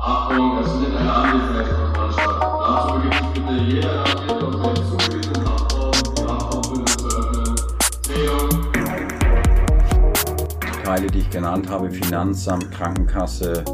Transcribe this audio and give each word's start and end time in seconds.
Achtung, 0.00 0.58
es 0.60 0.72
findet 0.72 0.96
eine 0.98 1.12
Anwesenheitskontrolle. 1.12 2.14
Dazu 2.66 2.94
begibt 2.94 3.14
sich 3.14 3.28
bitte 3.32 3.54
jeder 3.62 3.94
Landwirt 3.94 4.42
aus 4.42 4.74
dem 4.74 4.84
zugewiesenen 4.98 5.44
Kraftraum, 5.44 5.92
die 5.92 6.22
Kraftraumbündel 6.22 6.96
zu 6.98 7.06
öffnen. 7.06 7.56
Zählung. 8.02 8.48
Die 10.64 10.82
Teile, 10.82 11.06
die 11.06 11.18
ich 11.20 11.30
genannt 11.30 11.70
habe, 11.70 11.90
Finanzamt, 11.92 12.72
Krankenkasse, 12.72 13.64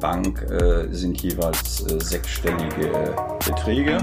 Bank, 0.00 0.42
äh, 0.50 0.88
sind 0.92 1.22
jeweils 1.22 1.86
äh, 1.88 2.00
sechsstellige 2.00 3.14
Beträge. 3.46 3.98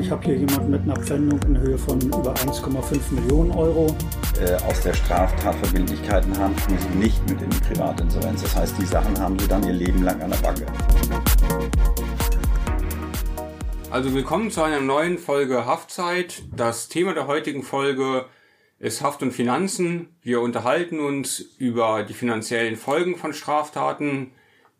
Ich 0.00 0.10
habe 0.10 0.24
hier 0.24 0.36
jemanden 0.36 0.70
mit 0.70 0.82
einer 0.82 0.96
Pfändung 0.96 1.40
in 1.46 1.58
Höhe 1.58 1.78
von 1.78 2.00
über 2.00 2.34
1,5 2.34 3.12
Millionen 3.12 3.52
Euro. 3.52 3.94
Äh, 4.40 4.56
aus 4.64 4.80
der 4.80 4.92
Straftatverbindlichkeiten 4.94 6.36
haben, 6.36 6.56
tun 6.56 6.76
sie 6.76 6.98
nicht 6.98 7.30
mit 7.30 7.40
in 7.40 7.50
die 7.50 7.60
Privatinsolvenz. 7.60 8.42
Das 8.42 8.56
heißt, 8.56 8.74
die 8.80 8.84
Sachen 8.84 9.16
haben 9.20 9.38
sie 9.38 9.46
dann 9.46 9.62
ihr 9.62 9.72
Leben 9.72 10.02
lang 10.02 10.20
an 10.20 10.30
der 10.30 10.38
Backe. 10.38 10.66
Also 13.90 14.12
willkommen 14.12 14.50
zu 14.50 14.64
einer 14.64 14.80
neuen 14.80 15.18
Folge 15.18 15.66
Haftzeit. 15.66 16.42
Das 16.50 16.88
Thema 16.88 17.14
der 17.14 17.28
heutigen 17.28 17.62
Folge 17.62 18.26
ist 18.80 19.02
Haft 19.02 19.22
und 19.22 19.30
Finanzen. 19.30 20.16
Wir 20.20 20.40
unterhalten 20.40 20.98
uns 20.98 21.38
über 21.58 22.02
die 22.02 22.14
finanziellen 22.14 22.74
Folgen 22.74 23.16
von 23.16 23.34
Straftaten, 23.34 24.32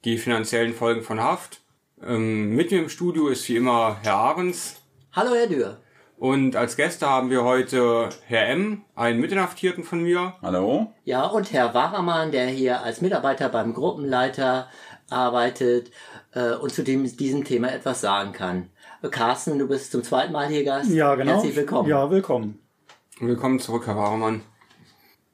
die 0.05 0.19
finanziellen 0.19 0.75
Folgen 0.75 1.03
von 1.03 1.21
Haft. 1.21 1.61
Ähm, 2.05 2.57
mit 2.57 2.73
mir 2.73 2.81
im 2.81 2.89
Studio 2.89 3.29
ist 3.29 3.49
wie 3.49 3.57
immer 3.57 3.99
Herr 4.03 4.17
Ahrens. 4.17 4.81
Hallo, 5.13 5.33
Herr 5.33 5.47
Dürr. 5.47 5.84
Und 6.17 6.55
als 6.57 6.77
Gäste 6.77 7.09
haben 7.09 7.29
wir 7.31 7.43
heute 7.43 8.09
Herr 8.27 8.49
M., 8.49 8.83
einen 8.95 9.21
Mitinhaftierten 9.21 9.83
von 9.83 10.03
mir. 10.03 10.35
Hallo? 10.43 10.93
Ja, 11.05 11.27
und 11.27 11.53
Herr 11.53 11.75
Waramann, 11.75 12.31
der 12.31 12.47
hier 12.47 12.83
als 12.83 13.01
Mitarbeiter 13.01 13.49
beim 13.49 13.75
Gruppenleiter 13.75 14.69
arbeitet 15.11 15.91
äh, 16.33 16.55
und 16.55 16.73
zu 16.73 16.83
dem, 16.85 17.05
diesem 17.17 17.45
Thema 17.45 17.73
etwas 17.73 18.01
sagen 18.01 18.33
kann. 18.33 18.71
Carsten, 19.11 19.59
du 19.59 19.69
bist 19.69 19.93
zum 19.93 20.03
zweiten 20.03 20.33
Mal 20.33 20.49
hier 20.49 20.65
Gast. 20.65 20.91
Ja, 20.91 21.15
genau. 21.15 21.33
Herzlich 21.33 21.57
willkommen. 21.57 21.89
Ja, 21.89 22.11
willkommen. 22.11 22.59
Willkommen 23.21 23.61
zurück, 23.61 23.87
Herr 23.87 23.97
Waramann. 23.97 24.43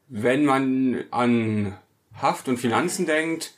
Wenn 0.09 0.45
man 0.45 1.03
an 1.11 1.77
Haft 2.13 2.47
und 2.49 2.57
Finanzen 2.57 3.05
denkt, 3.05 3.53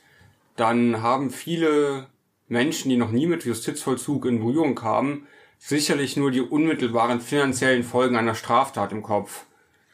dann 0.56 1.02
haben 1.02 1.30
viele 1.30 2.06
Menschen, 2.48 2.90
die 2.90 2.96
noch 2.96 3.10
nie 3.10 3.26
mit 3.26 3.44
Justizvollzug 3.44 4.26
in 4.26 4.38
Berührung 4.38 4.74
kamen, 4.74 5.26
sicherlich 5.66 6.18
nur 6.18 6.30
die 6.30 6.42
unmittelbaren 6.42 7.22
finanziellen 7.22 7.84
Folgen 7.84 8.16
einer 8.16 8.34
Straftat 8.34 8.92
im 8.92 9.02
Kopf. 9.02 9.46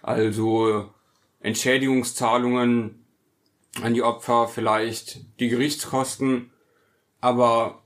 Also 0.03 0.91
Entschädigungszahlungen 1.39 3.07
an 3.81 3.95
die 3.95 4.03
Opfer, 4.03 4.49
vielleicht 4.49 5.21
die 5.39 5.49
Gerichtskosten, 5.49 6.51
aber 7.21 7.83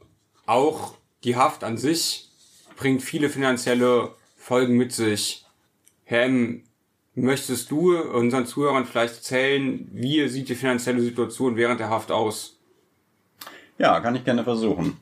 auch 0.46 0.94
die 1.24 1.36
Haft 1.36 1.62
an 1.62 1.76
sich 1.76 2.30
bringt 2.76 3.02
viele 3.02 3.28
finanzielle 3.28 4.14
Folgen 4.36 4.78
mit 4.78 4.92
sich. 4.92 5.44
Herr 6.04 6.24
M., 6.24 6.64
möchtest 7.14 7.70
du 7.70 7.96
unseren 7.98 8.46
Zuhörern 8.46 8.86
vielleicht 8.86 9.16
erzählen, 9.16 9.88
wie 9.92 10.26
sieht 10.28 10.48
die 10.48 10.54
finanzielle 10.54 11.02
Situation 11.02 11.56
während 11.56 11.80
der 11.80 11.90
Haft 11.90 12.10
aus? 12.10 12.58
Ja, 13.76 14.00
kann 14.00 14.16
ich 14.16 14.24
gerne 14.24 14.42
versuchen. 14.42 14.98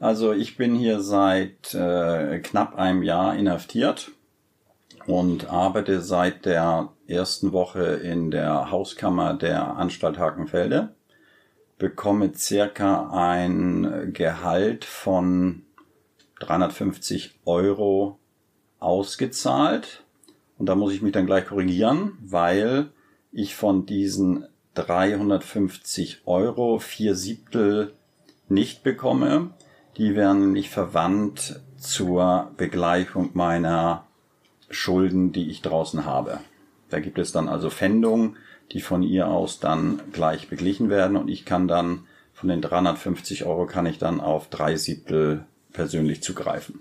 Also 0.00 0.32
ich 0.32 0.56
bin 0.56 0.74
hier 0.74 1.00
seit 1.00 1.74
äh, 1.74 2.38
knapp 2.38 2.74
einem 2.76 3.02
Jahr 3.02 3.36
inhaftiert 3.36 4.12
und 5.06 5.50
arbeite 5.50 6.00
seit 6.00 6.46
der 6.46 6.88
ersten 7.06 7.52
Woche 7.52 7.82
in 7.82 8.30
der 8.30 8.70
Hauskammer 8.70 9.34
der 9.34 9.76
Anstalt 9.76 10.18
Hakenfelde, 10.18 10.94
bekomme 11.76 12.32
circa 12.34 13.10
ein 13.12 14.12
Gehalt 14.14 14.86
von 14.86 15.64
350 16.38 17.38
Euro 17.44 18.18
ausgezahlt. 18.78 20.02
Und 20.56 20.66
da 20.70 20.76
muss 20.76 20.94
ich 20.94 21.02
mich 21.02 21.12
dann 21.12 21.26
gleich 21.26 21.44
korrigieren, 21.44 22.16
weil 22.22 22.88
ich 23.32 23.54
von 23.54 23.84
diesen 23.84 24.46
350 24.74 26.22
Euro 26.24 26.78
vier 26.78 27.14
Siebtel 27.14 27.92
nicht 28.48 28.82
bekomme. 28.82 29.50
Die 30.00 30.14
werden 30.14 30.40
nämlich 30.40 30.70
verwandt 30.70 31.60
zur 31.76 32.52
Begleichung 32.56 33.32
meiner 33.34 34.06
Schulden, 34.70 35.32
die 35.32 35.50
ich 35.50 35.60
draußen 35.60 36.06
habe. 36.06 36.40
Da 36.88 37.00
gibt 37.00 37.18
es 37.18 37.32
dann 37.32 37.50
also 37.50 37.68
Pfändungen, 37.68 38.38
die 38.72 38.80
von 38.80 39.02
ihr 39.02 39.28
aus 39.28 39.60
dann 39.60 40.00
gleich 40.10 40.48
beglichen 40.48 40.88
werden 40.88 41.18
und 41.18 41.28
ich 41.28 41.44
kann 41.44 41.68
dann 41.68 42.06
von 42.32 42.48
den 42.48 42.62
350 42.62 43.44
Euro 43.44 43.66
kann 43.66 43.84
ich 43.84 43.98
dann 43.98 44.22
auf 44.22 44.48
drei 44.48 44.76
Siebtel 44.76 45.44
persönlich 45.74 46.22
zugreifen. 46.22 46.80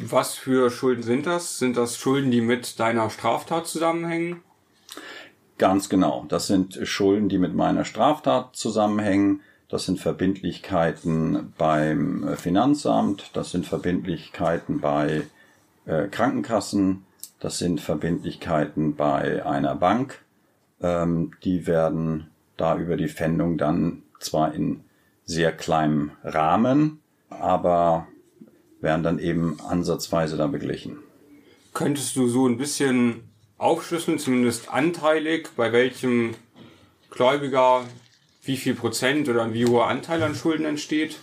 Was 0.00 0.32
für 0.32 0.70
Schulden 0.70 1.02
sind 1.02 1.26
das? 1.26 1.58
Sind 1.58 1.76
das 1.76 1.98
Schulden, 1.98 2.30
die 2.30 2.40
mit 2.40 2.80
deiner 2.80 3.10
Straftat 3.10 3.66
zusammenhängen? 3.66 4.40
Ganz 5.58 5.90
genau. 5.90 6.24
Das 6.30 6.46
sind 6.46 6.78
Schulden, 6.84 7.28
die 7.28 7.36
mit 7.36 7.54
meiner 7.54 7.84
Straftat 7.84 8.56
zusammenhängen. 8.56 9.42
Das 9.68 9.84
sind 9.84 10.00
Verbindlichkeiten 10.00 11.52
beim 11.58 12.36
Finanzamt. 12.36 13.30
Das 13.34 13.50
sind 13.50 13.66
Verbindlichkeiten 13.66 14.80
bei 14.80 15.24
äh, 15.84 16.08
Krankenkassen. 16.08 17.04
Das 17.38 17.58
sind 17.58 17.80
Verbindlichkeiten 17.80 18.96
bei 18.96 19.44
einer 19.44 19.74
Bank. 19.74 20.22
Ähm, 20.80 21.32
die 21.44 21.66
werden 21.66 22.28
da 22.56 22.78
über 22.78 22.96
die 22.96 23.08
Pfändung 23.08 23.58
dann 23.58 24.02
zwar 24.20 24.54
in 24.54 24.84
sehr 25.26 25.52
kleinem 25.52 26.12
Rahmen, 26.24 27.00
aber 27.28 28.08
werden 28.80 29.02
dann 29.02 29.18
eben 29.18 29.58
ansatzweise 29.60 30.38
da 30.38 30.46
beglichen. 30.46 30.98
Könntest 31.74 32.16
du 32.16 32.28
so 32.28 32.48
ein 32.48 32.56
bisschen 32.56 33.28
aufschlüsseln, 33.58 34.18
zumindest 34.18 34.72
anteilig, 34.72 35.50
bei 35.56 35.72
welchem 35.72 36.34
Gläubiger 37.10 37.84
wie 38.48 38.56
viel 38.56 38.74
Prozent 38.74 39.28
oder 39.28 39.52
wie 39.52 39.66
hoher 39.66 39.86
Anteil 39.86 40.22
an 40.22 40.34
Schulden 40.34 40.66
entsteht? 40.66 41.18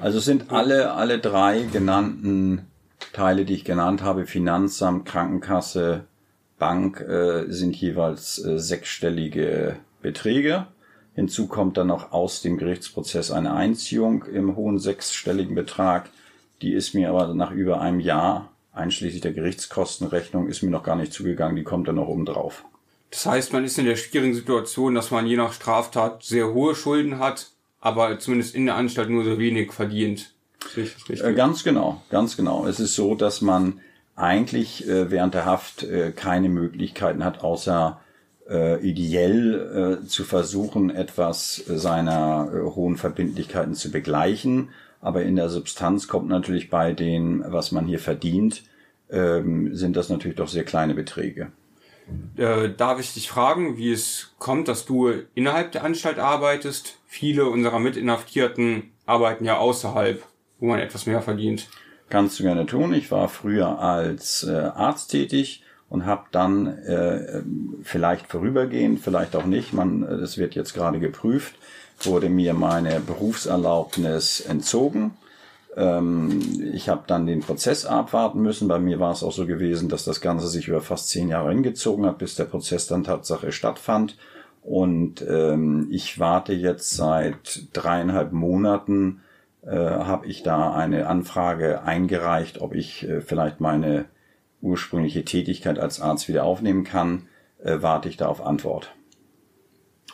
Also 0.00 0.20
sind 0.20 0.50
alle, 0.50 0.92
alle 0.92 1.18
drei 1.18 1.62
genannten 1.62 2.66
Teile, 3.12 3.44
die 3.44 3.54
ich 3.54 3.64
genannt 3.64 4.02
habe, 4.02 4.26
Finanzamt, 4.26 5.06
Krankenkasse, 5.06 6.04
Bank, 6.58 7.00
äh, 7.00 7.44
sind 7.48 7.74
jeweils 7.76 8.44
äh, 8.44 8.58
sechsstellige 8.58 9.76
Beträge. 10.02 10.66
Hinzu 11.14 11.46
kommt 11.46 11.76
dann 11.76 11.86
noch 11.86 12.12
aus 12.12 12.42
dem 12.42 12.58
Gerichtsprozess 12.58 13.30
eine 13.30 13.54
Einziehung 13.54 14.24
im 14.24 14.56
hohen 14.56 14.78
sechsstelligen 14.78 15.54
Betrag. 15.54 16.10
Die 16.60 16.72
ist 16.72 16.94
mir 16.94 17.10
aber 17.10 17.32
nach 17.34 17.52
über 17.52 17.80
einem 17.80 18.00
Jahr, 18.00 18.50
einschließlich 18.72 19.20
der 19.20 19.32
Gerichtskostenrechnung, 19.32 20.48
ist 20.48 20.62
mir 20.62 20.70
noch 20.70 20.82
gar 20.82 20.96
nicht 20.96 21.12
zugegangen. 21.12 21.56
Die 21.56 21.62
kommt 21.62 21.86
dann 21.86 21.96
noch 21.96 22.08
oben 22.08 22.26
drauf. 22.26 22.64
Das 23.14 23.26
heißt, 23.26 23.52
man 23.52 23.64
ist 23.64 23.78
in 23.78 23.84
der 23.84 23.94
schwierigen 23.94 24.34
Situation, 24.34 24.96
dass 24.96 25.12
man 25.12 25.24
je 25.24 25.36
nach 25.36 25.52
Straftat 25.52 26.24
sehr 26.24 26.52
hohe 26.52 26.74
Schulden 26.74 27.20
hat, 27.20 27.46
aber 27.80 28.18
zumindest 28.18 28.56
in 28.56 28.66
der 28.66 28.74
Anstalt 28.74 29.08
nur 29.08 29.22
so 29.22 29.38
wenig 29.38 29.72
verdient. 29.72 30.34
Richtig, 30.76 31.22
äh, 31.22 31.32
ganz 31.32 31.62
genau, 31.62 32.02
ganz 32.10 32.36
genau. 32.36 32.66
Es 32.66 32.80
ist 32.80 32.96
so, 32.96 33.14
dass 33.14 33.40
man 33.40 33.80
eigentlich 34.16 34.88
äh, 34.88 35.12
während 35.12 35.34
der 35.34 35.44
Haft 35.44 35.84
äh, 35.84 36.10
keine 36.10 36.48
Möglichkeiten 36.48 37.24
hat, 37.24 37.44
außer 37.44 38.00
äh, 38.50 38.84
ideell 38.84 40.00
äh, 40.02 40.06
zu 40.08 40.24
versuchen, 40.24 40.90
etwas 40.90 41.62
seiner 41.68 42.50
äh, 42.52 42.62
hohen 42.62 42.96
Verbindlichkeiten 42.96 43.74
zu 43.74 43.92
begleichen. 43.92 44.70
Aber 45.00 45.22
in 45.22 45.36
der 45.36 45.50
Substanz 45.50 46.08
kommt 46.08 46.28
natürlich 46.28 46.68
bei 46.68 46.92
dem, 46.92 47.44
was 47.46 47.70
man 47.70 47.86
hier 47.86 48.00
verdient, 48.00 48.64
ähm, 49.08 49.72
sind 49.72 49.94
das 49.94 50.08
natürlich 50.08 50.36
doch 50.36 50.48
sehr 50.48 50.64
kleine 50.64 50.94
Beträge. 50.94 51.52
Äh, 52.36 52.70
darf 52.76 53.00
ich 53.00 53.14
dich 53.14 53.28
fragen, 53.28 53.76
wie 53.76 53.92
es 53.92 54.34
kommt, 54.38 54.68
dass 54.68 54.84
du 54.84 55.12
innerhalb 55.34 55.72
der 55.72 55.84
Anstalt 55.84 56.18
arbeitest? 56.18 56.98
Viele 57.06 57.48
unserer 57.48 57.78
Mitinhaftierten 57.78 58.90
arbeiten 59.06 59.44
ja 59.44 59.58
außerhalb, 59.58 60.22
wo 60.58 60.66
man 60.66 60.80
etwas 60.80 61.06
mehr 61.06 61.22
verdient. 61.22 61.68
Kannst 62.10 62.38
du 62.38 62.42
gerne 62.42 62.66
tun. 62.66 62.92
Ich 62.92 63.10
war 63.10 63.28
früher 63.28 63.78
als 63.78 64.44
äh, 64.44 64.52
Arzt 64.52 65.10
tätig 65.10 65.62
und 65.88 66.06
habe 66.06 66.24
dann 66.32 66.66
äh, 66.66 67.42
vielleicht 67.82 68.26
vorübergehend, 68.26 69.00
vielleicht 69.00 69.36
auch 69.36 69.46
nicht, 69.46 69.72
man, 69.72 70.02
das 70.02 70.38
wird 70.38 70.54
jetzt 70.54 70.74
gerade 70.74 70.98
geprüft, 70.98 71.54
wurde 72.02 72.28
mir 72.28 72.52
meine 72.54 73.00
Berufserlaubnis 73.00 74.40
entzogen. 74.40 75.12
Ähm, 75.76 76.70
ich 76.72 76.88
habe 76.88 77.04
dann 77.06 77.26
den 77.26 77.40
Prozess 77.40 77.84
abwarten 77.84 78.40
müssen. 78.40 78.68
Bei 78.68 78.78
mir 78.78 79.00
war 79.00 79.12
es 79.12 79.22
auch 79.22 79.32
so 79.32 79.46
gewesen, 79.46 79.88
dass 79.88 80.04
das 80.04 80.20
Ganze 80.20 80.48
sich 80.48 80.68
über 80.68 80.80
fast 80.80 81.08
zehn 81.08 81.28
Jahre 81.28 81.50
hingezogen 81.50 82.06
hat, 82.06 82.18
bis 82.18 82.36
der 82.36 82.44
Prozess 82.44 82.86
dann 82.86 83.04
Tatsache 83.04 83.52
stattfand. 83.52 84.16
Und 84.62 85.24
ähm, 85.28 85.88
ich 85.90 86.18
warte 86.18 86.54
jetzt 86.54 86.90
seit 86.90 87.68
dreieinhalb 87.72 88.32
Monaten, 88.32 89.20
äh, 89.62 89.76
habe 89.76 90.26
ich 90.26 90.42
da 90.42 90.72
eine 90.74 91.06
Anfrage 91.06 91.82
eingereicht, 91.82 92.60
ob 92.60 92.74
ich 92.74 93.06
äh, 93.06 93.20
vielleicht 93.20 93.60
meine 93.60 94.06
ursprüngliche 94.62 95.24
Tätigkeit 95.24 95.78
als 95.78 96.00
Arzt 96.00 96.28
wieder 96.28 96.44
aufnehmen 96.44 96.84
kann. 96.84 97.28
Äh, 97.62 97.78
warte 97.80 98.08
ich 98.08 98.16
da 98.16 98.26
auf 98.26 98.44
Antwort. 98.44 98.94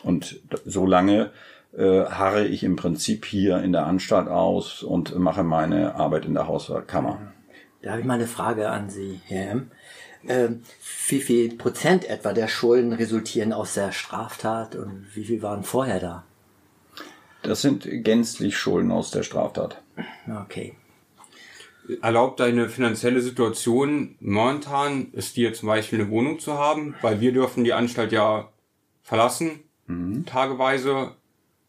Und 0.03 0.41
so 0.65 0.85
lange 0.85 1.31
äh, 1.77 2.05
harre 2.05 2.47
ich 2.47 2.63
im 2.63 2.75
Prinzip 2.75 3.25
hier 3.25 3.61
in 3.61 3.71
der 3.71 3.85
Anstalt 3.85 4.27
aus 4.27 4.83
und 4.83 5.17
mache 5.17 5.43
meine 5.43 5.95
Arbeit 5.95 6.25
in 6.25 6.33
der 6.33 6.47
Hauskammer. 6.47 7.33
Da 7.81 7.91
habe 7.91 8.01
ich 8.01 8.07
mal 8.07 8.15
eine 8.15 8.27
Frage 8.27 8.69
an 8.69 8.89
Sie, 8.89 9.21
Herr 9.25 9.51
M. 9.51 9.71
Ähm, 10.27 10.61
wie 11.07 11.21
viel 11.21 11.55
Prozent 11.55 12.07
etwa 12.07 12.33
der 12.33 12.47
Schulden 12.47 12.93
resultieren 12.93 13.53
aus 13.53 13.73
der 13.73 13.91
Straftat 13.91 14.75
und 14.75 15.07
wie 15.13 15.23
viel 15.23 15.41
waren 15.41 15.63
vorher 15.63 15.99
da? 15.99 16.23
Das 17.41 17.61
sind 17.61 17.87
gänzlich 18.03 18.55
Schulden 18.57 18.91
aus 18.91 19.09
der 19.09 19.23
Straftat. 19.23 19.81
Okay. 20.43 20.75
Erlaubt 22.01 22.39
deine 22.39 22.69
finanzielle 22.69 23.21
Situation 23.21 24.15
momentan, 24.19 25.11
ist 25.13 25.35
dir 25.37 25.53
zum 25.53 25.67
Beispiel 25.67 26.01
eine 26.01 26.11
Wohnung 26.11 26.39
zu 26.39 26.53
haben? 26.53 26.93
Weil 27.01 27.19
wir 27.19 27.33
dürfen 27.33 27.63
die 27.63 27.73
Anstalt 27.73 28.11
ja 28.11 28.49
verlassen, 29.01 29.63
tageweise. 30.27 31.15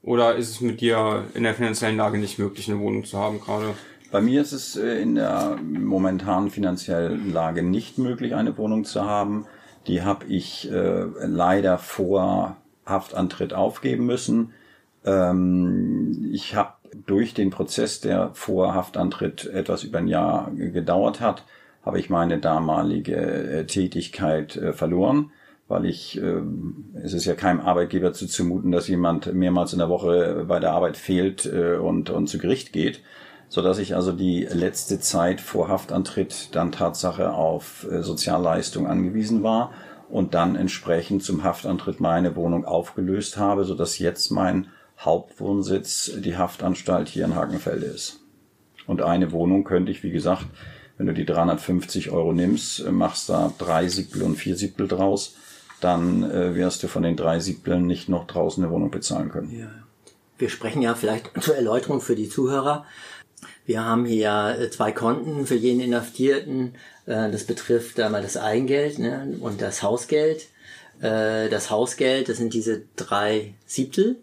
Oder 0.03 0.35
ist 0.35 0.51
es 0.51 0.61
mit 0.61 0.81
dir 0.81 1.25
in 1.35 1.45
der 1.45 1.55
finanziellen 1.55 1.97
Lage 1.97 2.19
nicht 2.19 2.39
möglich, 2.39 2.69
eine 2.71 2.81
Wohnung 2.81 3.05
zu 3.05 3.19
haben 3.19 3.41
gerade? 3.41 3.75
Bei 4.11 4.21
mir 4.21 4.43
ist 4.43 4.53
es 4.53 4.77
äh, 4.77 5.01
in 5.01 5.15
der 5.15 5.59
momentanen 5.63 6.51
finanziellen 6.51 7.33
Lage 7.33 7.63
nicht 7.63 7.99
möglich, 7.99 8.35
eine 8.35 8.59
Wohnung 8.59 8.85
zu 8.85 9.05
haben. 9.05 9.47
Die 9.87 10.03
habe 10.03 10.27
ich 10.27 10.71
äh, 10.71 11.05
leider 11.25 11.79
vor 11.79 12.57
Haftantritt 12.85 13.55
aufgeben 13.55 14.05
müssen. 14.05 14.53
Ähm, 15.05 16.31
ich 16.33 16.55
habe 16.57 16.75
durch 17.07 17.33
den 17.33 17.51
Prozess, 17.51 18.01
der 18.01 18.31
vor 18.35 18.75
Haftantritt 18.75 19.47
etwas 19.47 19.85
über 19.85 19.99
ein 19.99 20.09
Jahr 20.09 20.51
gedauert 20.55 21.21
hat, 21.21 21.45
habe 21.85 21.99
ich 21.99 22.11
meine 22.11 22.39
damalige 22.39 23.17
äh, 23.17 23.67
Tätigkeit 23.67 24.57
äh, 24.57 24.73
verloren, 24.73 25.31
weil 25.73 25.87
ich, 25.87 26.21
äh, 26.21 26.43
es 27.03 27.15
ist 27.15 27.25
ja 27.25 27.35
keinem 27.35 27.61
Arbeitgeber 27.61 28.13
zu 28.13 28.27
zumuten, 28.27 28.73
dass 28.73 28.89
jemand 28.89 29.33
mehrmals 29.33 29.73
in 29.73 29.79
der 29.79 29.89
Woche 29.89 30.45
bei 30.47 30.61
der 30.61 30.73
Arbeit 30.73 30.99
fehlt 30.99 31.47
äh, 31.47 31.77
und, 31.77 32.11
und 32.11 32.27
zu 32.29 32.37
Gericht 32.37 32.75
geht, 32.75 33.01
so 33.49 33.63
dass 33.63 33.79
ich 33.79 33.97
also 33.97 34.13
die 34.13 34.47
letzte 34.53 35.01
Zeit 35.01 35.41
vor 35.41 35.69
Haftantritt 35.69 36.55
dann 36.55 36.73
Tatsache 36.73 37.33
auf 37.33 37.87
äh, 37.91 38.03
Sozialleistung 38.03 38.87
angewiesen 38.87 39.43
war 39.43 39.73
und 40.11 40.35
dann 40.35 40.57
entsprechend 40.57 41.25
zum 41.25 41.43
Haftantritt 41.43 42.01
meine 42.01 42.37
Wohnung 42.37 42.67
aufgelöst 42.67 43.39
habe, 43.39 43.65
so 43.65 43.75
dass 43.75 43.99
jetzt 43.99 44.31
mein 44.31 44.67
Hauptwohnsitz 45.01 46.13
die 46.19 46.37
Haftanstalt 46.37 47.09
hier 47.09 47.25
in 47.25 47.35
Hagenfelde 47.35 47.87
ist. 47.87 48.21
Und 48.87 49.01
eine 49.01 49.33
Wohnung 49.33 49.65
könnte 49.65 49.91
ich, 49.91 50.03
wie 50.03 50.11
gesagt, 50.11 50.45
wenn 50.99 51.07
du 51.07 51.15
die 51.15 51.25
350 51.25 52.11
Euro 52.11 52.35
nimmst, 52.35 52.91
machst 52.91 53.31
da 53.31 53.55
drei 53.57 53.89
Siebtel 53.89 54.23
und 54.23 54.37
vier 54.37 54.55
Siebtel 54.55 54.87
draus, 54.87 55.37
dann 55.83 56.23
äh, 56.31 56.55
wirst 56.55 56.83
du 56.83 56.89
von 56.89 57.03
den 57.03 57.17
drei 57.17 57.41
Siebteln 57.41 57.87
nicht 57.87 58.09
noch 58.09 58.27
draußen 58.27 58.63
eine 58.63 58.73
Wohnung 58.73 58.91
bezahlen 58.91 59.31
können. 59.31 59.59
Ja. 59.59 59.71
Wir 60.39 60.49
sprechen 60.49 60.83
ja 60.83 60.95
vielleicht 60.95 61.31
zur 61.41 61.55
Erläuterung 61.57 62.01
für 62.01 62.17
die 62.17 62.29
Zuhörer. 62.29 62.85
Wir 63.65 63.85
haben 63.85 64.05
hier 64.07 64.57
äh, 64.59 64.71
zwei 64.71 64.93
Konten 64.93 65.47
für 65.47 65.55
jeden 65.55 65.81
Inhaftierten. 65.81 66.75
Äh, 67.07 67.31
Das 67.31 67.45
betrifft 67.45 68.01
einmal 68.01 68.23
das 68.23 68.37
Eingeld 68.37 68.99
ne, 68.99 69.37
und 69.41 69.61
das 69.61 69.83
Hausgeld. 69.83 70.47
Äh, 71.01 71.49
Das 71.49 71.71
Hausgeld, 71.71 72.29
das 72.29 72.39
sind 72.39 72.55
diese 72.55 72.83
drei 72.97 73.55
Siebtel, 73.67 74.17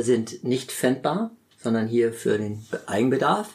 sind 0.00 0.44
nicht 0.44 0.70
pfändbar, 0.70 1.32
sondern 1.58 1.88
hier 1.88 2.12
für 2.12 2.38
den 2.38 2.64
Eigenbedarf. 2.86 3.48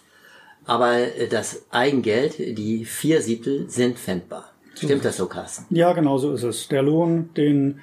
Aber 0.66 0.98
das 1.30 1.62
Eigengeld, 1.70 2.38
die 2.38 2.84
vier 2.84 3.22
Siebtel, 3.22 3.70
sind 3.70 3.98
pfändbar. 3.98 4.52
Stimmt 4.86 5.06
das 5.06 5.18
so, 5.18 5.28
Carsten? 5.28 5.66
Ja, 5.74 5.94
genau 5.94 6.18
so 6.18 6.34
ist 6.34 6.44
es. 6.44 6.68
Der 6.68 6.84
Lohn, 6.84 7.30
den 7.36 7.80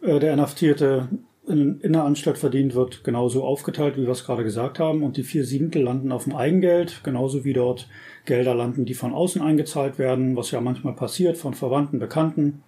äh, 0.00 0.18
der 0.18 0.32
Inhaftierte 0.32 1.08
in, 1.46 1.80
in 1.80 1.92
der 1.92 2.04
Anstalt 2.04 2.38
verdient, 2.38 2.74
wird 2.74 3.04
genauso 3.04 3.44
aufgeteilt, 3.44 3.96
wie 3.96 4.02
wir 4.02 4.10
es 4.10 4.24
gerade 4.24 4.44
gesagt 4.44 4.78
haben. 4.78 5.02
Und 5.02 5.16
die 5.16 5.22
vier 5.22 5.44
Siebtel 5.44 5.82
landen 5.82 6.12
auf 6.12 6.24
dem 6.24 6.36
Eigengeld, 6.36 7.02
genauso 7.02 7.44
wie 7.44 7.54
dort 7.54 7.88
Gelder 8.26 8.54
landen, 8.54 8.84
die 8.84 8.94
von 8.94 9.14
außen 9.14 9.40
eingezahlt 9.40 9.98
werden, 9.98 10.36
was 10.36 10.50
ja 10.50 10.60
manchmal 10.60 10.94
passiert, 10.94 11.38
von 11.38 11.54
Verwandten, 11.54 11.98
Bekannten. 11.98 12.62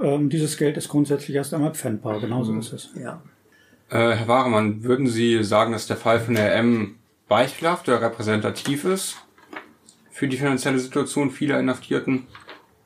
Ähm, 0.00 0.30
dieses 0.30 0.56
Geld 0.56 0.76
ist 0.76 0.88
grundsätzlich 0.88 1.36
erst 1.36 1.54
einmal 1.54 1.74
pfändbar, 1.74 2.20
genauso 2.20 2.56
ist 2.56 2.72
es. 2.72 2.90
Ja. 2.98 3.22
Äh, 3.90 4.16
Herr 4.16 4.28
Waremann, 4.28 4.82
würden 4.82 5.06
Sie 5.06 5.42
sagen, 5.44 5.72
dass 5.72 5.86
der 5.86 5.96
Fall 5.96 6.20
von 6.20 6.34
der 6.34 6.54
M 6.54 6.96
beispielhaft 7.28 7.88
oder 7.88 8.00
repräsentativ 8.00 8.84
ist 8.84 9.25
für 10.16 10.28
die 10.28 10.38
finanzielle 10.38 10.78
Situation 10.78 11.30
vieler 11.30 11.60
Inhaftierten? 11.60 12.26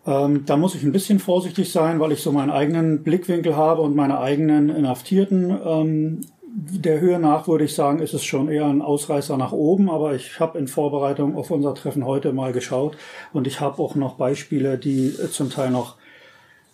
Ähm, 0.05 0.45
da 0.47 0.57
muss 0.57 0.75
ich 0.75 0.83
ein 0.83 0.91
bisschen 0.91 1.21
vorsichtig 1.21 1.71
sein, 1.71 2.01
weil 2.01 2.11
ich 2.11 2.23
so 2.23 2.33
meinen 2.33 2.51
eigenen 2.51 3.05
Blickwinkel 3.05 3.55
habe 3.55 3.83
und 3.83 3.95
meine 3.95 4.19
eigenen 4.19 4.69
Inhaftierten. 4.69 5.57
Ähm, 5.65 6.21
der 6.43 7.01
Höhe 7.01 7.21
nach 7.21 7.47
würde 7.47 7.63
ich 7.63 7.75
sagen, 7.77 8.01
ist 8.01 8.15
es 8.15 8.25
schon 8.25 8.49
eher 8.49 8.67
ein 8.67 8.83
Ausreißer 8.83 9.37
nach 9.37 9.53
oben, 9.53 9.89
aber 9.89 10.17
ich 10.17 10.41
habe 10.41 10.59
in 10.59 10.67
Vorbereitung 10.67 11.37
auf 11.37 11.53
unser 11.53 11.73
Treffen 11.77 12.05
heute 12.05 12.33
mal 12.33 12.53
geschaut 12.53 12.97
und 13.33 13.47
ich 13.47 13.61
habe 13.61 13.81
auch 13.81 13.95
noch 13.95 14.17
Beispiele, 14.17 14.77
die 14.77 15.11
äh, 15.11 15.31
zum 15.31 15.51
Teil 15.51 15.71
noch 15.71 15.99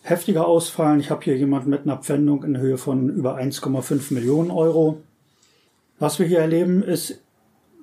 heftiger 0.01 0.47
ausfallen. 0.49 1.01
Ich 1.01 1.11
habe 1.11 1.23
hier 1.23 1.37
jemanden 1.37 1.69
mit 1.69 1.83
einer 1.83 1.99
Pfändung 1.99 2.45
in 2.45 2.57
Höhe 2.57 2.79
von 2.79 3.11
über 3.11 3.37
1,5 3.37 4.15
Millionen 4.15 4.51
Euro. 4.51 5.03
Was 5.99 6.19
wir 6.19 6.25
hier 6.25 6.39
erleben, 6.39 6.83
ist 6.83 7.21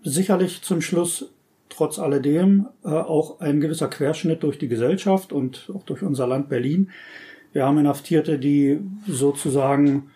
sicherlich 0.03 0.63
zum 0.63 0.81
Schluss 0.81 1.32
trotz 1.75 1.99
alledem 1.99 2.67
äh, 2.83 2.89
auch 2.89 3.39
ein 3.39 3.61
gewisser 3.61 3.87
Querschnitt 3.87 4.43
durch 4.43 4.57
die 4.57 4.67
Gesellschaft 4.67 5.33
und 5.33 5.69
auch 5.73 5.83
durch 5.83 6.03
unser 6.03 6.27
Land 6.27 6.49
Berlin. 6.49 6.91
Wir 7.51 7.65
haben 7.65 7.77
Inhaftierte, 7.77 8.39
die 8.39 8.79
sozusagen 9.07 10.11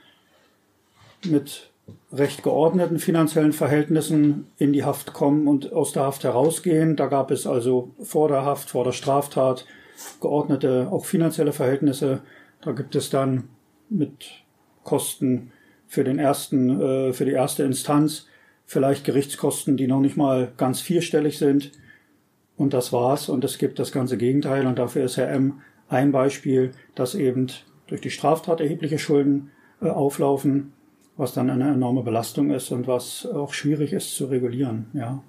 mit 1.25 1.71
recht 2.11 2.43
geordneten 2.43 2.99
finanziellen 2.99 3.53
Verhältnissen 3.53 4.47
in 4.57 4.73
die 4.73 4.83
Haft 4.83 5.13
kommen 5.13 5.47
und 5.47 5.73
aus 5.73 5.93
der 5.93 6.03
Haft 6.03 6.23
herausgehen. 6.23 6.95
Da 6.95 7.07
gab 7.07 7.31
es 7.31 7.47
also 7.47 7.91
vor 8.01 8.27
der 8.27 8.43
Haft, 8.43 8.69
vor 8.69 8.83
der 8.83 8.91
Straftat 8.91 9.65
geordnete, 10.21 10.87
auch 10.91 11.05
finanzielle 11.05 11.53
Verhältnisse. 11.53 12.21
Da 12.61 12.71
gibt 12.71 12.95
es 12.95 13.09
dann 13.09 13.49
mit 13.89 14.43
Kosten 14.83 15.51
für 15.87 16.03
den 16.03 16.19
ersten, 16.19 16.81
äh, 16.81 17.13
für 17.13 17.25
die 17.25 17.31
erste 17.31 17.63
Instanz 17.63 18.26
vielleicht 18.67 19.05
Gerichtskosten, 19.05 19.77
die 19.77 19.87
noch 19.87 20.01
nicht 20.01 20.17
mal 20.17 20.51
ganz 20.57 20.81
vierstellig 20.81 21.39
sind. 21.39 21.71
Und 22.57 22.73
das 22.73 22.93
war's. 22.93 23.29
Und 23.29 23.43
es 23.43 23.57
gibt 23.57 23.79
das 23.79 23.91
ganze 23.91 24.17
Gegenteil. 24.17 24.67
Und 24.67 24.77
dafür 24.77 25.05
ist 25.05 25.17
Herr 25.17 25.29
M. 25.29 25.61
ein 25.89 26.11
Beispiel, 26.11 26.73
dass 26.93 27.15
eben 27.15 27.47
durch 27.87 28.01
die 28.01 28.11
Straftat 28.11 28.59
erhebliche 28.59 28.99
Schulden 28.99 29.51
äh, 29.81 29.87
auflaufen, 29.87 30.73
was 31.15 31.33
dann 31.33 31.49
eine 31.49 31.71
enorme 31.71 32.03
Belastung 32.03 32.51
ist 32.51 32.71
und 32.71 32.87
was 32.87 33.25
auch 33.25 33.53
schwierig 33.53 33.93
ist 33.93 34.15
zu 34.15 34.25
regulieren. 34.25 34.87
Ja. 34.93 35.23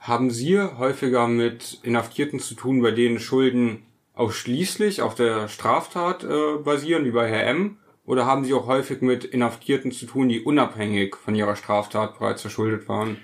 Haben 0.00 0.30
Sie 0.30 0.58
häufiger 0.58 1.28
mit 1.28 1.80
Inhaftierten 1.82 2.40
zu 2.40 2.54
tun, 2.54 2.80
bei 2.80 2.92
denen 2.92 3.18
Schulden 3.18 3.82
ausschließlich 4.14 5.02
auf 5.02 5.14
der 5.14 5.48
Straftat 5.48 6.24
äh, 6.24 6.56
basieren, 6.64 7.04
wie 7.04 7.10
bei 7.10 7.28
Herr 7.28 7.46
M? 7.48 7.76
Oder 8.06 8.24
haben 8.24 8.44
Sie 8.44 8.54
auch 8.54 8.66
häufig 8.66 9.02
mit 9.02 9.24
Inhaftierten 9.24 9.90
zu 9.90 10.06
tun, 10.06 10.28
die 10.28 10.40
unabhängig 10.40 11.16
von 11.16 11.34
ihrer 11.34 11.56
Straftat 11.56 12.18
bereits 12.18 12.42
verschuldet 12.42 12.88
waren? 12.88 13.18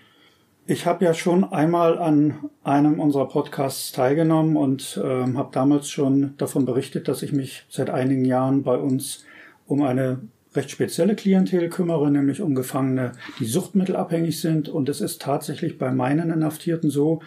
Ich 0.66 0.86
habe 0.86 1.04
ja 1.04 1.14
schon 1.14 1.44
einmal 1.44 1.98
an 1.98 2.50
einem 2.62 3.00
unserer 3.00 3.28
Podcasts 3.28 3.92
teilgenommen 3.92 4.56
und 4.56 5.00
ähm, 5.02 5.36
habe 5.36 5.50
damals 5.52 5.90
schon 5.90 6.34
davon 6.36 6.64
berichtet, 6.64 7.08
dass 7.08 7.22
ich 7.22 7.32
mich 7.32 7.64
seit 7.68 7.90
einigen 7.90 8.24
Jahren 8.24 8.62
bei 8.62 8.76
uns 8.76 9.24
um 9.66 9.82
eine 9.82 10.20
recht 10.54 10.70
spezielle 10.70 11.16
Klientel 11.16 11.68
kümmere, 11.68 12.10
nämlich 12.10 12.40
um 12.40 12.54
Gefangene, 12.54 13.12
die 13.38 13.46
suchtmittelabhängig 13.46 14.40
sind. 14.40 14.68
Und 14.68 14.88
es 14.88 15.00
ist 15.00 15.22
tatsächlich 15.22 15.78
bei 15.78 15.90
meinen 15.90 16.30
Inhaftierten 16.30 16.90
so, 16.90 17.20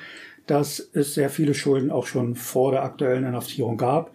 dass 0.48 0.80
es 0.94 1.14
sehr 1.14 1.30
viele 1.30 1.54
Schulden 1.54 1.92
auch 1.92 2.06
schon 2.06 2.36
vor 2.36 2.72
der 2.72 2.84
aktuellen 2.84 3.26
Inhaftierung 3.26 3.78
gab. 3.78 4.12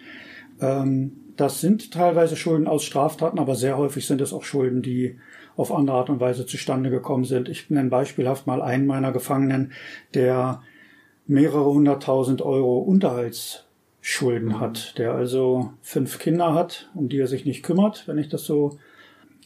Ähm, 0.61 1.13
das 1.37 1.61
sind 1.61 1.93
teilweise 1.93 2.37
Schulden 2.37 2.67
aus 2.67 2.85
Straftaten, 2.85 3.39
aber 3.39 3.55
sehr 3.55 3.79
häufig 3.79 4.07
sind 4.07 4.21
es 4.21 4.33
auch 4.33 4.45
Schulden, 4.45 4.83
die 4.83 5.19
auf 5.57 5.73
andere 5.73 5.97
Art 5.97 6.11
und 6.11 6.21
Weise 6.21 6.47
zustande 6.47 6.91
gekommen 6.91 7.25
sind. 7.25 7.49
Ich 7.49 7.71
nenne 7.71 7.89
beispielhaft 7.89 8.47
mal 8.47 8.63
einen 8.63 8.87
meiner 8.87 9.13
Gefangenen, 9.13 9.73
der 10.15 10.63
mehrere 11.27 11.65
hunderttausend 11.65 12.43
Euro 12.43 12.79
Unterhaltsschulden 12.81 14.61
hat, 14.61 14.99
der 14.99 15.13
also 15.13 15.73
fünf 15.83 16.19
Kinder 16.19 16.55
hat, 16.55 16.91
um 16.95 17.09
die 17.09 17.19
er 17.19 17.27
sich 17.27 17.45
nicht 17.45 17.63
kümmert, 17.63 18.07
wenn 18.07 18.19
ich 18.19 18.29
das 18.29 18.45
so 18.45 18.79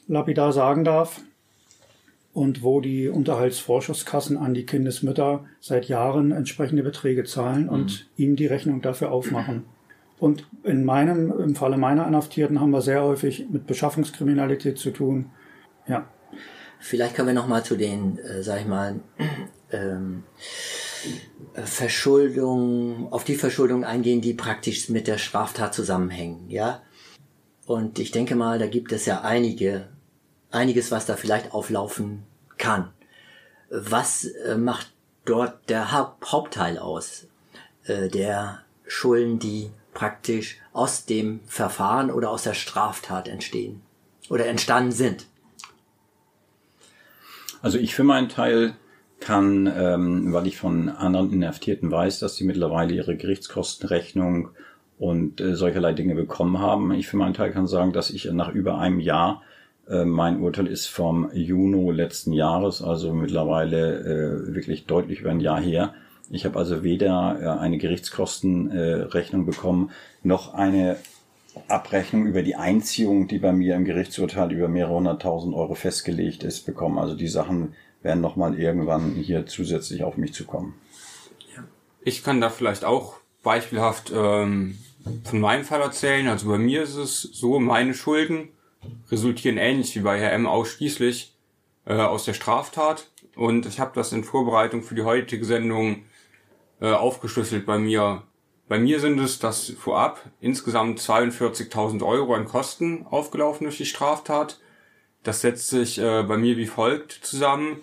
lapidar 0.08 0.52
sagen 0.52 0.84
darf. 0.84 1.20
Und 2.32 2.64
wo 2.64 2.80
die 2.80 3.08
Unterhaltsvorschusskassen 3.08 4.36
an 4.36 4.54
die 4.54 4.66
Kindesmütter 4.66 5.44
seit 5.60 5.86
Jahren 5.86 6.32
entsprechende 6.32 6.82
Beträge 6.82 7.22
zahlen 7.22 7.68
und 7.68 8.08
ihm 8.16 8.34
die 8.34 8.46
Rechnung 8.46 8.82
dafür 8.82 9.12
aufmachen. 9.12 9.62
Und 10.18 10.46
in 10.62 10.84
meinem, 10.84 11.32
im 11.40 11.54
Falle 11.56 11.76
meiner 11.76 12.06
Inhaftierten 12.06 12.60
haben 12.60 12.70
wir 12.70 12.80
sehr 12.80 13.02
häufig 13.02 13.46
mit 13.50 13.66
Beschaffungskriminalität 13.66 14.78
zu 14.78 14.90
tun. 14.90 15.30
Ja. 15.86 16.08
Vielleicht 16.78 17.14
können 17.14 17.28
wir 17.28 17.34
noch 17.34 17.48
mal 17.48 17.64
zu 17.64 17.76
den, 17.76 18.18
äh, 18.18 18.42
sag 18.42 18.60
ich 18.60 18.66
mal, 18.66 19.00
ähm, 19.72 20.24
äh, 21.54 21.62
Verschuldung, 21.62 23.12
auf 23.12 23.24
die 23.24 23.36
Verschuldung 23.36 23.84
eingehen, 23.84 24.20
die 24.20 24.34
praktisch 24.34 24.88
mit 24.88 25.06
der 25.06 25.18
Straftat 25.18 25.74
zusammenhängen. 25.74 26.48
Ja, 26.50 26.82
Und 27.66 27.98
ich 27.98 28.10
denke 28.10 28.34
mal, 28.36 28.58
da 28.58 28.66
gibt 28.66 28.92
es 28.92 29.06
ja 29.06 29.22
einige, 29.22 29.88
einiges, 30.50 30.90
was 30.90 31.06
da 31.06 31.16
vielleicht 31.16 31.52
auflaufen 31.52 32.24
kann. 32.58 32.90
Was 33.70 34.24
äh, 34.24 34.56
macht 34.56 34.92
dort 35.24 35.68
der 35.70 35.92
Haupt 35.92 36.30
Hauptteil 36.30 36.78
aus 36.78 37.26
äh, 37.84 38.08
der 38.08 38.60
Schulden, 38.86 39.38
die 39.38 39.70
praktisch 39.94 40.58
aus 40.72 41.06
dem 41.06 41.40
Verfahren 41.46 42.10
oder 42.10 42.30
aus 42.30 42.42
der 42.42 42.54
Straftat 42.54 43.28
entstehen 43.28 43.80
oder 44.28 44.46
entstanden 44.46 44.92
sind? 44.92 45.26
Also 47.62 47.78
ich 47.78 47.94
für 47.94 48.04
meinen 48.04 48.28
Teil 48.28 48.74
kann, 49.20 49.72
ähm, 49.74 50.32
weil 50.32 50.46
ich 50.46 50.58
von 50.58 50.90
anderen 50.90 51.32
Inhaftierten 51.32 51.90
weiß, 51.90 52.18
dass 52.18 52.36
sie 52.36 52.44
mittlerweile 52.44 52.92
ihre 52.92 53.16
Gerichtskostenrechnung 53.16 54.50
und 54.98 55.40
äh, 55.40 55.54
solcherlei 55.54 55.92
Dinge 55.92 56.14
bekommen 56.14 56.58
haben. 56.58 56.92
Ich 56.92 57.08
für 57.08 57.16
meinen 57.16 57.34
Teil 57.34 57.50
kann 57.50 57.66
sagen, 57.66 57.92
dass 57.92 58.10
ich 58.10 58.26
nach 58.26 58.52
über 58.52 58.78
einem 58.78 59.00
Jahr, 59.00 59.42
äh, 59.88 60.04
mein 60.04 60.40
Urteil 60.40 60.66
ist 60.66 60.86
vom 60.86 61.30
Juni 61.32 61.90
letzten 61.92 62.32
Jahres, 62.32 62.82
also 62.82 63.14
mittlerweile 63.14 64.00
äh, 64.48 64.54
wirklich 64.54 64.86
deutlich 64.86 65.20
über 65.20 65.30
ein 65.30 65.40
Jahr 65.40 65.60
her. 65.60 65.94
Ich 66.30 66.44
habe 66.44 66.58
also 66.58 66.82
weder 66.82 67.38
äh, 67.40 67.60
eine 67.60 67.78
Gerichtskostenrechnung 67.78 69.46
bekommen, 69.46 69.90
noch 70.22 70.54
eine 70.54 70.96
Abrechnung 71.68 72.26
über 72.26 72.42
die 72.42 72.56
Einziehung, 72.56 73.28
die 73.28 73.38
bei 73.38 73.52
mir 73.52 73.76
im 73.76 73.84
Gerichtsurteil 73.84 74.52
über 74.52 74.68
mehrere 74.68 74.94
hunderttausend 74.94 75.54
Euro 75.54 75.74
festgelegt 75.74 76.42
ist, 76.42 76.66
bekommen. 76.66 76.98
Also 76.98 77.14
die 77.14 77.28
Sachen 77.28 77.74
werden 78.02 78.20
nochmal 78.20 78.58
irgendwann 78.58 79.12
hier 79.14 79.46
zusätzlich 79.46 80.02
auf 80.02 80.16
mich 80.16 80.34
zukommen. 80.34 80.74
Ich 82.02 82.22
kann 82.22 82.40
da 82.40 82.50
vielleicht 82.50 82.84
auch 82.84 83.16
beispielhaft 83.42 84.12
ähm, 84.14 84.78
von 85.24 85.40
meinem 85.40 85.64
Fall 85.64 85.80
erzählen. 85.80 86.28
Also 86.28 86.48
bei 86.48 86.58
mir 86.58 86.82
ist 86.82 86.96
es 86.96 87.22
so, 87.22 87.58
meine 87.60 87.94
Schulden 87.94 88.48
resultieren 89.10 89.56
ähnlich 89.56 89.94
wie 89.94 90.00
bei 90.00 90.18
Herr 90.18 90.32
M 90.32 90.46
ausschließlich 90.46 91.34
äh, 91.86 91.94
aus 91.94 92.24
der 92.24 92.34
Straftat. 92.34 93.08
Und 93.36 93.66
ich 93.66 93.80
habe 93.80 93.92
das 93.94 94.12
in 94.12 94.24
Vorbereitung 94.24 94.82
für 94.82 94.94
die 94.94 95.02
heutige 95.02 95.44
Sendung 95.44 96.04
äh, 96.84 96.92
aufgeschlüsselt 96.92 97.64
bei 97.64 97.78
mir. 97.78 98.24
Bei 98.68 98.78
mir 98.78 99.00
sind 99.00 99.18
es 99.18 99.38
das 99.38 99.70
vorab 99.70 100.20
insgesamt 100.40 101.00
42.000 101.00 102.06
Euro 102.06 102.34
an 102.34 102.44
Kosten 102.44 103.06
aufgelaufen 103.06 103.64
durch 103.64 103.78
die 103.78 103.86
Straftat. 103.86 104.60
Das 105.22 105.40
setzt 105.40 105.68
sich 105.68 105.98
äh, 105.98 106.22
bei 106.24 106.36
mir 106.36 106.58
wie 106.58 106.66
folgt 106.66 107.12
zusammen. 107.12 107.78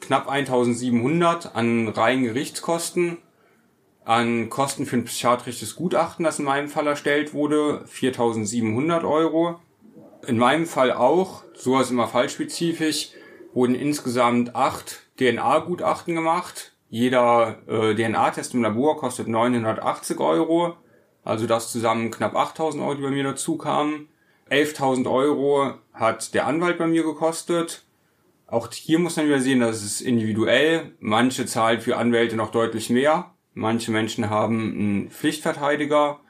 Knapp 0.00 0.28
1.700 0.28 1.52
an 1.52 1.88
reinen 1.88 2.24
Gerichtskosten, 2.24 3.18
an 4.04 4.50
Kosten 4.50 4.86
für 4.86 4.96
ein 4.96 5.04
psychiatrisches 5.04 5.76
Gutachten, 5.76 6.24
das 6.24 6.40
in 6.40 6.44
meinem 6.46 6.68
Fall 6.68 6.88
erstellt 6.88 7.32
wurde, 7.32 7.84
4.700 7.88 9.08
Euro. 9.08 9.60
In 10.26 10.36
meinem 10.36 10.66
Fall 10.66 10.92
auch, 10.92 11.44
so 11.54 11.78
ist 11.78 11.90
immer 11.90 12.08
fallspezifisch, 12.08 13.10
wurden 13.54 13.76
insgesamt 13.76 14.56
acht 14.56 15.06
DNA-Gutachten 15.18 16.16
gemacht. 16.16 16.75
Jeder 16.96 17.58
äh, 17.68 17.94
DNA-Test 17.94 18.54
im 18.54 18.62
Labor 18.62 18.96
kostet 18.96 19.28
980 19.28 20.18
Euro. 20.18 20.78
Also 21.24 21.46
das 21.46 21.70
zusammen 21.70 22.10
knapp 22.10 22.34
8.000 22.34 22.80
Euro, 22.80 22.94
die 22.94 23.02
bei 23.02 23.10
mir 23.10 23.24
dazu 23.24 23.58
kamen. 23.58 24.08
11.000 24.50 25.10
Euro 25.10 25.74
hat 25.92 26.32
der 26.32 26.46
Anwalt 26.46 26.78
bei 26.78 26.86
mir 26.86 27.02
gekostet. 27.02 27.84
Auch 28.46 28.72
hier 28.72 28.98
muss 28.98 29.16
man 29.16 29.26
wieder 29.26 29.40
sehen, 29.40 29.60
das 29.60 29.82
ist 29.82 30.00
individuell. 30.00 30.94
Manche 30.98 31.44
zahlen 31.44 31.82
für 31.82 31.98
Anwälte 31.98 32.34
noch 32.34 32.50
deutlich 32.50 32.88
mehr. 32.88 33.34
Manche 33.52 33.90
Menschen 33.90 34.30
haben 34.30 34.58
einen 34.58 35.10
Pflichtverteidiger. 35.10 36.20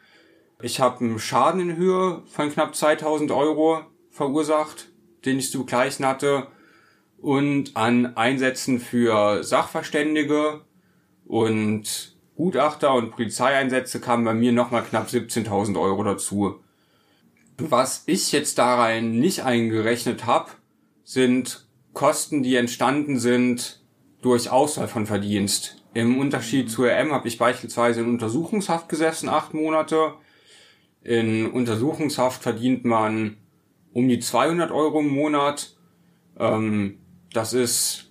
Ich 0.60 0.80
habe 0.80 0.98
einen 0.98 1.20
Schaden 1.20 1.60
in 1.60 1.76
Höhe 1.76 2.24
von 2.26 2.50
knapp 2.50 2.74
2000 2.74 3.30
Euro 3.30 3.82
verursacht, 4.10 4.88
den 5.26 5.38
ich 5.38 5.52
zu 5.52 5.60
begleichen 5.60 6.04
hatte. 6.04 6.48
Und 7.18 7.76
an 7.76 8.16
Einsätzen 8.16 8.78
für 8.78 9.42
Sachverständige 9.42 10.60
und 11.26 12.16
Gutachter 12.36 12.94
und 12.94 13.10
Polizeieinsätze 13.10 14.00
kamen 14.00 14.24
bei 14.24 14.34
mir 14.34 14.52
nochmal 14.52 14.82
knapp 14.82 15.08
17.000 15.08 15.80
Euro 15.80 16.04
dazu. 16.04 16.60
Was 17.58 18.02
ich 18.06 18.32
jetzt 18.32 18.58
da 18.58 18.76
rein 18.76 19.18
nicht 19.18 19.44
eingerechnet 19.44 20.26
habe, 20.26 20.50
sind 21.04 21.66
Kosten, 21.94 22.42
die 22.42 22.56
entstanden 22.56 23.18
sind 23.18 23.80
durch 24.20 24.50
Auswahl 24.50 24.88
von 24.88 25.06
Verdienst. 25.06 25.82
Im 25.94 26.18
Unterschied 26.18 26.70
zu 26.70 26.84
RM 26.84 27.12
habe 27.12 27.26
ich 27.26 27.38
beispielsweise 27.38 28.02
in 28.02 28.10
Untersuchungshaft 28.10 28.90
gesessen, 28.90 29.30
acht 29.30 29.54
Monate. 29.54 30.12
In 31.02 31.50
Untersuchungshaft 31.50 32.42
verdient 32.42 32.84
man 32.84 33.38
um 33.94 34.06
die 34.06 34.20
200 34.20 34.70
Euro 34.72 35.00
im 35.00 35.08
Monat. 35.08 35.74
Ähm, 36.38 36.98
das 37.36 37.52
ist 37.52 38.10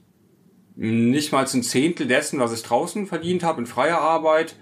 nicht 0.76 1.32
mal 1.32 1.46
ein 1.46 1.64
Zehntel 1.64 2.08
dessen, 2.08 2.40
was 2.40 2.54
ich 2.54 2.64
draußen 2.64 3.08
verdient 3.08 3.44
habe 3.44 3.62
in 3.62 3.68
freier 3.68 4.00
Arbeit. 4.00 4.56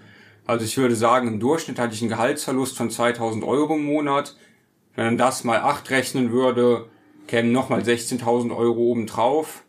Also 0.46 0.64
ich 0.64 0.76
würde 0.76 0.94
sagen, 0.94 1.28
im 1.28 1.40
Durchschnitt 1.40 1.78
hatte 1.78 1.94
ich 1.94 2.00
einen 2.00 2.10
Gehaltsverlust 2.10 2.76
von 2.76 2.90
2000 2.90 3.44
Euro 3.44 3.74
im 3.74 3.84
Monat. 3.84 4.36
Wenn 4.94 5.06
man 5.06 5.18
das 5.18 5.44
mal 5.44 5.60
acht 5.60 5.90
rechnen 5.90 6.30
würde, 6.30 6.88
kämen 7.26 7.52
nochmal 7.52 7.80
16.000 7.80 8.54
Euro 8.56 8.80
obendrauf. 8.80 9.64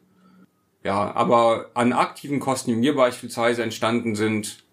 Ja, 0.83 1.15
aber 1.15 1.71
an 1.73 1.93
aktiven 1.93 2.39
Kosten, 2.39 2.71
die 2.71 2.77
mir 2.77 2.95
beispielsweise 2.95 3.63
entstanden 3.63 4.15
sind, 4.15 4.63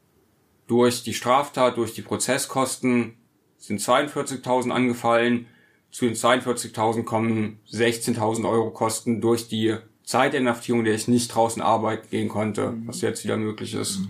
durch 0.67 1.03
die 1.05 1.15
Straftat, 1.15 1.79
durch 1.79 1.95
die 1.95 2.03
Prozesskosten, 2.03 3.17
sind 3.57 3.81
42.000 3.81 4.71
angefallen. 4.71 5.47
Zu 5.91 6.07
den 6.07 6.15
42.000 6.15 7.05
kommen 7.05 7.61
16.000 7.71 8.49
Euro 8.49 8.71
Kosten 8.71 9.21
durch 9.21 9.49
die 9.49 9.77
Zeitinhaftierung, 10.05 10.85
der 10.85 10.95
ich 10.95 11.09
nicht 11.09 11.35
draußen 11.35 11.63
arbeiten 11.63 12.09
gehen 12.11 12.29
konnte, 12.29 12.75
was 12.87 13.01
jetzt 13.01 13.25
wieder 13.25 13.37
möglich 13.37 13.75
ist. 13.75 14.01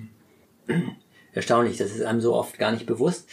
Erstaunlich, 1.33 1.79
das 1.79 1.93
ist 1.93 2.03
einem 2.03 2.21
so 2.21 2.35
oft 2.35 2.59
gar 2.59 2.73
nicht 2.73 2.87
bewusst. 2.87 3.29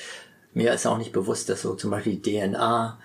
Mir 0.53 0.73
ist 0.73 0.85
auch 0.85 0.97
nicht 0.97 1.11
bewusst, 1.11 1.49
dass 1.49 1.61
so 1.61 1.75
zum 1.75 1.91
Beispiel 1.91 2.21
DNA, 2.21 2.99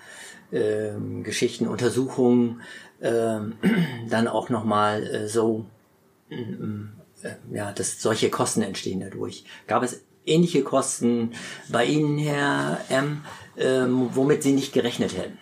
ähm, 0.51 1.23
Geschichten, 1.23 1.67
Untersuchungen, 1.67 2.61
ähm, 3.01 3.53
dann 4.09 4.27
auch 4.27 4.49
nochmal 4.49 5.03
äh, 5.03 5.27
so, 5.27 5.65
äh, 6.29 6.35
ja, 7.51 7.71
dass 7.71 8.01
solche 8.01 8.29
Kosten 8.29 8.61
entstehen 8.61 8.99
dadurch. 8.99 9.45
Gab 9.67 9.83
es 9.83 10.03
ähnliche 10.25 10.63
Kosten 10.63 11.31
bei 11.69 11.85
Ihnen, 11.85 12.17
Herr 12.17 12.81
M., 12.89 13.23
ähm, 13.57 14.09
womit 14.13 14.43
Sie 14.43 14.53
nicht 14.53 14.73
gerechnet 14.73 15.17
hätten? 15.17 15.37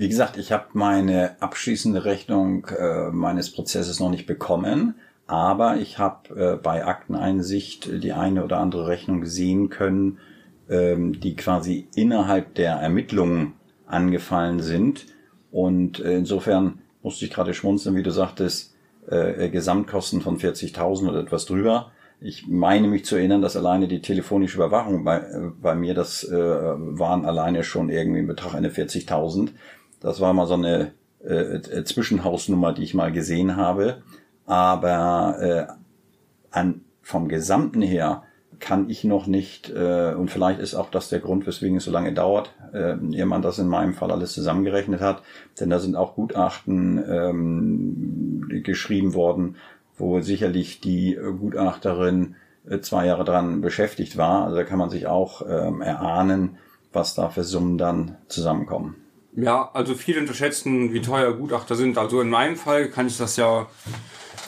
Wie 0.00 0.08
gesagt, 0.08 0.38
ich 0.38 0.50
habe 0.50 0.68
meine 0.72 1.36
abschließende 1.42 2.06
Rechnung 2.06 2.64
äh, 2.68 3.10
meines 3.10 3.52
Prozesses 3.52 4.00
noch 4.00 4.08
nicht 4.08 4.26
bekommen, 4.26 4.94
aber 5.26 5.76
ich 5.76 5.98
habe 5.98 6.54
äh, 6.54 6.56
bei 6.56 6.86
Akteneinsicht 6.86 8.02
die 8.02 8.14
eine 8.14 8.42
oder 8.42 8.60
andere 8.60 8.86
Rechnung 8.86 9.26
sehen 9.26 9.68
können, 9.68 10.16
ähm, 10.70 11.20
die 11.20 11.36
quasi 11.36 11.86
innerhalb 11.94 12.54
der 12.54 12.76
Ermittlungen 12.76 13.52
angefallen 13.86 14.60
sind 14.60 15.04
und 15.50 16.00
äh, 16.00 16.16
insofern 16.16 16.78
musste 17.02 17.26
ich 17.26 17.30
gerade 17.30 17.52
schmunzeln, 17.52 17.94
wie 17.94 18.02
du 18.02 18.10
sagtest, 18.10 18.74
äh, 19.06 19.50
Gesamtkosten 19.50 20.22
von 20.22 20.38
40.000 20.38 21.10
oder 21.10 21.20
etwas 21.20 21.44
drüber. 21.44 21.92
Ich 22.22 22.46
meine 22.48 22.88
mich 22.88 23.04
zu 23.04 23.16
erinnern, 23.16 23.42
dass 23.42 23.56
alleine 23.56 23.86
die 23.86 24.00
telefonische 24.00 24.56
Überwachung 24.56 25.04
bei, 25.04 25.18
äh, 25.18 25.50
bei 25.60 25.74
mir, 25.74 25.92
das 25.92 26.24
äh, 26.24 26.34
waren 26.34 27.26
alleine 27.26 27.64
schon 27.64 27.90
irgendwie 27.90 28.20
im 28.20 28.26
Betrag 28.26 28.54
eine 28.54 28.70
40.000. 28.70 29.50
Das 30.00 30.20
war 30.20 30.32
mal 30.32 30.46
so 30.46 30.54
eine 30.54 30.92
äh, 31.22 31.56
äh, 31.56 31.84
Zwischenhausnummer, 31.84 32.72
die 32.72 32.82
ich 32.82 32.94
mal 32.94 33.12
gesehen 33.12 33.56
habe. 33.56 34.02
Aber 34.46 35.36
äh, 35.40 35.66
an, 36.50 36.80
vom 37.02 37.28
Gesamten 37.28 37.82
her 37.82 38.24
kann 38.58 38.90
ich 38.90 39.04
noch 39.04 39.26
nicht, 39.26 39.70
äh, 39.70 40.14
und 40.14 40.30
vielleicht 40.30 40.60
ist 40.60 40.74
auch 40.74 40.90
das 40.90 41.08
der 41.08 41.20
Grund, 41.20 41.46
weswegen 41.46 41.78
es 41.78 41.84
so 41.84 41.90
lange 41.90 42.12
dauert, 42.12 42.54
äh, 42.72 42.94
ehe 43.12 43.26
man 43.26 43.42
das 43.42 43.58
in 43.58 43.68
meinem 43.68 43.94
Fall 43.94 44.10
alles 44.10 44.32
zusammengerechnet 44.32 45.00
hat, 45.00 45.22
denn 45.58 45.70
da 45.70 45.78
sind 45.78 45.96
auch 45.96 46.14
Gutachten 46.14 47.02
ähm, 47.08 48.62
geschrieben 48.62 49.14
worden, 49.14 49.56
wo 49.96 50.20
sicherlich 50.20 50.80
die 50.80 51.18
Gutachterin 51.38 52.36
äh, 52.68 52.80
zwei 52.80 53.06
Jahre 53.06 53.24
dran 53.24 53.60
beschäftigt 53.60 54.16
war. 54.16 54.44
Also 54.44 54.56
da 54.56 54.64
kann 54.64 54.78
man 54.78 54.90
sich 54.90 55.06
auch 55.06 55.42
ähm, 55.48 55.80
erahnen, 55.80 56.58
was 56.92 57.14
da 57.14 57.28
für 57.28 57.44
Summen 57.44 57.78
dann 57.78 58.16
zusammenkommen. 58.28 58.96
Ja, 59.32 59.70
also 59.74 59.94
viele 59.94 60.20
unterschätzen, 60.20 60.92
wie 60.92 61.00
teuer 61.00 61.32
Gutachter 61.34 61.76
sind. 61.76 61.98
Also 61.98 62.20
in 62.20 62.30
meinem 62.30 62.56
Fall 62.56 62.88
kann 62.88 63.06
ich 63.06 63.16
das 63.16 63.36
ja 63.36 63.68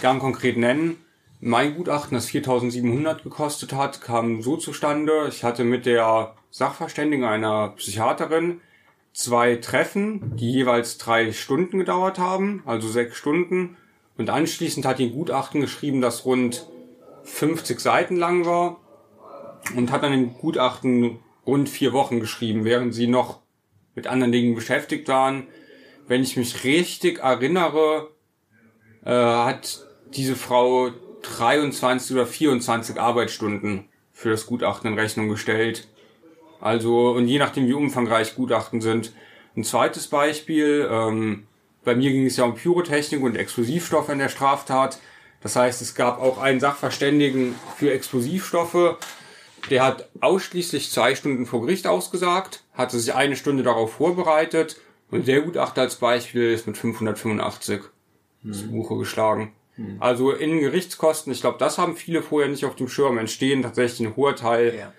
gern 0.00 0.18
konkret 0.18 0.56
nennen. 0.56 0.96
Mein 1.40 1.76
Gutachten, 1.76 2.14
das 2.14 2.26
4700 2.26 3.22
gekostet 3.22 3.72
hat, 3.72 4.00
kam 4.00 4.42
so 4.42 4.56
zustande. 4.56 5.26
Ich 5.28 5.44
hatte 5.44 5.64
mit 5.64 5.86
der 5.86 6.34
Sachverständigen 6.50 7.24
einer 7.24 7.70
Psychiaterin 7.70 8.60
zwei 9.12 9.56
Treffen, 9.56 10.36
die 10.36 10.50
jeweils 10.50 10.98
drei 10.98 11.32
Stunden 11.32 11.78
gedauert 11.78 12.18
haben, 12.18 12.62
also 12.64 12.88
sechs 12.88 13.16
Stunden. 13.16 13.76
Und 14.16 14.30
anschließend 14.30 14.86
hat 14.86 14.98
die 14.98 15.06
ein 15.06 15.12
Gutachten 15.12 15.60
geschrieben, 15.60 16.00
das 16.00 16.24
rund 16.24 16.66
50 17.24 17.80
Seiten 17.80 18.16
lang 18.16 18.44
war 18.44 18.80
und 19.76 19.92
hat 19.92 20.02
dann 20.02 20.12
ein 20.12 20.34
Gutachten 20.34 21.18
rund 21.46 21.68
vier 21.68 21.92
Wochen 21.92 22.20
geschrieben, 22.20 22.64
während 22.64 22.94
sie 22.94 23.06
noch 23.06 23.41
mit 23.94 24.06
anderen 24.06 24.32
Dingen 24.32 24.54
beschäftigt 24.54 25.08
waren. 25.08 25.46
Wenn 26.06 26.22
ich 26.22 26.36
mich 26.36 26.64
richtig 26.64 27.20
erinnere, 27.20 28.10
äh, 29.04 29.10
hat 29.10 29.86
diese 30.14 30.36
Frau 30.36 30.90
23 31.22 32.16
oder 32.16 32.26
24 32.26 33.00
Arbeitsstunden 33.00 33.88
für 34.12 34.30
das 34.30 34.46
Gutachten 34.46 34.92
in 34.92 34.98
Rechnung 34.98 35.28
gestellt. 35.28 35.88
Also, 36.60 37.10
und 37.10 37.26
je 37.26 37.38
nachdem, 37.38 37.66
wie 37.66 37.72
umfangreich 37.72 38.36
Gutachten 38.36 38.80
sind. 38.80 39.12
Ein 39.56 39.64
zweites 39.64 40.06
Beispiel, 40.06 40.88
ähm, 40.90 41.46
bei 41.84 41.96
mir 41.96 42.10
ging 42.10 42.26
es 42.26 42.36
ja 42.36 42.44
um 42.44 42.54
Pyrotechnik 42.54 43.22
und 43.22 43.36
Explosivstoffe 43.36 44.08
in 44.08 44.18
der 44.18 44.28
Straftat. 44.28 45.00
Das 45.42 45.56
heißt, 45.56 45.82
es 45.82 45.94
gab 45.94 46.20
auch 46.20 46.38
einen 46.38 46.60
Sachverständigen 46.60 47.56
für 47.76 47.92
Explosivstoffe. 47.92 48.96
Der 49.70 49.84
hat 49.84 50.08
ausschließlich 50.20 50.90
zwei 50.90 51.14
Stunden 51.14 51.46
vor 51.46 51.62
Gericht 51.62 51.86
ausgesagt, 51.86 52.61
hatte 52.72 52.98
sich 52.98 53.14
eine 53.14 53.36
Stunde 53.36 53.62
darauf 53.62 53.94
vorbereitet 53.94 54.80
und 55.10 55.28
der 55.28 55.42
Gutachter 55.42 55.82
als 55.82 55.96
Beispiel 55.96 56.52
ist 56.52 56.66
mit 56.66 56.76
585 56.76 57.82
hm. 58.42 58.52
zu 58.52 58.70
Buche 58.70 58.96
geschlagen. 58.96 59.52
Hm. 59.74 59.96
Also 60.00 60.32
in 60.32 60.60
Gerichtskosten, 60.60 61.32
ich 61.32 61.40
glaube, 61.40 61.58
das 61.58 61.78
haben 61.78 61.96
viele 61.96 62.22
vorher 62.22 62.50
nicht 62.50 62.64
auf 62.64 62.76
dem 62.76 62.88
Schirm, 62.88 63.18
entstehen 63.18 63.62
tatsächlich 63.62 64.08
ein 64.08 64.16
hoher 64.16 64.36
Teil 64.36 64.74
ja. 64.76 64.92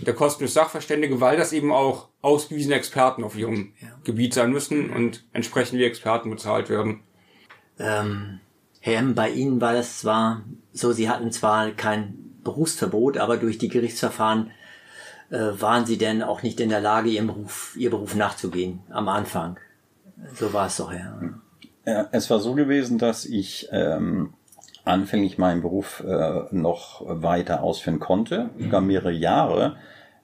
der 0.00 0.14
Kosten 0.14 0.44
des 0.44 0.54
Sachverständigen, 0.54 1.20
weil 1.20 1.36
das 1.36 1.52
eben 1.52 1.72
auch 1.72 2.08
ausgewiesene 2.22 2.74
Experten 2.74 3.24
auf 3.24 3.36
ihrem 3.36 3.72
ja. 3.80 3.88
Gebiet 4.04 4.34
sein 4.34 4.50
müssen 4.50 4.90
und 4.90 5.24
entsprechend 5.32 5.78
wie 5.78 5.84
Experten 5.84 6.30
bezahlt 6.30 6.70
werden. 6.70 7.00
Ähm, 7.78 8.40
Herr 8.80 8.98
M., 8.98 9.14
bei 9.14 9.30
Ihnen 9.30 9.60
war 9.60 9.74
das 9.74 9.98
zwar 9.98 10.44
so, 10.72 10.92
Sie 10.92 11.08
hatten 11.08 11.30
zwar 11.32 11.70
kein 11.72 12.38
Berufsverbot, 12.42 13.18
aber 13.18 13.36
durch 13.36 13.58
die 13.58 13.68
Gerichtsverfahren 13.68 14.50
waren 15.30 15.84
Sie 15.84 15.98
denn 15.98 16.22
auch 16.22 16.42
nicht 16.42 16.60
in 16.60 16.70
der 16.70 16.80
Lage, 16.80 17.10
Ihrem 17.10 17.26
Beruf, 17.26 17.74
Ihr 17.76 17.90
Beruf 17.90 18.14
nachzugehen 18.14 18.80
am 18.90 19.08
Anfang. 19.08 19.58
So 20.34 20.52
war 20.52 20.66
es 20.66 20.76
doch, 20.76 20.92
ja. 20.92 21.20
ja. 21.84 22.08
Es 22.12 22.30
war 22.30 22.38
so 22.40 22.54
gewesen, 22.54 22.98
dass 22.98 23.24
ich 23.24 23.68
ähm, 23.70 24.34
anfänglich 24.84 25.38
meinen 25.38 25.62
Beruf 25.62 26.02
äh, 26.06 26.42
noch 26.50 27.02
weiter 27.06 27.62
ausführen 27.62 27.98
konnte, 28.00 28.50
sogar 28.58 28.80
mehrere 28.80 29.12
Jahre. 29.12 29.76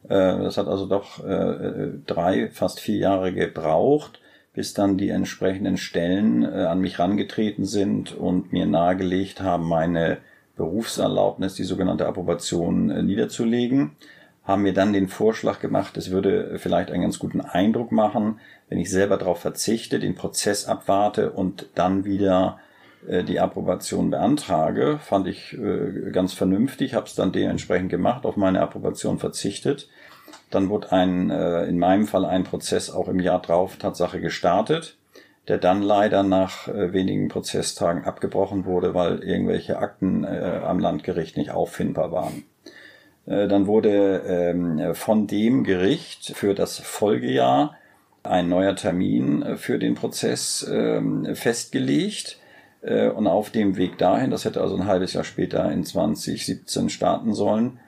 Äh, 0.04 0.08
das 0.08 0.56
hat 0.56 0.66
also 0.66 0.86
doch 0.86 1.24
äh, 1.24 1.92
drei, 2.06 2.48
fast 2.50 2.80
vier 2.80 2.96
Jahre 2.96 3.32
gebraucht, 3.32 4.20
bis 4.54 4.72
dann 4.72 4.96
die 4.96 5.10
entsprechenden 5.10 5.76
Stellen 5.76 6.42
äh, 6.42 6.64
an 6.64 6.80
mich 6.80 6.98
rangetreten 6.98 7.64
sind 7.64 8.14
und 8.14 8.52
mir 8.52 8.66
nahegelegt 8.66 9.40
haben, 9.40 9.68
meine 9.68 10.18
Berufserlaubnis, 10.56 11.54
die 11.54 11.64
sogenannte 11.64 12.06
Approbation, 12.06 12.90
äh, 12.90 13.02
niederzulegen. 13.02 13.96
Haben 14.44 14.62
mir 14.62 14.74
dann 14.74 14.92
den 14.92 15.08
Vorschlag 15.08 15.60
gemacht, 15.60 15.96
es 15.96 16.10
würde 16.10 16.58
vielleicht 16.58 16.90
einen 16.90 17.02
ganz 17.02 17.18
guten 17.18 17.40
Eindruck 17.40 17.92
machen, 17.92 18.40
wenn 18.68 18.78
ich 18.78 18.90
selber 18.90 19.16
darauf 19.16 19.40
verzichte, 19.40 19.98
den 19.98 20.14
Prozess 20.14 20.66
abwarte 20.66 21.32
und 21.32 21.70
dann 21.74 22.04
wieder 22.04 22.58
äh, 23.06 23.24
die 23.24 23.40
Approbation 23.40 24.10
beantrage. 24.10 24.98
Fand 24.98 25.26
ich 25.26 25.56
äh, 25.58 26.10
ganz 26.10 26.32
vernünftig, 26.32 26.94
habe 26.94 27.06
es 27.06 27.14
dann 27.14 27.32
dementsprechend 27.32 27.90
gemacht, 27.90 28.24
auf 28.24 28.36
meine 28.36 28.60
Approbation 28.60 29.18
verzichtet. 29.18 29.88
Dann 30.50 30.68
wurde 30.68 30.92
ein, 30.92 31.30
äh, 31.30 31.64
in 31.64 31.78
meinem 31.78 32.06
Fall 32.06 32.24
ein 32.24 32.44
Prozess 32.44 32.90
auch 32.90 33.08
im 33.08 33.20
Jahr 33.20 33.40
drauf 33.40 33.76
Tatsache 33.76 34.20
gestartet, 34.20 34.96
der 35.48 35.58
dann 35.58 35.82
leider 35.82 36.22
nach 36.22 36.68
wenigen 36.68 37.28
Prozesstagen 37.28 38.04
abgebrochen 38.04 38.64
wurde, 38.64 38.94
weil 38.94 39.22
irgendwelche 39.22 39.78
Akten 39.78 40.24
am 40.24 40.78
Landgericht 40.78 41.36
nicht 41.36 41.50
auffindbar 41.50 42.12
waren. 42.12 42.44
Äh, 43.26 43.48
dann 43.48 43.66
wurde 43.66 44.22
ähm, 44.26 44.94
von 44.94 45.26
dem 45.26 45.64
Gericht 45.64 46.36
für 46.36 46.54
das 46.54 46.78
Folgejahr 46.78 47.76
ein 48.22 48.48
neuer 48.48 48.74
Termin 48.74 49.56
für 49.56 49.78
den 49.78 49.94
Prozess 49.94 50.66
ähm, 50.70 51.34
festgelegt. 51.34 52.38
Äh, 52.82 53.08
und 53.08 53.26
auf 53.26 53.50
dem 53.50 53.76
Weg 53.76 53.98
dahin, 53.98 54.30
das 54.30 54.44
hätte 54.44 54.60
also 54.60 54.76
ein 54.76 54.86
halbes 54.86 55.12
Jahr 55.12 55.24
später 55.24 55.70
in 55.70 55.84
2017 55.84 56.88
starten 56.88 57.34
sollen, 57.34 57.78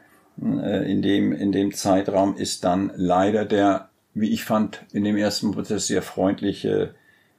äh, 0.43 0.91
in 0.91 1.03
dem, 1.03 1.33
in 1.33 1.53
dem 1.53 1.73
Zeitraum 1.73 2.37
ist 2.37 2.65
dann 2.65 2.93
leider 2.97 3.45
der, 3.45 3.89
wie 4.15 4.31
ich 4.31 4.45
fand, 4.45 4.85
in 4.93 5.05
dem 5.05 5.17
ersten 5.17 5.53
Prozess 5.53 5.87
sehr 5.87 6.03
freundliche, 6.03 6.95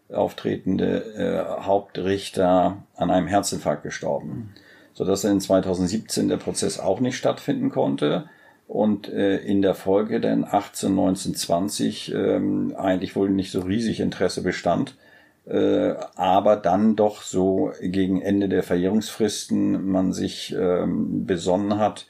auftretende 0.10 1.58
Hauptrichter 1.64 2.82
an 2.96 3.12
einem 3.12 3.28
Herzinfarkt 3.28 3.84
gestorben. 3.84 4.54
Sodass 4.98 5.24
in 5.24 5.40
2017 5.40 6.28
der 6.28 6.38
Prozess 6.38 6.80
auch 6.80 7.00
nicht 7.00 7.18
stattfinden 7.18 7.70
konnte 7.70 8.30
und 8.68 9.08
äh, 9.08 9.38
in 9.38 9.62
der 9.62 9.76
Folge 9.76 10.20
dann 10.20 10.44
18, 10.44 10.94
19, 10.94 11.36
20 11.36 12.14
ähm, 12.14 12.74
eigentlich 12.76 13.16
wohl 13.16 13.30
nicht 13.30 13.52
so 13.52 13.62
riesig 13.62 14.00
Interesse 14.00 14.42
bestand, 14.42 14.96
äh, 15.46 15.94
aber 16.16 16.56
dann 16.56 16.96
doch 16.96 17.22
so 17.22 17.72
gegen 17.80 18.22
Ende 18.22 18.50
der 18.50 18.64
Verjährungsfristen 18.64 19.88
man 19.88 20.14
sich 20.14 20.56
ähm, 20.58 21.28
besonnen 21.28 21.78
hat, 21.78 22.08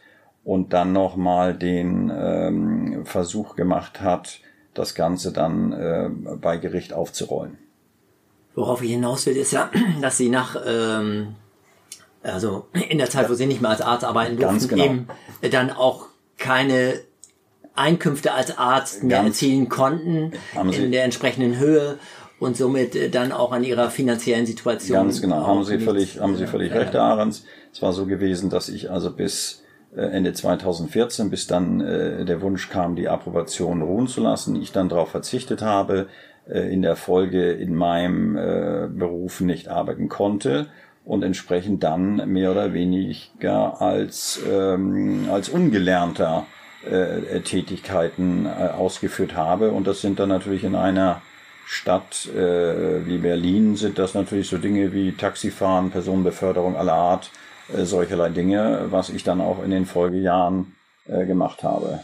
und 0.47 0.71
dann 0.71 0.93
nochmal 0.93 1.53
den 1.53 2.09
ähm, 2.09 3.05
Versuch 3.05 3.57
gemacht 3.57 3.99
hat, 3.99 4.39
das 4.73 4.95
Ganze 4.95 5.33
dann 5.33 5.73
äh, 5.73 6.09
bei 6.37 6.55
Gericht 6.55 6.93
aufzurollen. 6.93 7.57
Worauf 8.55 8.81
ich 8.81 8.91
hinaus 8.91 9.25
will, 9.25 9.35
ist 9.35 9.51
ja, 9.51 9.69
dass 10.01 10.17
Sie 10.17 10.29
nach, 10.29 10.55
ähm, 10.65 11.35
also 12.23 12.67
in 12.89 12.97
der 12.97 13.09
Zeit, 13.09 13.29
wo 13.29 13.33
Sie 13.33 13.45
nicht 13.45 13.61
mehr 13.61 13.71
als 13.71 13.81
Arzt 13.81 14.03
arbeiten 14.03 14.37
durften, 14.37 14.67
genau. 14.67 14.83
eben 14.83 15.07
dann 15.51 15.71
auch 15.71 16.07
keine 16.37 16.99
Einkünfte 17.75 18.33
als 18.33 18.57
Arzt 18.57 19.03
mehr 19.03 19.17
Ganz 19.17 19.35
erzielen 19.35 19.69
konnten 19.69 20.31
in 20.71 20.91
der 20.91 21.03
entsprechenden 21.03 21.59
Höhe 21.59 21.99
und 22.39 22.57
somit 22.57 22.95
äh, 22.95 23.09
dann 23.09 23.31
auch 23.31 23.51
an 23.51 23.63
ihrer 23.63 23.89
finanziellen 23.89 24.45
Situation. 24.45 24.97
Ganz 24.97 25.21
genau, 25.21 25.45
haben 25.45 25.63
Sie 25.63 25.79
völlig, 25.79 26.19
haben 26.19 26.35
Sie 26.35 26.47
völlig 26.47 26.73
recht, 26.73 26.93
Herr 26.93 27.03
Ahrens. 27.03 27.45
Es 27.71 27.81
war 27.81 27.93
so 27.93 28.05
gewesen, 28.05 28.49
dass 28.49 28.69
ich 28.69 28.91
also 28.91 29.11
bis 29.11 29.63
äh, 29.95 30.01
Ende 30.01 30.33
2014, 30.33 31.29
bis 31.29 31.47
dann 31.47 31.81
äh, 31.81 32.25
der 32.25 32.41
Wunsch 32.41 32.69
kam, 32.69 32.95
die 32.95 33.07
Approbation 33.07 33.81
ruhen 33.81 34.07
zu 34.07 34.21
lassen. 34.21 34.55
Ich 34.55 34.71
dann 34.71 34.89
darauf 34.89 35.09
verzichtet 35.09 35.61
habe, 35.61 36.07
äh, 36.47 36.71
in 36.71 36.81
der 36.81 36.95
Folge 36.95 37.51
in 37.51 37.75
meinem 37.75 38.35
äh, 38.35 38.87
Beruf 38.87 39.41
nicht 39.41 39.67
arbeiten 39.67 40.09
konnte 40.09 40.67
und 41.07 41.23
entsprechend 41.23 41.83
dann 41.83 42.29
mehr 42.31 42.51
oder 42.51 42.73
weniger 42.73 43.81
als, 43.81 44.41
ähm, 44.47 45.29
als 45.31 45.47
ungelernter 45.47 46.45
äh, 46.83 47.39
Tätigkeiten 47.39 48.45
äh, 48.45 48.67
ausgeführt 48.67 49.35
habe. 49.35 49.71
Und 49.71 49.87
das 49.87 50.01
sind 50.01 50.19
dann 50.19 50.29
natürlich 50.29 50.65
in 50.65 50.75
einer 50.75 51.21
Stadt 51.65 52.27
äh, 52.27 53.05
wie 53.05 53.17
Berlin 53.17 53.75
sind 53.75 53.99
das 53.99 54.13
natürlich 54.13 54.49
so 54.49 54.57
Dinge 54.57 54.93
wie 54.93 55.13
Taxifahren, 55.13 55.91
Personenbeförderung 55.91 56.75
aller 56.75 56.93
Art, 56.93 57.31
äh, 57.73 57.85
solcherlei 57.85 58.29
Dinge, 58.29 58.87
was 58.89 59.09
ich 59.09 59.23
dann 59.23 59.39
auch 59.39 59.63
in 59.63 59.71
den 59.71 59.85
Folgejahren 59.85 60.75
äh, 61.07 61.25
gemacht 61.25 61.63
habe. 61.63 62.01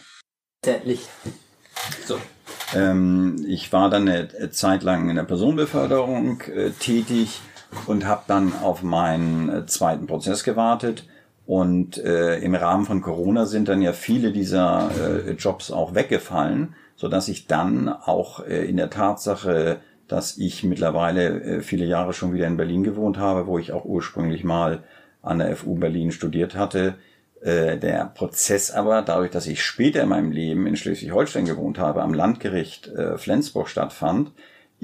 Tätlich. 0.62 1.08
So. 2.06 2.18
Ähm, 2.74 3.46
ich 3.48 3.72
war 3.74 3.90
dann 3.90 4.08
eine 4.08 4.52
Zeit 4.52 4.84
lang 4.84 5.10
in 5.10 5.18
der 5.18 5.24
Personenbeförderung 5.24 6.42
äh, 6.42 6.70
tätig 6.72 7.42
und 7.88 8.06
habe 8.06 8.24
dann 8.28 8.54
auf 8.62 8.84
meinen 8.84 9.50
äh, 9.50 9.66
zweiten 9.66 10.08
Prozess 10.08 10.44
gewartet. 10.44 11.08
Und 11.46 11.98
äh, 11.98 12.40
im 12.40 12.56
Rahmen 12.56 12.86
von 12.86 13.02
Corona 13.02 13.46
sind 13.46 13.68
dann 13.68 13.82
ja 13.82 13.92
viele 13.92 14.32
dieser 14.32 14.90
äh, 14.98 15.32
Jobs 15.32 15.72
auch 15.72 15.94
weggefallen, 15.94 16.76
so 16.96 17.10
dass 17.10 17.28
ich 17.28 17.48
dann 17.48 17.90
auch 17.90 18.46
äh, 18.46 18.66
in 18.66 18.78
der 18.78 18.90
Tatsache, 18.90 19.80
dass 20.08 20.38
ich 20.38 20.64
mittlerweile 20.64 21.42
äh, 21.42 21.62
viele 21.62 21.86
Jahre 21.86 22.14
schon 22.14 22.34
wieder 22.34 22.48
in 22.48 22.58
Berlin 22.58 22.84
gewohnt 22.84 23.18
habe, 23.18 23.46
wo 23.48 23.60
ich 23.60 23.74
auch 23.74 23.84
ursprünglich 23.84 24.44
mal 24.44 24.84
an 25.22 25.40
der 25.40 25.56
FU 25.56 25.76
Berlin 25.76 26.12
studiert 26.12 26.56
hatte. 26.56 26.96
Äh, 27.42 27.78
der 27.78 28.06
Prozess 28.06 28.72
aber, 28.72 29.02
dadurch, 29.02 29.32
dass 29.32 29.48
ich 29.48 29.62
später 29.62 30.02
in 30.04 30.10
meinem 30.10 30.32
Leben 30.32 30.66
in 30.66 30.78
Schleswig-Holstein 30.78 31.46
gewohnt 31.46 31.78
habe, 31.78 32.02
am 32.02 32.14
Landgericht 32.14 32.88
äh, 32.88 33.18
Flensburg 33.18 33.68
stattfand, 33.68 34.32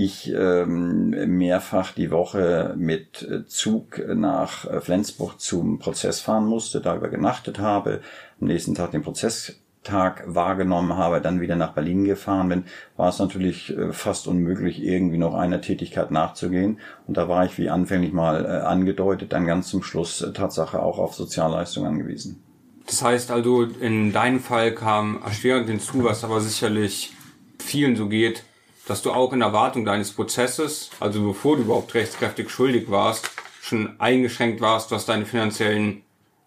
ich 0.01 0.33
ähm, 0.33 1.09
mehrfach 1.37 1.91
die 1.93 2.11
Woche 2.11 2.73
mit 2.77 3.21
äh, 3.23 3.45
Zug 3.45 4.01
nach 4.07 4.81
Flensburg 4.81 5.39
zum 5.39 5.79
Prozess 5.79 6.21
fahren 6.21 6.45
musste, 6.45 6.81
da 6.81 6.95
über 6.95 7.09
genachtet 7.09 7.59
habe, 7.59 8.01
am 8.39 8.47
nächsten 8.47 8.75
Tag 8.75 8.91
den 8.91 9.01
Prozess 9.01 9.59
Tag 9.83 10.23
wahrgenommen 10.27 10.97
habe, 10.97 11.21
dann 11.21 11.39
wieder 11.39 11.55
nach 11.55 11.73
Berlin 11.73 12.03
gefahren 12.03 12.49
bin, 12.49 12.63
war 12.97 13.09
es 13.09 13.19
natürlich 13.19 13.75
äh, 13.75 13.93
fast 13.93 14.27
unmöglich, 14.27 14.83
irgendwie 14.83 15.17
noch 15.17 15.33
einer 15.33 15.61
Tätigkeit 15.61 16.11
nachzugehen. 16.11 16.79
Und 17.07 17.17
da 17.17 17.29
war 17.29 17.45
ich, 17.45 17.57
wie 17.57 17.69
anfänglich 17.69 18.11
mal 18.11 18.45
äh, 18.45 18.47
angedeutet, 18.65 19.31
dann 19.31 19.45
ganz 19.45 19.69
zum 19.69 19.81
Schluss 19.81 20.21
äh, 20.21 20.33
Tatsache 20.33 20.81
auch 20.81 20.99
auf 20.99 21.15
Sozialleistungen 21.15 21.89
angewiesen. 21.89 22.43
Das 22.87 23.01
heißt 23.03 23.31
also, 23.31 23.63
in 23.63 24.11
deinem 24.11 24.39
Fall 24.39 24.73
kam 24.73 25.21
erschwerend 25.23 25.69
hinzu, 25.69 26.03
was 26.03 26.23
aber 26.23 26.41
sicherlich 26.41 27.13
vielen 27.59 27.95
so 27.95 28.09
geht, 28.09 28.43
dass 28.89 29.03
du 29.03 29.11
auch 29.11 29.33
in 29.33 29.41
Erwartung 29.41 29.85
deines 29.85 30.11
Prozesses, 30.11 30.89
also 30.99 31.23
bevor 31.27 31.57
du 31.57 31.63
überhaupt 31.63 31.93
rechtskräftig 31.93 32.49
schuldig 32.49 32.89
warst, 32.89 33.29
schon 33.61 33.99
eingeschränkt 33.99 34.61
warst, 34.61 34.89
was 34.91 35.05
deine 35.05 35.25
finanziellen 35.25 36.01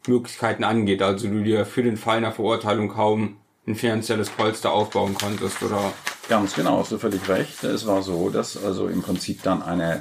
Möglichkeiten 0.09 0.65
angeht. 0.65 1.03
Also 1.03 1.29
du 1.29 1.43
dir 1.43 1.65
für 1.65 1.85
den 1.85 1.97
Fall 1.97 2.17
einer 2.17 2.33
Verurteilung 2.33 2.89
kaum 2.89 3.37
ein 3.67 3.77
finanzielles 3.77 4.29
Polster 4.29 4.73
aufbauen 4.73 5.15
konntest, 5.15 5.63
oder? 5.63 5.93
Ganz 6.29 6.55
genau, 6.55 6.79
hast 6.79 6.91
du 6.91 6.99
völlig 6.99 7.29
recht. 7.29 7.63
Es 7.63 7.87
war 7.87 8.03
so, 8.03 8.29
dass 8.29 8.63
also 8.63 8.89
im 8.89 9.03
Prinzip 9.03 9.43
dann 9.43 9.63
eine, 9.63 10.01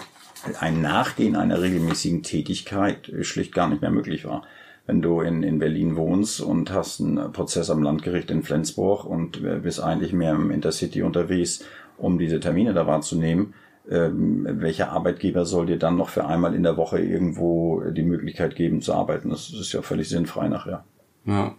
ein 0.59 0.81
Nachgehen 0.81 1.35
einer 1.35 1.61
regelmäßigen 1.61 2.23
Tätigkeit 2.23 3.11
schlicht 3.21 3.53
gar 3.53 3.69
nicht 3.69 3.81
mehr 3.81 3.91
möglich 3.91 4.25
war. 4.25 4.43
Wenn 4.87 5.01
du 5.01 5.21
in, 5.21 5.43
in 5.43 5.59
Berlin 5.59 5.95
wohnst 5.95 6.41
und 6.41 6.71
hast 6.71 7.01
einen 7.01 7.31
Prozess 7.31 7.69
am 7.69 7.83
Landgericht 7.83 8.31
in 8.31 8.41
Flensburg 8.41 9.05
und 9.05 9.43
bist 9.61 9.79
eigentlich 9.79 10.11
mehr 10.11 10.33
im 10.33 10.49
Intercity 10.49 11.03
unterwegs, 11.03 11.63
um 12.01 12.17
diese 12.17 12.39
Termine 12.39 12.73
da 12.73 12.87
wahrzunehmen, 12.87 13.53
ähm, 13.89 14.45
welcher 14.49 14.91
Arbeitgeber 14.91 15.45
soll 15.45 15.65
dir 15.65 15.77
dann 15.77 15.97
noch 15.97 16.09
für 16.09 16.25
einmal 16.25 16.53
in 16.53 16.63
der 16.63 16.77
Woche 16.77 16.99
irgendwo 16.99 17.81
die 17.81 18.03
Möglichkeit 18.03 18.55
geben 18.55 18.81
zu 18.81 18.93
arbeiten? 18.93 19.29
Das 19.29 19.49
ist 19.49 19.73
ja 19.73 19.81
völlig 19.81 20.09
sinnfrei 20.09 20.47
nachher. 20.47 20.83
Ja. 21.25 21.55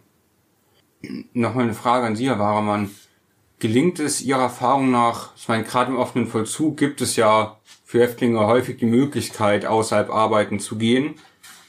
Nochmal 1.32 1.64
eine 1.64 1.74
Frage 1.74 2.06
an 2.06 2.16
Sie, 2.16 2.28
Herr 2.28 2.38
Waremann. 2.38 2.90
Gelingt 3.58 3.98
es 3.98 4.22
Ihrer 4.22 4.42
Erfahrung 4.42 4.90
nach, 4.90 5.34
ich 5.36 5.48
meine, 5.48 5.64
gerade 5.64 5.90
im 5.90 5.98
offenen 5.98 6.26
Vollzug 6.26 6.76
gibt 6.76 7.00
es 7.00 7.16
ja 7.16 7.58
für 7.84 8.00
Häftlinge 8.00 8.46
häufig 8.46 8.78
die 8.78 8.86
Möglichkeit, 8.86 9.66
außerhalb 9.66 10.10
arbeiten 10.10 10.58
zu 10.58 10.76
gehen 10.78 11.14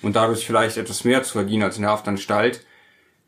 und 0.02 0.16
dadurch 0.16 0.46
vielleicht 0.46 0.78
etwas 0.78 1.04
mehr 1.04 1.24
zu 1.24 1.34
verdienen 1.34 1.64
als 1.64 1.78
in 1.78 1.84
der 1.84 1.92
Haftanstalt. 1.92 2.66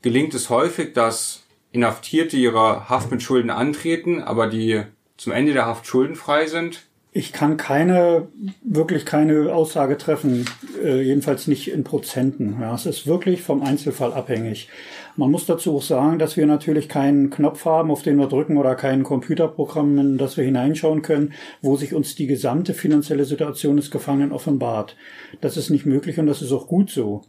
Gelingt 0.01 0.33
es 0.33 0.49
häufig, 0.49 0.93
dass 0.93 1.43
Inhaftierte 1.71 2.37
ihre 2.37 2.87
Haft 2.87 3.11
mit 3.11 3.21
Schulden 3.21 3.49
antreten, 3.49 4.23
aber 4.23 4.47
die 4.47 4.83
zum 5.17 5.33
Ende 5.33 5.53
der 5.53 5.65
Haft 5.65 5.87
schuldenfrei 5.87 6.47
sind? 6.47 6.85
Ich 7.17 7.31
kann 7.31 7.55
keine, 7.55 8.27
wirklich 8.61 9.05
keine 9.05 9.55
Aussage 9.55 9.97
treffen, 9.97 10.49
äh, 10.83 10.99
jedenfalls 11.01 11.47
nicht 11.47 11.71
in 11.71 11.85
Prozenten. 11.85 12.57
Ja, 12.59 12.75
es 12.75 12.85
ist 12.85 13.07
wirklich 13.07 13.41
vom 13.41 13.63
Einzelfall 13.63 14.11
abhängig. 14.11 14.67
Man 15.15 15.31
muss 15.31 15.45
dazu 15.45 15.77
auch 15.77 15.81
sagen, 15.81 16.19
dass 16.19 16.35
wir 16.35 16.45
natürlich 16.45 16.89
keinen 16.89 17.29
Knopf 17.29 17.63
haben, 17.63 17.89
auf 17.89 18.01
den 18.01 18.17
wir 18.17 18.27
drücken 18.27 18.57
oder 18.57 18.75
kein 18.75 19.03
Computerprogramm, 19.03 19.97
in 19.97 20.17
das 20.17 20.35
wir 20.35 20.43
hineinschauen 20.43 21.03
können, 21.03 21.31
wo 21.61 21.77
sich 21.77 21.93
uns 21.93 22.15
die 22.15 22.27
gesamte 22.27 22.73
finanzielle 22.73 23.23
Situation 23.23 23.77
des 23.77 23.91
Gefangenen 23.91 24.33
offenbart. 24.33 24.97
Das 25.39 25.55
ist 25.55 25.69
nicht 25.69 25.85
möglich 25.85 26.19
und 26.19 26.27
das 26.27 26.41
ist 26.41 26.51
auch 26.51 26.67
gut 26.67 26.89
so. 26.89 27.21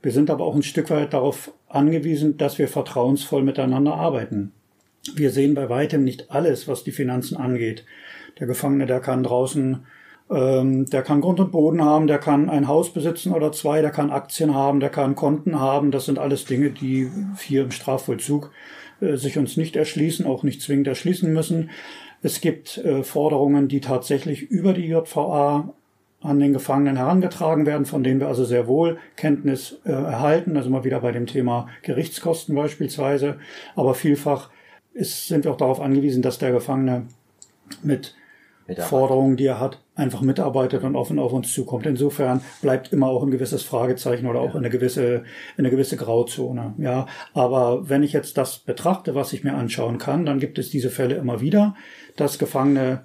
Wir 0.00 0.12
sind 0.12 0.30
aber 0.30 0.44
auch 0.44 0.54
ein 0.54 0.62
Stück 0.62 0.90
weit 0.90 1.12
darauf 1.12 1.50
angewiesen, 1.68 2.36
dass 2.36 2.58
wir 2.58 2.68
vertrauensvoll 2.68 3.42
miteinander 3.42 3.94
arbeiten. 3.94 4.52
Wir 5.12 5.30
sehen 5.30 5.54
bei 5.54 5.68
weitem 5.68 6.04
nicht 6.04 6.30
alles, 6.30 6.66
was 6.66 6.84
die 6.84 6.92
Finanzen 6.92 7.36
angeht. 7.36 7.84
Der 8.40 8.46
Gefangene, 8.46 8.86
der 8.86 9.00
kann 9.00 9.22
draußen, 9.22 9.84
ähm, 10.30 10.86
der 10.86 11.02
kann 11.02 11.20
Grund 11.20 11.40
und 11.40 11.52
Boden 11.52 11.84
haben, 11.84 12.06
der 12.06 12.18
kann 12.18 12.48
ein 12.48 12.68
Haus 12.68 12.92
besitzen 12.92 13.32
oder 13.32 13.52
zwei, 13.52 13.82
der 13.82 13.90
kann 13.90 14.10
Aktien 14.10 14.54
haben, 14.54 14.80
der 14.80 14.90
kann 14.90 15.14
Konten 15.14 15.60
haben. 15.60 15.90
Das 15.90 16.06
sind 16.06 16.18
alles 16.18 16.46
Dinge, 16.46 16.70
die 16.70 17.10
hier 17.38 17.62
im 17.62 17.70
Strafvollzug 17.70 18.50
äh, 19.00 19.16
sich 19.16 19.38
uns 19.38 19.56
nicht 19.56 19.76
erschließen, 19.76 20.26
auch 20.26 20.42
nicht 20.42 20.62
zwingend 20.62 20.88
erschließen 20.88 21.32
müssen. 21.32 21.70
Es 22.22 22.40
gibt 22.40 22.78
äh, 22.78 23.02
Forderungen, 23.02 23.68
die 23.68 23.80
tatsächlich 23.80 24.42
über 24.42 24.72
die 24.72 24.86
JVA 24.86 25.74
an 26.22 26.40
den 26.40 26.54
Gefangenen 26.54 26.96
herangetragen 26.96 27.66
werden, 27.66 27.84
von 27.84 28.02
denen 28.02 28.18
wir 28.18 28.28
also 28.28 28.46
sehr 28.46 28.66
wohl 28.66 28.96
Kenntnis 29.16 29.78
äh, 29.84 29.92
erhalten. 29.92 30.56
Also 30.56 30.70
mal 30.70 30.84
wieder 30.84 31.00
bei 31.00 31.12
dem 31.12 31.26
Thema 31.26 31.68
Gerichtskosten 31.82 32.54
beispielsweise. 32.54 33.38
Aber 33.76 33.94
vielfach 33.94 34.48
ist, 34.94 35.28
sind 35.28 35.44
wir 35.44 35.52
auch 35.52 35.56
darauf 35.56 35.80
angewiesen, 35.80 36.22
dass 36.22 36.38
der 36.38 36.52
Gefangene 36.52 37.06
mit 37.82 38.14
Forderungen, 38.78 39.36
die 39.36 39.46
er 39.46 39.60
hat, 39.60 39.82
einfach 39.94 40.22
mitarbeitet 40.22 40.84
und 40.84 40.96
offen 40.96 41.18
auf 41.18 41.32
uns 41.32 41.52
zukommt. 41.52 41.84
Insofern 41.84 42.40
bleibt 42.62 42.92
immer 42.92 43.08
auch 43.08 43.22
ein 43.22 43.30
gewisses 43.30 43.62
Fragezeichen 43.62 44.26
oder 44.26 44.40
auch 44.40 44.54
eine 44.54 44.70
gewisse, 44.70 45.24
eine 45.58 45.70
gewisse 45.70 45.96
Grauzone. 45.96 46.72
Ja, 46.78 47.06
aber 47.34 47.88
wenn 47.90 48.02
ich 48.02 48.14
jetzt 48.14 48.38
das 48.38 48.58
betrachte, 48.58 49.14
was 49.14 49.34
ich 49.34 49.44
mir 49.44 49.54
anschauen 49.54 49.98
kann, 49.98 50.24
dann 50.24 50.40
gibt 50.40 50.58
es 50.58 50.70
diese 50.70 50.88
Fälle 50.88 51.16
immer 51.16 51.40
wieder, 51.42 51.74
dass 52.16 52.38
Gefangene 52.38 53.04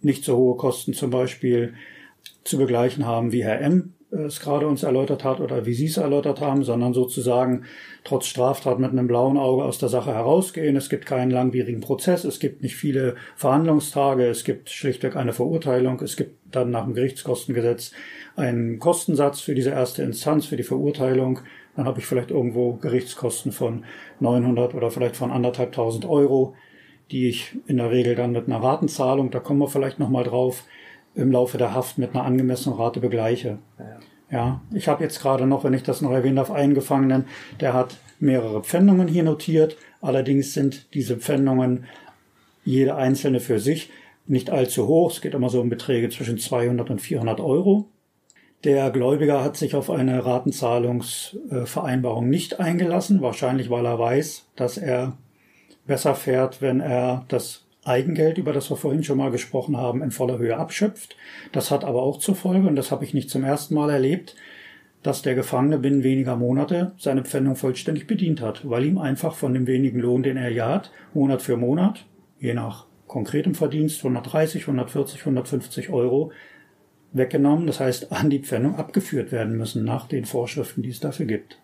nicht 0.00 0.24
so 0.24 0.36
hohe 0.36 0.56
Kosten 0.56 0.92
zum 0.92 1.10
Beispiel 1.10 1.74
zu 2.42 2.58
begleichen 2.58 3.06
haben 3.06 3.30
wie 3.30 3.44
Herr 3.44 3.60
M 3.60 3.94
es 4.24 4.40
gerade 4.40 4.66
uns 4.66 4.82
erläutert 4.82 5.24
hat 5.24 5.40
oder 5.40 5.66
wie 5.66 5.74
Sie 5.74 5.86
es 5.86 5.96
erläutert 5.96 6.40
haben, 6.40 6.62
sondern 6.64 6.94
sozusagen 6.94 7.64
trotz 8.04 8.26
Straftat 8.26 8.78
mit 8.78 8.90
einem 8.90 9.06
blauen 9.06 9.36
Auge 9.36 9.64
aus 9.64 9.78
der 9.78 9.88
Sache 9.88 10.14
herausgehen. 10.14 10.76
Es 10.76 10.88
gibt 10.88 11.06
keinen 11.06 11.30
langwierigen 11.30 11.80
Prozess, 11.80 12.24
es 12.24 12.40
gibt 12.40 12.62
nicht 12.62 12.76
viele 12.76 13.16
Verhandlungstage, 13.36 14.26
es 14.26 14.44
gibt 14.44 14.70
schlichtweg 14.70 15.16
eine 15.16 15.32
Verurteilung, 15.32 16.00
es 16.00 16.16
gibt 16.16 16.38
dann 16.50 16.70
nach 16.70 16.84
dem 16.84 16.94
Gerichtskostengesetz 16.94 17.92
einen 18.36 18.78
Kostensatz 18.78 19.40
für 19.40 19.54
diese 19.54 19.70
erste 19.70 20.02
Instanz, 20.02 20.46
für 20.46 20.56
die 20.56 20.62
Verurteilung. 20.62 21.40
Dann 21.74 21.86
habe 21.86 22.00
ich 22.00 22.06
vielleicht 22.06 22.30
irgendwo 22.30 22.74
Gerichtskosten 22.74 23.52
von 23.52 23.84
900 24.20 24.74
oder 24.74 24.90
vielleicht 24.90 25.16
von 25.16 25.30
anderthalbtausend 25.30 26.04
Euro, 26.06 26.54
die 27.10 27.28
ich 27.28 27.56
in 27.66 27.76
der 27.76 27.90
Regel 27.90 28.14
dann 28.14 28.32
mit 28.32 28.46
einer 28.46 28.62
Ratenzahlung, 28.62 29.30
da 29.30 29.40
kommen 29.40 29.60
wir 29.60 29.68
vielleicht 29.68 29.98
nochmal 29.98 30.24
drauf, 30.24 30.64
im 31.16 31.32
Laufe 31.32 31.58
der 31.58 31.74
Haft 31.74 31.98
mit 31.98 32.14
einer 32.14 32.24
angemessenen 32.24 32.78
Rate 32.78 33.00
begleiche. 33.00 33.58
Ja, 33.78 33.98
ja 34.30 34.60
ich 34.72 34.86
habe 34.86 35.02
jetzt 35.02 35.20
gerade 35.20 35.46
noch, 35.46 35.64
wenn 35.64 35.74
ich 35.74 35.82
das 35.82 36.02
noch 36.02 36.12
erwähnen 36.12 36.36
darf, 36.36 36.50
einen 36.50 36.74
Gefangenen, 36.74 37.24
der 37.60 37.72
hat 37.72 37.96
mehrere 38.20 38.62
Pfändungen 38.62 39.08
hier 39.08 39.24
notiert. 39.24 39.76
Allerdings 40.00 40.54
sind 40.54 40.94
diese 40.94 41.16
Pfändungen 41.16 41.86
jede 42.64 42.96
einzelne 42.96 43.40
für 43.40 43.58
sich 43.58 43.90
nicht 44.26 44.50
allzu 44.50 44.86
hoch. 44.86 45.10
Es 45.12 45.20
geht 45.20 45.34
immer 45.34 45.50
so 45.50 45.60
um 45.60 45.68
Beträge 45.68 46.08
zwischen 46.10 46.38
200 46.38 46.90
und 46.90 47.00
400 47.00 47.40
Euro. 47.40 47.88
Der 48.64 48.90
Gläubiger 48.90 49.44
hat 49.44 49.56
sich 49.56 49.76
auf 49.76 49.90
eine 49.90 50.24
Ratenzahlungsvereinbarung 50.24 52.28
nicht 52.28 52.58
eingelassen, 52.58 53.22
wahrscheinlich 53.22 53.70
weil 53.70 53.86
er 53.86 53.98
weiß, 53.98 54.46
dass 54.56 54.78
er 54.78 55.16
besser 55.86 56.14
fährt, 56.14 56.62
wenn 56.62 56.80
er 56.80 57.26
das 57.28 57.65
Eigengeld, 57.86 58.38
über 58.38 58.52
das 58.52 58.70
wir 58.70 58.76
vorhin 58.76 59.04
schon 59.04 59.18
mal 59.18 59.30
gesprochen 59.30 59.76
haben, 59.76 60.02
in 60.02 60.10
voller 60.10 60.38
Höhe 60.38 60.56
abschöpft. 60.56 61.16
Das 61.52 61.70
hat 61.70 61.84
aber 61.84 62.02
auch 62.02 62.18
zur 62.18 62.34
Folge, 62.34 62.68
und 62.68 62.76
das 62.76 62.90
habe 62.90 63.04
ich 63.04 63.14
nicht 63.14 63.30
zum 63.30 63.44
ersten 63.44 63.74
Mal 63.74 63.90
erlebt, 63.90 64.36
dass 65.02 65.22
der 65.22 65.34
Gefangene 65.34 65.78
binnen 65.78 66.02
weniger 66.02 66.36
Monate 66.36 66.92
seine 66.98 67.22
Pfändung 67.24 67.54
vollständig 67.54 68.06
bedient 68.06 68.40
hat, 68.40 68.68
weil 68.68 68.84
ihm 68.84 68.98
einfach 68.98 69.34
von 69.34 69.54
dem 69.54 69.66
wenigen 69.66 70.00
Lohn, 70.00 70.22
den 70.22 70.36
er 70.36 70.50
ja 70.50 70.68
hat, 70.68 70.90
Monat 71.14 71.42
für 71.42 71.56
Monat, 71.56 72.04
je 72.40 72.54
nach 72.54 72.86
konkretem 73.06 73.54
Verdienst, 73.54 73.98
130, 73.98 74.62
140, 74.62 75.20
150 75.20 75.90
Euro 75.90 76.32
weggenommen, 77.12 77.66
das 77.66 77.78
heißt 77.78 78.12
an 78.12 78.30
die 78.30 78.40
Pfändung 78.40 78.76
abgeführt 78.76 79.30
werden 79.32 79.56
müssen 79.56 79.84
nach 79.84 80.08
den 80.08 80.24
Vorschriften, 80.24 80.82
die 80.82 80.90
es 80.90 81.00
dafür 81.00 81.26
gibt. 81.26 81.58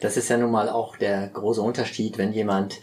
Das 0.00 0.16
ist 0.16 0.28
ja 0.28 0.36
nun 0.36 0.52
mal 0.52 0.68
auch 0.68 0.96
der 0.96 1.26
große 1.28 1.60
Unterschied, 1.60 2.18
wenn 2.18 2.32
jemand 2.32 2.78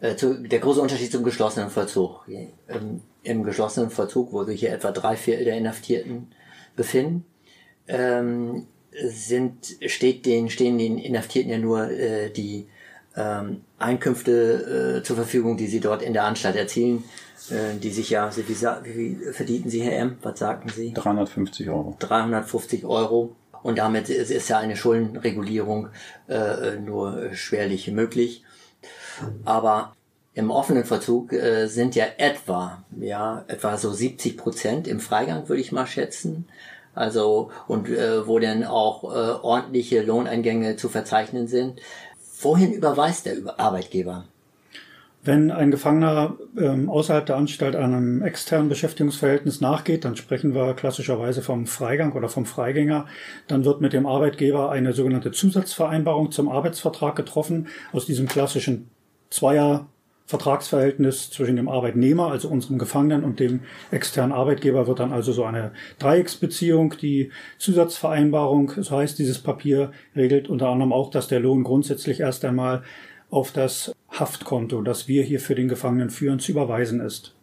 äh, 0.00 0.16
zu, 0.16 0.34
der 0.34 0.58
große 0.58 0.80
Unterschied 0.80 1.12
zum 1.12 1.24
geschlossenen 1.24 1.70
Vollzug. 1.70 2.26
Ähm, 2.28 3.02
Im 3.22 3.42
geschlossenen 3.42 3.90
Vollzug, 3.90 4.32
wo 4.32 4.44
sich 4.44 4.60
hier 4.60 4.72
etwa 4.72 4.92
drei 4.92 5.16
Viertel 5.16 5.44
der 5.44 5.56
Inhaftierten 5.56 6.28
befinden, 6.76 7.24
ähm, 7.88 8.66
sind, 8.92 9.76
steht 9.86 10.24
den, 10.26 10.50
stehen 10.50 10.78
den 10.78 10.98
Inhaftierten 10.98 11.50
ja 11.50 11.58
nur 11.58 11.90
äh, 11.90 12.30
die 12.30 12.66
ähm, 13.16 13.62
Einkünfte 13.78 14.98
äh, 14.98 15.02
zur 15.02 15.16
Verfügung, 15.16 15.56
die 15.56 15.66
sie 15.66 15.80
dort 15.80 16.02
in 16.02 16.12
der 16.12 16.24
Anstalt 16.24 16.56
erzielen, 16.56 17.04
äh, 17.50 17.76
die 17.78 17.90
sich 17.90 18.10
ja, 18.10 18.30
wie, 18.36 18.48
wie 18.84 19.32
verdienten 19.32 19.70
Sie, 19.70 19.82
Herr 19.82 19.98
M., 19.98 20.18
was 20.22 20.38
sagten 20.38 20.68
Sie? 20.68 20.92
350 20.94 21.68
Euro. 21.68 21.96
350 21.98 22.84
Euro. 22.84 23.34
Und 23.62 23.78
damit 23.78 24.08
ist, 24.08 24.30
ist 24.30 24.48
ja 24.48 24.58
eine 24.58 24.76
Schuldenregulierung 24.76 25.88
äh, 26.28 26.76
nur 26.76 27.34
schwerlich 27.34 27.90
möglich. 27.90 28.44
Aber 29.44 29.92
im 30.34 30.50
offenen 30.50 30.84
Vollzug 30.84 31.32
äh, 31.32 31.66
sind 31.66 31.96
ja 31.96 32.04
etwa, 32.16 32.84
ja, 33.00 33.44
etwa 33.48 33.76
so 33.76 33.92
70 33.92 34.36
Prozent 34.36 34.86
im 34.86 35.00
Freigang, 35.00 35.48
würde 35.48 35.60
ich 35.60 35.72
mal 35.72 35.86
schätzen. 35.86 36.46
Also, 36.94 37.50
und 37.66 37.88
äh, 37.88 38.26
wo 38.26 38.38
dann 38.38 38.64
auch 38.64 39.04
äh, 39.04 39.30
ordentliche 39.42 40.02
Lohneingänge 40.02 40.76
zu 40.76 40.88
verzeichnen 40.88 41.48
sind. 41.48 41.80
Wohin 42.40 42.72
überweist 42.72 43.26
der 43.26 43.36
Arbeitgeber? 43.58 44.24
Wenn 45.24 45.50
ein 45.50 45.70
Gefangener 45.70 46.36
ähm, 46.56 46.88
außerhalb 46.88 47.26
der 47.26 47.36
Anstalt 47.36 47.74
einem 47.74 48.22
externen 48.22 48.68
Beschäftigungsverhältnis 48.68 49.60
nachgeht, 49.60 50.04
dann 50.04 50.16
sprechen 50.16 50.54
wir 50.54 50.74
klassischerweise 50.74 51.42
vom 51.42 51.66
Freigang 51.66 52.12
oder 52.12 52.28
vom 52.28 52.46
Freigänger. 52.46 53.06
Dann 53.48 53.64
wird 53.64 53.80
mit 53.80 53.92
dem 53.92 54.06
Arbeitgeber 54.06 54.70
eine 54.70 54.92
sogenannte 54.92 55.32
Zusatzvereinbarung 55.32 56.30
zum 56.30 56.48
Arbeitsvertrag 56.48 57.16
getroffen. 57.16 57.66
Aus 57.92 58.06
diesem 58.06 58.28
klassischen 58.28 58.88
Zweier 59.30 59.86
Vertragsverhältnis 60.28 61.30
zwischen 61.30 61.56
dem 61.56 61.70
Arbeitnehmer, 61.70 62.30
also 62.30 62.48
unserem 62.48 62.78
Gefangenen 62.78 63.24
und 63.24 63.40
dem 63.40 63.60
externen 63.90 64.32
Arbeitgeber 64.32 64.86
wird 64.86 65.00
dann 65.00 65.10
also 65.10 65.32
so 65.32 65.44
eine 65.44 65.72
Dreiecksbeziehung. 65.98 66.94
Die 67.00 67.30
Zusatzvereinbarung, 67.56 68.72
das 68.76 68.90
heißt, 68.90 69.18
dieses 69.18 69.38
Papier 69.38 69.90
regelt 70.14 70.50
unter 70.50 70.68
anderem 70.68 70.92
auch, 70.92 71.10
dass 71.10 71.28
der 71.28 71.40
Lohn 71.40 71.64
grundsätzlich 71.64 72.20
erst 72.20 72.44
einmal 72.44 72.82
auf 73.30 73.52
das 73.52 73.94
Haftkonto, 74.10 74.82
das 74.82 75.08
wir 75.08 75.22
hier 75.22 75.40
für 75.40 75.54
den 75.54 75.68
Gefangenen 75.68 76.10
führen, 76.10 76.40
zu 76.40 76.52
überweisen 76.52 77.00
ist. 77.00 77.34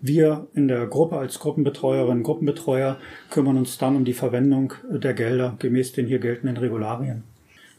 Wir 0.00 0.46
in 0.54 0.68
der 0.68 0.86
Gruppe 0.86 1.18
als 1.18 1.40
Gruppenbetreuerinnen, 1.40 2.22
Gruppenbetreuer 2.22 2.98
kümmern 3.30 3.56
uns 3.56 3.78
dann 3.78 3.96
um 3.96 4.04
die 4.04 4.14
Verwendung 4.14 4.74
der 4.88 5.14
Gelder 5.14 5.56
gemäß 5.58 5.90
den 5.92 6.06
hier 6.06 6.20
geltenden 6.20 6.56
Regularien. 6.56 7.24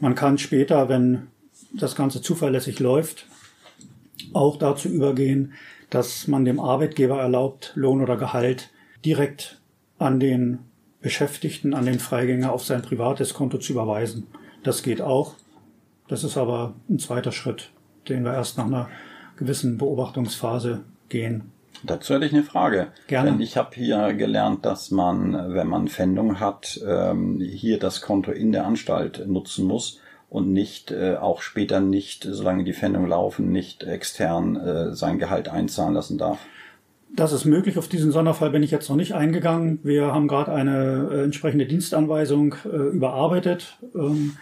Man 0.02 0.16
kann 0.16 0.38
später, 0.38 0.90
wenn 0.90 1.28
das 1.74 1.96
Ganze 1.96 2.22
zuverlässig 2.22 2.82
läuft, 2.82 3.26
auch 4.34 4.58
dazu 4.58 4.90
übergehen, 4.90 5.54
dass 5.90 6.28
man 6.28 6.46
dem 6.46 6.60
Arbeitgeber 6.60 7.20
erlaubt, 7.20 7.72
Lohn 7.76 8.02
oder 8.02 8.18
Gehalt 8.18 8.72
direkt 9.06 9.62
an 10.00 10.20
den 10.20 10.60
Beschäftigten, 11.02 11.74
an 11.74 11.86
den 11.86 12.00
Freigänger 12.00 12.52
auf 12.52 12.64
sein 12.64 12.82
privates 12.82 13.34
Konto 13.34 13.58
zu 13.58 13.74
überweisen. 13.74 14.28
Das 14.64 14.84
geht 14.84 15.02
auch. 15.02 15.36
Das 16.08 16.24
ist 16.24 16.38
aber 16.38 16.74
ein 16.90 17.00
zweiter 17.00 17.32
Schritt, 17.32 17.72
den 18.08 18.24
wir 18.24 18.34
erst 18.34 18.58
nach 18.58 18.66
einer 18.66 18.90
gewissen 19.38 19.78
Beobachtungsphase 19.78 20.84
gehen. 21.10 21.52
Dazu 21.84 22.14
hätte 22.14 22.26
ich 22.26 22.34
eine 22.34 22.44
Frage. 22.44 22.88
Gerne. 23.08 23.32
Denn 23.32 23.42
ich 23.42 23.58
habe 23.58 23.72
hier 23.76 24.14
gelernt, 24.14 24.66
dass 24.66 24.92
man, 24.92 25.54
wenn 25.54 25.68
man 25.68 25.88
Pfändung 25.90 26.40
hat, 26.40 26.80
ähm, 26.88 27.42
hier 27.42 27.78
das 27.78 28.02
Konto 28.02 28.32
in 28.32 28.52
der 28.52 28.66
Anstalt 28.66 29.28
nutzen 29.28 29.66
muss 29.66 30.00
und 30.34 30.52
nicht 30.52 30.90
äh, 30.90 31.16
auch 31.16 31.44
später 31.44 31.80
nicht, 31.80 32.28
solange 32.28 32.64
die 32.64 32.74
Pfändungen 32.74 33.08
laufen, 33.08 33.52
nicht 33.52 33.84
extern 33.84 34.56
äh, 34.56 34.96
sein 34.96 35.20
Gehalt 35.20 35.48
einzahlen 35.48 35.94
lassen 35.94 36.18
darf. 36.18 36.40
Das 37.16 37.32
ist 37.34 37.46
möglich. 37.46 37.78
Auf 37.78 37.88
diesen 37.88 38.12
Sonderfall 38.12 38.50
bin 38.50 38.64
ich 38.64 38.72
jetzt 38.72 38.90
noch 38.90 38.96
nicht 38.96 39.14
eingegangen. 39.14 39.78
Wir 39.84 40.08
haben 40.08 40.28
gerade 40.28 40.52
eine 40.52 41.10
äh, 41.12 41.24
entsprechende 41.26 41.68
Dienstanweisung 41.68 42.56
äh, 42.66 42.76
überarbeitet. 42.76 43.78
Ähm, 43.94 44.38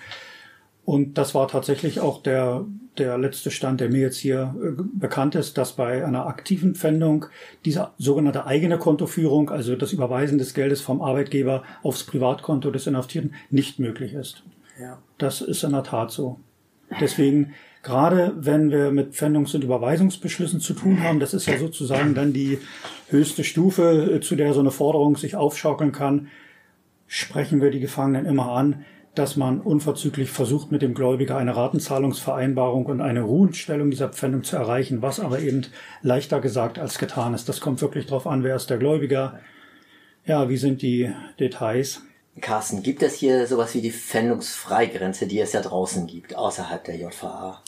und 0.86 1.18
das 1.18 1.36
war 1.36 1.50
tatsächlich 1.50 2.00
auch 2.00 2.24
der, 2.24 2.64
der 2.98 3.18
letzte 3.18 3.52
Stand, 3.52 3.82
der 3.82 3.90
mir 3.90 4.00
jetzt 4.00 4.18
hier 4.18 4.56
äh, 4.64 4.82
bekannt 4.98 5.36
ist, 5.36 5.58
dass 5.58 5.74
bei 5.74 6.06
einer 6.06 6.26
aktiven 6.26 6.74
Pfändung 6.74 7.26
diese 7.66 7.90
sogenannte 7.98 8.46
eigene 8.46 8.78
Kontoführung, 8.78 9.50
also 9.50 9.76
das 9.76 9.92
Überweisen 9.92 10.38
des 10.38 10.54
Geldes 10.54 10.80
vom 10.80 11.02
Arbeitgeber 11.02 11.64
aufs 11.84 12.06
Privatkonto 12.06 12.72
des 12.72 12.88
Inhaftierten, 12.88 13.34
nicht 13.50 13.78
möglich 13.78 14.14
ist. 14.14 14.44
Ja. 14.80 15.00
Das 15.22 15.42
ist 15.42 15.64
in 15.64 15.72
der 15.72 15.84
Tat 15.84 16.12
so. 16.12 16.40
Deswegen, 17.00 17.54
gerade 17.84 18.34
wenn 18.38 18.72
wir 18.72 18.92
mit 18.92 19.14
Pfändungs- 19.14 19.54
und 19.56 19.64
Überweisungsbeschlüssen 19.64 20.60
zu 20.60 20.74
tun 20.74 21.04
haben, 21.04 21.20
das 21.20 21.36
ist 21.36 21.46
ja 21.46 21.58
sozusagen 21.60 22.16
dann 22.16 22.34
die 22.34 22.58
höchste 23.10 23.44
Stufe, 23.44 24.16
äh, 24.16 24.20
zu 24.20 24.36
der 24.36 24.54
so 24.54 24.60
eine 24.60 24.72
Forderung 24.72 25.16
sich 25.18 25.36
aufschaukeln 25.36 25.92
kann, 25.92 26.28
sprechen 27.06 27.62
wir 27.62 27.70
die 27.70 27.80
Gefangenen 27.80 28.26
immer 28.26 28.52
an, 28.52 28.84
dass 29.14 29.36
man 29.36 29.62
unverzüglich 29.62 30.32
versucht, 30.32 30.72
mit 30.72 30.82
dem 30.82 30.96
Gläubiger 30.96 31.38
eine 31.38 31.56
Ratenzahlungsvereinbarung 31.56 32.88
und 32.88 33.02
eine 33.02 33.22
Ruhestellung 33.22 33.92
dieser 33.92 34.10
Pfändung 34.10 34.44
zu 34.44 34.56
erreichen, 34.56 35.04
was 35.04 35.20
aber 35.20 35.40
eben 35.40 35.68
leichter 36.02 36.40
gesagt 36.40 36.80
als 36.80 36.98
getan 36.98 37.36
ist. 37.36 37.48
Das 37.48 37.60
kommt 37.60 37.82
wirklich 37.82 38.08
darauf 38.08 38.26
an, 38.26 38.44
wer 38.44 38.56
ist 38.56 38.70
der 38.70 38.78
Gläubiger, 38.78 39.40
ja, 40.26 40.50
wie 40.50 40.58
sind 40.58 40.82
die 40.82 41.12
Details. 41.40 42.02
Carsten, 42.40 42.82
gibt 42.82 43.04
es 43.04 43.16
hier 43.16 43.46
sowas 43.46 43.76
wie 43.76 43.82
die 43.82 43.92
Pfändungsfreigrenze, 43.92 45.28
die 45.28 45.40
es 45.40 45.54
ja 45.54 45.62
draußen 45.62 46.08
gibt, 46.08 46.36
außerhalb 46.36 46.84
der 46.84 46.96
JVA? 46.96 47.62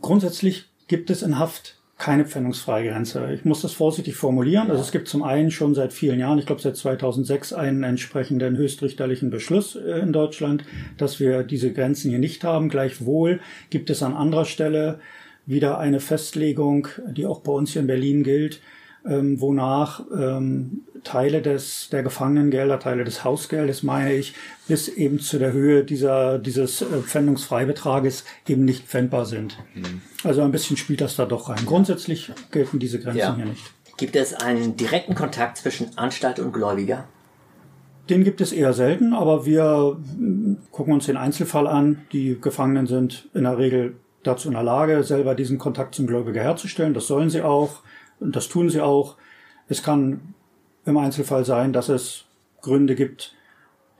Grundsätzlich 0.00 0.68
gibt 0.88 1.10
es 1.10 1.22
in 1.22 1.38
Haft 1.38 1.78
keine 1.98 2.24
Pfändungsfreigrenze. 2.24 3.32
Ich 3.32 3.44
muss 3.44 3.60
das 3.60 3.72
vorsichtig 3.72 4.14
formulieren. 4.14 4.70
Also 4.70 4.82
es 4.82 4.92
gibt 4.92 5.08
zum 5.08 5.24
einen 5.24 5.50
schon 5.50 5.74
seit 5.74 5.92
vielen 5.92 6.20
Jahren, 6.20 6.38
ich 6.38 6.46
glaube 6.46 6.62
seit 6.62 6.76
2006, 6.76 7.52
einen 7.52 7.82
entsprechenden 7.82 8.56
höchstrichterlichen 8.56 9.30
Beschluss 9.30 9.74
äh, 9.74 9.98
in 9.98 10.12
Deutschland, 10.12 10.64
dass 10.96 11.18
wir 11.18 11.42
diese 11.42 11.72
Grenzen 11.72 12.10
hier 12.10 12.20
nicht 12.20 12.44
haben. 12.44 12.68
Gleichwohl 12.68 13.40
gibt 13.70 13.90
es 13.90 14.02
an 14.04 14.14
anderer 14.14 14.44
Stelle 14.44 15.00
wieder 15.44 15.78
eine 15.78 15.98
Festlegung, 15.98 16.88
die 17.08 17.26
auch 17.26 17.40
bei 17.40 17.52
uns 17.52 17.72
hier 17.72 17.80
in 17.82 17.88
Berlin 17.88 18.22
gilt, 18.22 18.60
ähm, 19.06 19.40
wonach 19.40 20.02
ähm, 20.16 20.82
Teile 21.04 21.42
des 21.42 21.88
der 21.90 22.02
Gefangenengelder, 22.02 22.78
Teile 22.80 23.04
des 23.04 23.24
Hausgeldes, 23.24 23.82
meine 23.82 24.12
ich, 24.14 24.34
bis 24.66 24.88
eben 24.88 25.20
zu 25.20 25.38
der 25.38 25.52
Höhe 25.52 25.84
dieser 25.84 26.38
dieses 26.38 26.82
äh, 26.82 26.86
Pfändungsfreibetrages 27.02 28.24
eben 28.48 28.64
nicht 28.64 28.86
pfändbar 28.86 29.24
sind. 29.26 29.58
Also 30.24 30.42
ein 30.42 30.52
bisschen 30.52 30.76
spielt 30.76 31.00
das 31.00 31.16
da 31.16 31.24
doch 31.26 31.48
rein. 31.48 31.64
Grundsätzlich 31.66 32.32
gelten 32.50 32.78
diese 32.78 32.98
Grenzen 32.98 33.18
Ja. 33.18 33.36
hier 33.36 33.46
nicht. 33.46 33.62
Gibt 33.96 34.16
es 34.16 34.34
einen 34.34 34.76
direkten 34.76 35.14
Kontakt 35.14 35.58
zwischen 35.58 35.96
Anstalt 35.96 36.38
und 36.38 36.52
Gläubiger? 36.52 37.04
Den 38.08 38.24
gibt 38.24 38.40
es 38.40 38.52
eher 38.52 38.72
selten, 38.72 39.12
aber 39.12 39.44
wir 39.44 39.98
gucken 40.70 40.94
uns 40.94 41.06
den 41.06 41.16
Einzelfall 41.16 41.66
an. 41.66 42.02
Die 42.12 42.38
Gefangenen 42.40 42.86
sind 42.86 43.28
in 43.34 43.42
der 43.42 43.58
Regel 43.58 43.96
dazu 44.22 44.48
in 44.48 44.54
der 44.54 44.62
Lage, 44.62 45.02
selber 45.04 45.34
diesen 45.34 45.58
Kontakt 45.58 45.94
zum 45.94 46.06
Gläubiger 46.06 46.40
herzustellen. 46.42 46.94
Das 46.94 47.06
sollen 47.06 47.28
sie 47.28 47.42
auch 47.42 47.80
und 48.20 48.36
das 48.36 48.48
tun 48.48 48.70
sie 48.70 48.80
auch. 48.80 49.16
Es 49.68 49.82
kann 49.82 50.34
im 50.84 50.96
Einzelfall 50.96 51.44
sein, 51.44 51.72
dass 51.72 51.88
es 51.88 52.24
Gründe 52.62 52.94
gibt, 52.94 53.34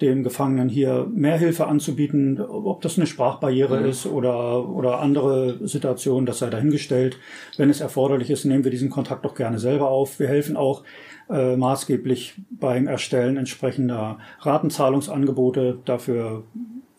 dem 0.01 0.23
Gefangenen 0.23 0.69
hier 0.69 1.09
mehr 1.13 1.39
Hilfe 1.39 1.67
anzubieten, 1.67 2.41
ob 2.41 2.83
das 2.83 2.97
eine 2.97 3.07
Sprachbarriere 3.07 3.81
ist 3.81 4.07
oder, 4.07 4.69
oder 4.69 5.01
andere 5.01 5.67
Situationen, 5.67 6.25
das 6.25 6.39
sei 6.39 6.51
dahingestellt. 6.51 7.19
Wenn 7.57 7.69
es 7.69 7.81
erforderlich 7.81 8.31
ist, 8.31 8.45
nehmen 8.45 8.65
wir 8.65 8.71
diesen 8.71 8.91
Kontakt 8.91 9.25
doch 9.25 9.35
gerne 9.35 9.59
selber 9.59 9.89
auf. 9.89 10.21
Wir 10.21 10.29
helfen 10.29 10.57
auch 10.57 10.85
äh, 11.29 11.57
maßgeblich 11.57 12.35
beim 12.51 12.87
Erstellen 12.87 13.37
entsprechender 13.37 14.19
Ratenzahlungsangebote. 14.41 15.79
Dafür 15.85 16.45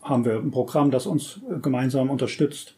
haben 0.02 0.26
wir 0.26 0.36
ein 0.36 0.52
Programm, 0.52 0.92
das 0.92 1.06
uns 1.06 1.40
äh, 1.50 1.60
gemeinsam 1.60 2.10
unterstützt. 2.10 2.76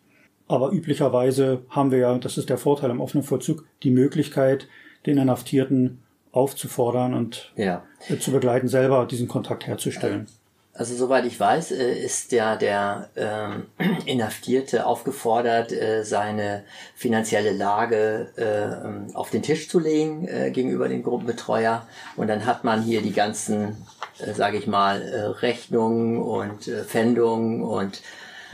Aber 0.52 0.72
üblicherweise 0.72 1.62
haben 1.70 1.92
wir 1.92 2.00
ja, 2.00 2.18
das 2.18 2.38
ist 2.38 2.50
der 2.50 2.58
Vorteil 2.58 2.90
im 2.90 3.00
offenen 3.00 3.24
Vollzug, 3.24 3.64
die 3.84 3.92
Möglichkeit, 3.92 4.68
den 5.06 5.18
Inhaftierten 5.18 6.00
aufzufordern 6.34 7.14
und 7.14 7.52
Ja. 7.56 7.84
äh, 8.10 8.18
zu 8.18 8.32
begleiten, 8.32 8.68
selber 8.68 9.06
diesen 9.06 9.28
Kontakt 9.30 9.66
herzustellen. 9.66 10.28
Also 10.74 10.96
soweit 10.96 11.26
ich 11.26 11.40
weiß, 11.40 11.72
äh, 11.72 11.94
ist 11.94 12.32
ja 12.34 12.56
der 12.58 13.10
ähm, 13.16 13.68
Inhaftierte 14.06 14.86
aufgefordert, 14.86 15.72
äh, 15.72 16.04
seine 16.04 16.64
finanzielle 16.96 17.52
Lage 17.54 18.28
äh, 18.36 19.16
auf 19.16 19.30
den 19.30 19.44
Tisch 19.44 19.70
zu 19.70 19.80
legen 19.80 20.28
äh, 20.28 20.52
gegenüber 20.52 20.90
dem 20.90 21.04
Gruppenbetreuer. 21.04 21.88
Und 22.18 22.28
dann 22.28 22.46
hat 22.46 22.64
man 22.66 22.82
hier 22.82 23.02
die 23.02 23.14
ganzen, 23.14 23.78
äh, 24.20 24.34
sage 24.34 24.58
ich 24.58 24.68
mal, 24.68 25.02
äh, 25.02 25.22
Rechnungen 25.28 26.22
und 26.22 26.64
Pfändungen 26.64 27.62
und 27.62 28.02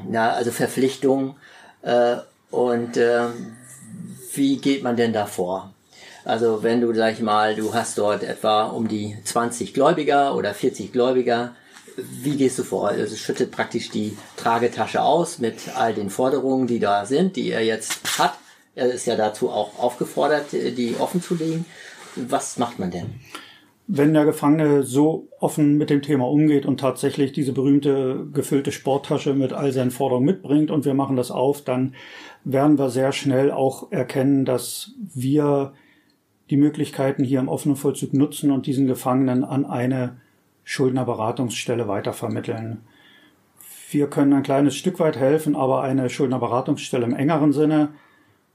na, 0.08 0.32
also 0.32 0.52
Verpflichtungen. 0.52 1.36
Äh, 1.88 2.18
und 2.52 2.98
äh, 2.98 3.28
wie 4.34 4.58
geht 4.58 4.84
man 4.84 4.98
denn 4.98 5.14
da 5.14 5.26
vor? 5.26 5.74
Also 6.26 6.62
wenn 6.62 6.82
du, 6.82 6.94
sag 6.94 7.14
ich 7.14 7.22
mal, 7.22 7.56
du 7.56 7.74
hast 7.74 7.98
dort 7.98 8.24
etwa 8.24 8.66
um 8.66 8.90
die 8.90 9.18
20 9.24 9.74
Gläubiger 9.74 10.36
oder 10.36 10.54
40 10.54 10.92
Gläubiger, 10.92 11.56
wie 11.96 12.36
gehst 12.36 12.60
du 12.60 12.64
vor? 12.64 12.90
Also 12.90 13.16
schüttet 13.16 13.52
praktisch 13.52 13.90
die 13.90 14.18
Tragetasche 14.36 15.02
aus 15.02 15.40
mit 15.40 15.76
all 15.76 15.94
den 15.94 16.10
Forderungen, 16.10 16.68
die 16.68 16.80
da 16.80 17.06
sind, 17.06 17.38
die 17.38 17.52
er 17.52 17.64
jetzt 17.64 18.20
hat. 18.20 18.34
Er 18.76 18.92
ist 18.92 19.08
ja 19.08 19.16
dazu 19.16 19.50
auch 19.50 19.80
aufgefordert, 19.80 20.52
die 20.52 20.96
offen 21.00 21.24
zu 21.24 21.36
legen. 21.36 21.66
Was 22.16 22.58
macht 22.58 22.78
man 22.78 22.92
denn? 22.92 23.20
Wenn 23.90 24.14
der 24.14 24.26
Gefangene 24.26 24.84
so 24.84 25.30
offen 25.40 25.78
mit 25.78 25.90
dem 25.90 26.02
Thema 26.02 26.28
umgeht 26.28 26.66
und 26.66 26.80
tatsächlich 26.80 27.32
diese 27.32 27.54
berühmte 27.54 28.28
gefüllte 28.34 28.74
Sporttasche 28.74 29.34
mit 29.34 29.54
all 29.54 29.72
seinen 29.72 29.92
Forderungen 29.92 30.26
mitbringt 30.26 30.72
und 30.72 30.84
wir 30.84 30.94
machen 30.94 31.16
das 31.16 31.32
auf, 31.32 31.62
dann 31.62 31.96
werden 32.44 32.78
wir 32.78 32.90
sehr 32.90 33.14
schnell 33.14 33.50
auch 33.50 33.92
erkennen, 33.92 34.44
dass 34.44 34.92
wir 35.14 35.74
die 36.50 36.58
Möglichkeiten 36.58 37.24
hier 37.24 37.40
im 37.40 37.48
offenen 37.48 37.78
Vollzug 37.78 38.14
nutzen 38.14 38.52
und 38.52 38.66
diesen 38.66 38.88
Gefangenen 38.88 39.46
an 39.46 39.66
eine 39.66 40.18
Schuldnerberatungsstelle 40.66 41.88
weitervermitteln. 41.88 42.82
Wir 43.90 44.10
können 44.10 44.34
ein 44.34 44.44
kleines 44.44 44.76
Stück 44.76 45.00
weit 45.00 45.16
helfen, 45.16 45.56
aber 45.56 45.82
eine 45.82 46.10
Schuldnerberatungsstelle 46.10 47.06
im 47.06 47.16
engeren 47.16 47.54
Sinne 47.54 47.94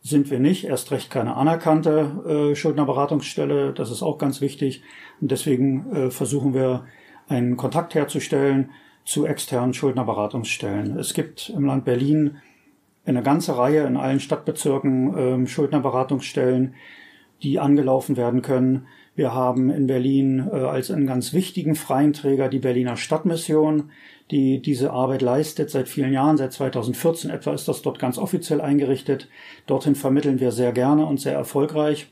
sind 0.02 0.30
wir 0.30 0.40
nicht, 0.40 0.64
erst 0.64 0.90
recht 0.90 1.10
keine 1.10 1.36
anerkannte 1.36 2.50
äh, 2.52 2.56
Schuldnerberatungsstelle, 2.56 3.72
das 3.72 3.90
ist 3.90 4.02
auch 4.02 4.18
ganz 4.18 4.40
wichtig. 4.40 4.82
Und 5.20 5.30
deswegen 5.30 5.92
äh, 5.94 6.10
versuchen 6.10 6.54
wir 6.54 6.84
einen 7.28 7.56
Kontakt 7.56 7.94
herzustellen 7.94 8.70
zu 9.04 9.26
externen 9.26 9.74
Schuldnerberatungsstellen. 9.74 10.98
Es 10.98 11.14
gibt 11.14 11.50
im 11.50 11.64
Land 11.64 11.84
Berlin 11.84 12.38
eine 13.04 13.22
ganze 13.22 13.56
Reihe 13.56 13.84
in 13.84 13.96
allen 13.96 14.20
Stadtbezirken 14.20 15.14
ähm, 15.16 15.46
Schuldnerberatungsstellen, 15.46 16.74
die 17.42 17.58
angelaufen 17.58 18.16
werden 18.16 18.42
können. 18.42 18.86
Wir 19.14 19.34
haben 19.34 19.70
in 19.70 19.86
Berlin 19.86 20.48
äh, 20.50 20.56
als 20.56 20.90
einen 20.90 21.06
ganz 21.06 21.32
wichtigen 21.32 21.74
freien 21.74 22.12
Träger 22.12 22.48
die 22.48 22.58
Berliner 22.58 22.96
Stadtmission, 22.96 23.90
die 24.30 24.62
diese 24.62 24.92
Arbeit 24.92 25.20
leistet 25.20 25.70
seit 25.70 25.88
vielen 25.88 26.12
Jahren. 26.12 26.38
Seit 26.38 26.52
2014 26.52 27.30
etwa 27.30 27.52
ist 27.52 27.68
das 27.68 27.82
dort 27.82 27.98
ganz 27.98 28.16
offiziell 28.16 28.60
eingerichtet. 28.60 29.28
Dorthin 29.66 29.94
vermitteln 29.94 30.40
wir 30.40 30.52
sehr 30.52 30.72
gerne 30.72 31.04
und 31.04 31.20
sehr 31.20 31.34
erfolgreich. 31.34 32.10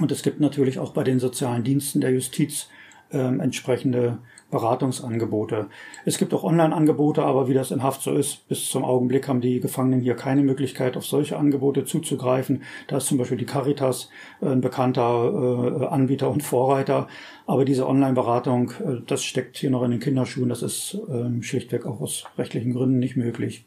Und 0.00 0.12
es 0.12 0.22
gibt 0.22 0.40
natürlich 0.40 0.78
auch 0.78 0.92
bei 0.92 1.04
den 1.04 1.18
sozialen 1.18 1.64
Diensten 1.64 2.02
der 2.02 2.12
Justiz 2.12 2.68
ähm, 3.10 3.40
entsprechende 3.40 4.18
Beratungsangebote. 4.50 5.66
Es 6.04 6.18
gibt 6.18 6.32
auch 6.32 6.44
Online-Angebote, 6.44 7.22
aber 7.22 7.48
wie 7.48 7.54
das 7.54 7.70
in 7.70 7.82
Haft 7.82 8.02
so 8.02 8.12
ist, 8.12 8.48
bis 8.48 8.68
zum 8.70 8.84
Augenblick 8.84 9.26
haben 9.26 9.40
die 9.40 9.60
Gefangenen 9.60 10.00
hier 10.00 10.14
keine 10.14 10.42
Möglichkeit, 10.42 10.96
auf 10.96 11.04
solche 11.04 11.36
Angebote 11.36 11.84
zuzugreifen. 11.84 12.62
Da 12.86 12.98
ist 12.98 13.06
zum 13.06 13.18
Beispiel 13.18 13.38
die 13.38 13.46
Caritas 13.46 14.08
äh, 14.40 14.46
ein 14.46 14.60
bekannter 14.60 15.82
äh, 15.82 15.86
Anbieter 15.86 16.30
und 16.30 16.42
Vorreiter. 16.42 17.08
Aber 17.46 17.64
diese 17.64 17.88
Online-Beratung, 17.88 18.70
äh, 18.70 19.00
das 19.06 19.24
steckt 19.24 19.56
hier 19.56 19.70
noch 19.70 19.82
in 19.82 19.90
den 19.90 20.00
Kinderschuhen. 20.00 20.48
Das 20.48 20.62
ist 20.62 20.96
ähm, 21.08 21.42
schlichtweg 21.42 21.84
auch 21.84 22.00
aus 22.00 22.24
rechtlichen 22.38 22.72
Gründen 22.72 22.98
nicht 23.00 23.16
möglich. 23.16 23.64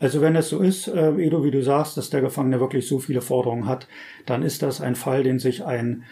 Also 0.00 0.20
wenn 0.20 0.36
es 0.36 0.48
so 0.48 0.58
ist, 0.58 0.88
Edo, 0.88 1.44
wie 1.44 1.52
du 1.52 1.62
sagst, 1.62 1.96
dass 1.96 2.10
der 2.10 2.20
Gefangene 2.20 2.58
wirklich 2.58 2.88
so 2.88 2.98
viele 2.98 3.20
Forderungen 3.20 3.66
hat, 3.66 3.86
dann 4.26 4.42
ist 4.42 4.62
das 4.62 4.80
ein 4.80 4.96
Fall, 4.96 5.22
den 5.22 5.38
sich 5.38 5.64
ein, 5.64 6.02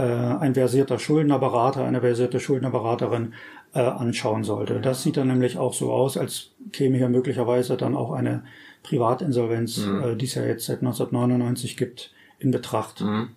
ein 0.00 0.54
versierter 0.54 0.98
Schuldnerberater, 0.98 1.84
eine 1.84 2.00
versierte 2.00 2.40
Schuldnerberaterin 2.40 3.34
äh, 3.74 3.80
anschauen 3.80 4.44
sollte. 4.44 4.80
Das 4.80 5.02
sieht 5.02 5.16
dann 5.16 5.28
nämlich 5.28 5.58
auch 5.58 5.74
so 5.74 5.92
aus, 5.92 6.16
als 6.16 6.50
käme 6.72 6.96
hier 6.98 7.08
möglicherweise 7.08 7.76
dann 7.76 7.94
auch 7.94 8.12
eine 8.12 8.44
Privatinsolvenz, 8.82 9.78
Mhm. 9.78 10.02
äh, 10.02 10.16
die 10.16 10.26
es 10.26 10.34
ja 10.34 10.44
jetzt 10.44 10.66
seit 10.66 10.78
1999 10.82 11.76
gibt, 11.76 12.12
in 12.38 12.50
Betracht. 12.50 13.00
Mhm. 13.00 13.28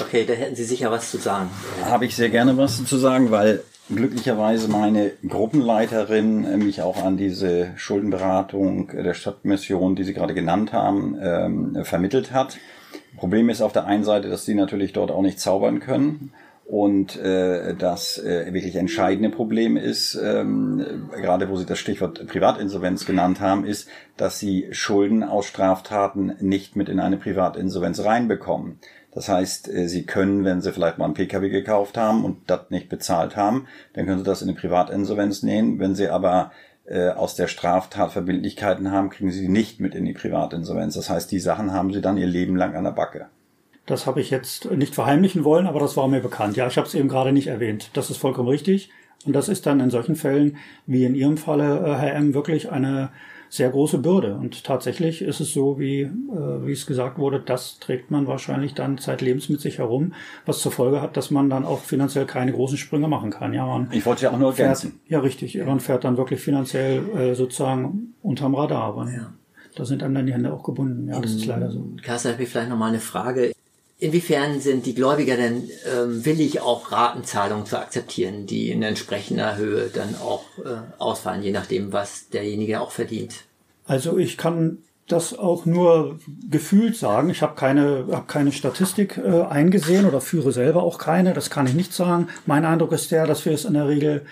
Okay, 0.00 0.24
da 0.26 0.32
hätten 0.34 0.56
Sie 0.56 0.64
sicher 0.64 0.90
was 0.90 1.10
zu 1.10 1.18
sagen. 1.18 1.48
Habe 1.84 2.06
ich 2.06 2.16
sehr 2.16 2.28
gerne 2.30 2.56
was 2.56 2.84
zu 2.84 2.96
sagen, 2.96 3.30
weil 3.30 3.62
glücklicherweise 3.88 4.68
meine 4.68 5.12
Gruppenleiterin 5.28 6.44
äh, 6.44 6.56
mich 6.56 6.82
auch 6.82 7.02
an 7.02 7.16
diese 7.16 7.72
Schuldenberatung 7.76 8.88
der 8.88 9.14
Stadtmission, 9.14 9.94
die 9.96 10.04
Sie 10.04 10.14
gerade 10.14 10.34
genannt 10.34 10.72
haben, 10.72 11.16
ähm, 11.20 11.84
vermittelt 11.84 12.32
hat. 12.32 12.58
Problem 13.24 13.48
ist 13.48 13.62
auf 13.62 13.72
der 13.72 13.86
einen 13.86 14.04
Seite, 14.04 14.28
dass 14.28 14.44
die 14.44 14.54
natürlich 14.54 14.92
dort 14.92 15.10
auch 15.10 15.22
nicht 15.22 15.40
zaubern 15.40 15.80
können. 15.80 16.34
Und 16.66 17.16
äh, 17.16 17.74
das 17.74 18.18
äh, 18.18 18.52
wirklich 18.52 18.76
entscheidende 18.76 19.30
Problem 19.30 19.78
ist, 19.78 20.14
ähm, 20.14 21.08
gerade 21.10 21.48
wo 21.48 21.56
Sie 21.56 21.64
das 21.64 21.78
Stichwort 21.78 22.26
Privatinsolvenz 22.26 23.06
genannt 23.06 23.40
haben, 23.40 23.64
ist, 23.64 23.88
dass 24.18 24.38
Sie 24.38 24.68
Schulden 24.72 25.22
aus 25.22 25.46
Straftaten 25.46 26.34
nicht 26.40 26.76
mit 26.76 26.90
in 26.90 27.00
eine 27.00 27.16
Privatinsolvenz 27.16 28.04
reinbekommen. 28.04 28.78
Das 29.10 29.30
heißt, 29.30 29.72
äh, 29.72 29.88
Sie 29.88 30.04
können, 30.04 30.44
wenn 30.44 30.60
Sie 30.60 30.70
vielleicht 30.70 30.98
mal 30.98 31.06
einen 31.06 31.14
Pkw 31.14 31.48
gekauft 31.48 31.96
haben 31.96 32.26
und 32.26 32.50
das 32.50 32.68
nicht 32.68 32.90
bezahlt 32.90 33.36
haben, 33.36 33.68
dann 33.94 34.04
können 34.04 34.18
Sie 34.18 34.24
das 34.24 34.42
in 34.42 34.50
eine 34.50 34.58
Privatinsolvenz 34.58 35.42
nehmen. 35.42 35.78
Wenn 35.78 35.94
Sie 35.94 36.10
aber 36.10 36.52
äh, 36.86 37.10
aus 37.10 37.34
der 37.34 37.48
Straftat 37.48 38.12
Verbindlichkeiten 38.12 38.90
haben, 38.90 39.10
kriegen 39.10 39.30
Sie 39.30 39.48
nicht 39.48 39.80
mit 39.80 39.94
in 39.94 40.04
die 40.04 40.12
Privatinsolvenz. 40.12 40.94
Das 40.94 41.10
heißt, 41.10 41.30
die 41.30 41.40
Sachen 41.40 41.72
haben 41.72 41.92
Sie 41.92 42.00
dann 42.00 42.18
Ihr 42.18 42.26
Leben 42.26 42.56
lang 42.56 42.74
an 42.74 42.84
der 42.84 42.90
Backe. 42.90 43.26
Das 43.86 44.06
habe 44.06 44.20
ich 44.20 44.30
jetzt 44.30 44.70
nicht 44.70 44.94
verheimlichen 44.94 45.44
wollen, 45.44 45.66
aber 45.66 45.80
das 45.80 45.96
war 45.96 46.08
mir 46.08 46.20
bekannt. 46.20 46.56
Ja, 46.56 46.66
ich 46.66 46.76
habe 46.78 46.86
es 46.86 46.94
eben 46.94 47.08
gerade 47.08 47.32
nicht 47.32 47.48
erwähnt. 47.48 47.90
Das 47.92 48.10
ist 48.10 48.16
vollkommen 48.16 48.48
richtig. 48.48 48.90
Und 49.26 49.34
das 49.34 49.48
ist 49.48 49.66
dann 49.66 49.80
in 49.80 49.90
solchen 49.90 50.16
Fällen, 50.16 50.56
wie 50.86 51.04
in 51.04 51.14
Ihrem 51.14 51.36
Falle, 51.36 51.80
äh, 51.86 51.94
Herr 51.96 52.14
M., 52.14 52.34
wirklich 52.34 52.70
eine 52.70 53.10
sehr 53.54 53.70
große 53.70 53.98
Bürde. 53.98 54.34
Und 54.34 54.64
tatsächlich 54.64 55.22
ist 55.22 55.38
es 55.38 55.52
so, 55.52 55.78
wie, 55.78 56.00
äh, 56.02 56.10
wie 56.66 56.72
es 56.72 56.86
gesagt 56.86 57.18
wurde, 57.18 57.38
das 57.38 57.78
trägt 57.78 58.10
man 58.10 58.26
wahrscheinlich 58.26 58.74
dann 58.74 58.98
zeitlebens 58.98 59.48
mit 59.48 59.60
sich 59.60 59.78
herum, 59.78 60.12
was 60.44 60.58
zur 60.58 60.72
Folge 60.72 61.00
hat, 61.00 61.16
dass 61.16 61.30
man 61.30 61.48
dann 61.50 61.64
auch 61.64 61.78
finanziell 61.78 62.26
keine 62.26 62.52
großen 62.52 62.76
Sprünge 62.78 63.06
machen 63.06 63.30
kann. 63.30 63.54
Ja, 63.54 63.64
man 63.66 63.88
Ich 63.92 64.04
wollte 64.06 64.24
ja 64.24 64.30
auch 64.32 64.38
nur 64.38 64.52
fährt, 64.52 64.70
ergänzen. 64.82 65.00
ja 65.06 65.20
richtig, 65.20 65.56
man 65.64 65.78
fährt 65.78 66.02
dann 66.02 66.16
wirklich 66.16 66.40
finanziell 66.40 67.02
äh, 67.16 67.34
sozusagen 67.36 68.14
unterm 68.22 68.56
Radar. 68.56 68.82
Aber 68.82 69.04
Ja. 69.08 69.32
da 69.76 69.84
sind 69.84 70.02
einem 70.02 70.14
dann 70.14 70.26
die 70.26 70.32
Hände 70.34 70.52
auch 70.52 70.64
gebunden. 70.64 71.08
Ja, 71.08 71.20
das 71.20 71.32
ist 71.34 71.46
leider 71.46 71.70
so. 71.70 71.84
Carsten, 72.02 72.32
habe 72.32 72.42
ich 72.42 72.48
vielleicht 72.48 72.70
noch 72.70 72.76
mal 72.76 72.88
eine 72.88 72.98
Frage. 73.00 73.52
Inwiefern 74.04 74.60
sind 74.60 74.84
die 74.84 74.94
Gläubiger 74.94 75.38
denn 75.38 75.70
ähm, 75.90 76.26
willig, 76.26 76.60
auch 76.60 76.92
Ratenzahlungen 76.92 77.64
zu 77.64 77.78
akzeptieren, 77.78 78.44
die 78.44 78.70
in 78.70 78.82
entsprechender 78.82 79.56
Höhe 79.56 79.88
dann 79.88 80.14
auch 80.16 80.44
äh, 80.58 80.76
ausfallen, 80.98 81.42
je 81.42 81.52
nachdem, 81.52 81.90
was 81.94 82.28
derjenige 82.28 82.82
auch 82.82 82.90
verdient? 82.90 83.44
Also 83.86 84.18
ich 84.18 84.36
kann 84.36 84.82
das 85.08 85.38
auch 85.38 85.64
nur 85.64 86.18
gefühlt 86.50 86.98
sagen. 86.98 87.30
Ich 87.30 87.40
habe 87.40 87.54
keine, 87.54 88.06
hab 88.10 88.28
keine 88.28 88.52
Statistik 88.52 89.16
äh, 89.16 89.40
eingesehen 89.40 90.04
oder 90.04 90.20
führe 90.20 90.52
selber 90.52 90.82
auch 90.82 90.98
keine. 90.98 91.32
Das 91.32 91.48
kann 91.48 91.66
ich 91.66 91.72
nicht 91.72 91.94
sagen. 91.94 92.28
Mein 92.44 92.66
Eindruck 92.66 92.92
ist 92.92 93.10
der, 93.10 93.26
dass 93.26 93.46
wir 93.46 93.52
es 93.52 93.64
in 93.64 93.72
der 93.72 93.88
Regel 93.88 94.26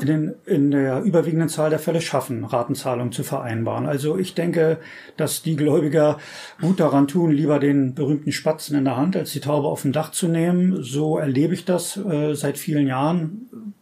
in, 0.00 0.06
den, 0.06 0.34
in 0.46 0.70
der 0.70 1.02
überwiegenden 1.02 1.48
Zahl 1.48 1.70
der 1.70 1.80
Fälle 1.80 2.00
schaffen, 2.00 2.44
Ratenzahlungen 2.44 3.12
zu 3.12 3.24
vereinbaren. 3.24 3.86
Also 3.86 4.16
ich 4.16 4.34
denke, 4.34 4.78
dass 5.16 5.42
die 5.42 5.56
Gläubiger 5.56 6.18
gut 6.60 6.78
daran 6.78 7.08
tun, 7.08 7.32
lieber 7.32 7.58
den 7.58 7.94
berühmten 7.94 8.30
Spatzen 8.30 8.78
in 8.78 8.84
der 8.84 8.96
Hand 8.96 9.16
als 9.16 9.32
die 9.32 9.40
Taube 9.40 9.66
auf 9.66 9.82
dem 9.82 9.92
Dach 9.92 10.12
zu 10.12 10.28
nehmen. 10.28 10.82
So 10.82 11.18
erlebe 11.18 11.54
ich 11.54 11.64
das 11.64 11.96
äh, 11.96 12.34
seit 12.34 12.58
vielen 12.58 12.86
Jahren. 12.86 13.74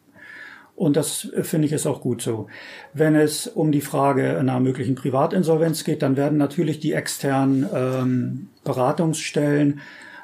Und 0.74 0.96
das 0.96 1.31
äh, 1.33 1.42
finde 1.42 1.66
ich 1.66 1.72
ist 1.72 1.87
auch 1.87 2.00
gut 2.00 2.22
so. 2.22 2.46
Wenn 2.94 3.14
es 3.14 3.46
um 3.46 3.70
die 3.70 3.83
Frage 3.83 4.38
einer 4.38 4.59
möglichen 4.61 4.94
Privatinsolvenz 4.94 5.85
geht, 5.85 6.00
dann 6.00 6.16
werden 6.16 6.38
natürlich 6.38 6.81
die 6.81 6.92
externen 6.94 7.66
ähm, 7.74 8.48
Beratungsstellen 8.64 9.81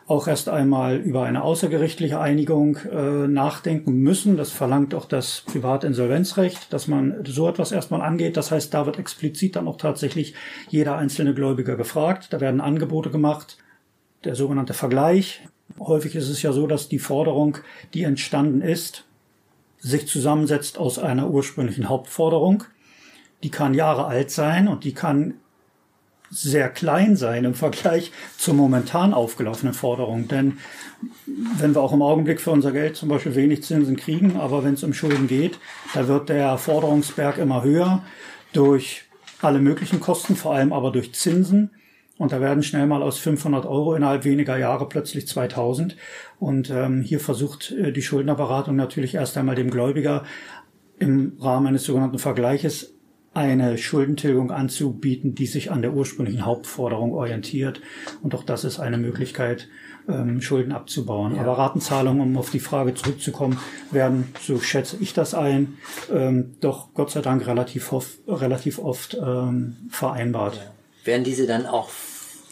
auch 0.07 0.27
erst 0.27 0.49
einmal 0.49 0.97
über 0.97 1.25
eine 1.25 1.43
außergerichtliche 1.43 2.21
Einigung 2.21 2.77
äh, 2.77 3.29
nachdenken 3.29 3.95
müssen. 3.95 4.37
Das 4.37 4.51
verlangt 4.51 4.95
auch 4.95 5.07
das 5.07 5.43
Privatinsolvenzrecht, 5.47 6.73
dass 6.73 6.88
man 6.88 7.25
so 7.25 7.49
etwas 7.49 7.73
erstmal 7.73 8.03
angeht. 8.03 8.37
Das 8.37 8.51
heißt, 8.51 8.75
da 8.75 8.87
wird 8.87 8.99
explizit 8.99 9.57
dann 9.57 9.69
auch 9.69 9.77
tatsächlich 9.77 10.35
jeder 10.69 10.97
einzelne 10.97 11.35
Gläubiger 11.35 11.77
gefragt. 11.77 12.33
Da 12.33 12.41
werden 12.41 12.61
Angebote 12.61 13.11
gemacht, 13.11 13.59
der 14.25 14.35
sogenannte 14.35 14.75
Vergleich. 14.75 15.43
Häufig 15.79 16.17
ist 16.17 16.29
es 16.29 16.43
ja 16.43 16.53
so, 16.53 16.67
dass 16.67 16.88
die 16.88 16.99
Forderung, 16.99 17.59
die 17.95 18.03
entstanden 18.03 18.61
ist, 18.61 19.05
sich 19.79 20.07
zusammensetzt 20.07 20.79
aus 20.79 20.99
einer 20.99 21.31
ursprünglichen 21.31 21.88
Hauptforderung. 21.88 22.65
Die 23.43 23.51
kann 23.51 23.75
Jahre 23.75 24.07
alt 24.07 24.31
sein 24.31 24.69
und 24.69 24.85
die 24.85 24.95
kann 24.95 25.35
sehr 26.33 26.71
klein 26.71 27.14
sein 27.14 27.45
im 27.45 27.55
Vergleich 27.55 28.11
zur 28.38 28.55
momentan 28.55 29.12
aufgelaufenen 29.12 29.75
Forderung. 29.75 30.29
Denn 30.29 30.59
wenn 31.59 31.75
wir 31.75 31.83
auch 31.83 31.92
im 31.92 32.01
Augenblick 32.01 32.40
für 32.40 32.51
unser 32.51 32.73
Geld 32.73 32.97
zum 32.97 33.11
Beispiel 33.11 33.35
wenig 33.35 33.62
Zinsen 33.62 33.97
kriegen, 33.97 34.37
aber 34.37 34.64
wenn 34.64 34.75
es 34.75 34.83
um 34.83 34.95
Schulden 34.95 35.29
geht, 35.29 35.59
da 35.92 36.09
wird 36.09 36.31
der 36.31 36.57
Forderungsberg 36.57 37.37
immer 37.37 37.62
höher 37.62 38.03
durch 38.55 39.03
alle 39.42 39.59
möglichen 39.59 40.01
Kosten, 40.01 40.35
vor 40.35 40.55
allem 40.55 40.73
aber 40.73 40.90
durch 40.90 41.12
Zinsen. 41.14 41.71
Und 42.16 42.33
da 42.33 42.40
werden 42.40 42.62
schnell 42.62 42.87
mal 42.87 43.03
aus 43.03 43.18
500 43.18 43.66
Euro 43.66 43.95
innerhalb 43.95 44.25
weniger 44.25 44.57
Jahre 44.57 44.88
plötzlich 44.88 45.27
2000. 45.27 45.97
Und 46.38 46.71
ähm, 46.71 47.03
hier 47.03 47.21
versucht 47.21 47.73
äh, 47.73 47.92
die 47.92 48.03
Schuldnerberatung 48.03 48.77
natürlich 48.77 49.16
erst 49.16 49.37
einmal 49.37 49.57
dem 49.57 49.71
Gläubiger 49.71 50.25
im 50.99 51.37
Rahmen 51.40 51.66
eines 51.66 51.85
sogenannten 51.85 52.18
Vergleiches 52.18 52.95
eine 53.35 53.79
Schuldentilgung 53.79 54.51
anzubieten, 54.51 55.35
die 55.35 55.47
sich 55.47 55.71
an 55.71 55.83
der 55.83 55.92
ursprünglichen 55.92 56.45
Hauptforderung 56.45 57.14
orientiert. 57.14 57.81
Und 58.23 58.35
auch 58.35 58.45
das 58.45 58.64
ist 58.64 58.79
eine 58.79 58.99
Möglichkeit, 58.99 59.68
ähm, 60.09 60.40
Schulden 60.40 60.73
abzubauen. 60.73 61.38
Aber 61.38 61.57
Ratenzahlungen, 61.57 62.21
um 62.23 62.37
auf 62.37 62.51
die 62.51 62.61
Frage 62.61 62.95
zurückzukommen, 62.95 63.59
werden, 63.90 64.29
so 64.40 64.61
schätze 64.61 64.97
ich 65.01 65.14
das 65.14 65.35
ein, 65.35 65.79
ähm, 66.12 66.57
doch 66.61 66.92
Gott 66.95 67.11
sei 67.11 67.21
Dank 67.21 67.47
relativ, 67.47 67.92
relativ 68.27 68.79
oft 68.79 69.14
ähm, 69.14 69.77
vereinbart. 69.90 70.73
Werden 71.05 71.25
diese 71.25 71.47
dann 71.47 71.66
auch 71.66 71.88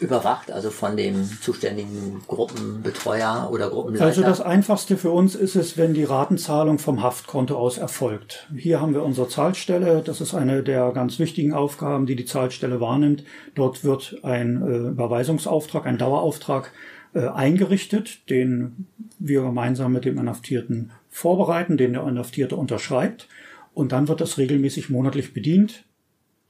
überwacht, 0.01 0.51
also 0.51 0.71
von 0.71 0.97
dem 0.97 1.29
zuständigen 1.41 2.23
Gruppenbetreuer 2.27 3.49
oder 3.53 3.71
Gruppenleiter? 3.71 4.07
Also 4.07 4.23
das 4.23 4.41
Einfachste 4.41 4.97
für 4.97 5.11
uns 5.11 5.35
ist 5.35 5.57
es, 5.57 5.77
wenn 5.77 5.95
die 5.95 6.05
Ratenzahlung 6.05 6.79
vom 6.79 7.03
Haftkonto 7.03 7.57
aus 7.57 7.79
erfolgt. 7.79 8.49
Hier 8.57 8.81
haben 8.81 8.95
wir 8.95 9.03
unsere 9.03 9.29
Zahlstelle. 9.29 10.03
Das 10.05 10.21
ist 10.21 10.35
eine 10.35 10.63
der 10.63 10.93
ganz 10.93 11.19
wichtigen 11.19 11.53
Aufgaben, 11.53 12.07
die 12.07 12.17
die 12.17 12.25
Zahlstelle 12.25 12.81
wahrnimmt. 12.81 13.25
Dort 13.55 13.85
wird 13.85 14.19
ein 14.23 14.63
äh, 14.63 14.89
Überweisungsauftrag, 14.91 15.87
ein 15.87 15.99
Dauerauftrag 15.99 16.73
äh, 17.15 17.27
eingerichtet, 17.27 18.29
den 18.31 18.87
wir 19.19 19.43
gemeinsam 19.43 19.93
mit 19.93 20.05
dem 20.05 20.19
Inhaftierten 20.19 20.93
vorbereiten, 21.09 21.77
den 21.77 21.93
der 21.93 22.07
Inhaftierte 22.07 22.57
unterschreibt. 22.57 23.29
Und 23.75 23.93
dann 23.93 24.09
wird 24.09 24.21
das 24.21 24.39
regelmäßig 24.39 24.91
monatlich 24.91 25.33
bedient 25.33 25.85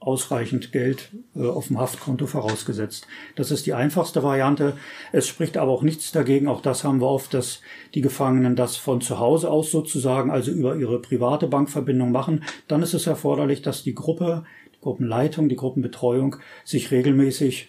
ausreichend 0.00 0.72
Geld 0.72 1.10
äh, 1.36 1.46
auf 1.46 1.68
dem 1.68 1.78
Haftkonto 1.78 2.26
vorausgesetzt. 2.26 3.06
Das 3.36 3.50
ist 3.50 3.66
die 3.66 3.74
einfachste 3.74 4.22
Variante. 4.22 4.76
Es 5.12 5.28
spricht 5.28 5.58
aber 5.58 5.70
auch 5.70 5.82
nichts 5.82 6.10
dagegen, 6.10 6.48
auch 6.48 6.62
das 6.62 6.84
haben 6.84 7.00
wir 7.00 7.06
oft, 7.06 7.34
dass 7.34 7.60
die 7.94 8.00
Gefangenen 8.00 8.56
das 8.56 8.76
von 8.76 9.02
zu 9.02 9.18
Hause 9.18 9.50
aus 9.50 9.70
sozusagen, 9.70 10.30
also 10.30 10.50
über 10.50 10.76
ihre 10.76 11.00
private 11.00 11.46
Bankverbindung 11.46 12.12
machen. 12.12 12.44
Dann 12.66 12.82
ist 12.82 12.94
es 12.94 13.06
erforderlich, 13.06 13.60
dass 13.60 13.82
die 13.82 13.94
Gruppe, 13.94 14.44
die 14.74 14.80
Gruppenleitung, 14.80 15.50
die 15.50 15.56
Gruppenbetreuung 15.56 16.36
sich 16.64 16.90
regelmäßig, 16.90 17.68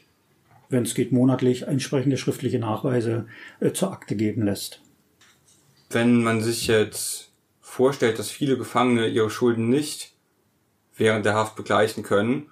wenn 0.69 0.83
es 0.83 0.95
geht 0.95 1.11
monatlich, 1.11 1.63
entsprechende 1.63 2.15
schriftliche 2.15 2.59
Nachweise 2.59 3.25
äh, 3.59 3.73
zur 3.73 3.91
Akte 3.91 4.15
geben 4.15 4.45
lässt. 4.45 4.81
Wenn 5.89 6.23
man 6.23 6.41
sich 6.41 6.67
jetzt 6.67 7.33
vorstellt, 7.59 8.19
dass 8.19 8.31
viele 8.31 8.57
Gefangene 8.57 9.07
ihre 9.07 9.29
Schulden 9.29 9.67
nicht 9.67 10.10
während 11.01 11.25
der 11.25 11.33
Haft 11.33 11.55
begleichen 11.55 12.03
können. 12.03 12.49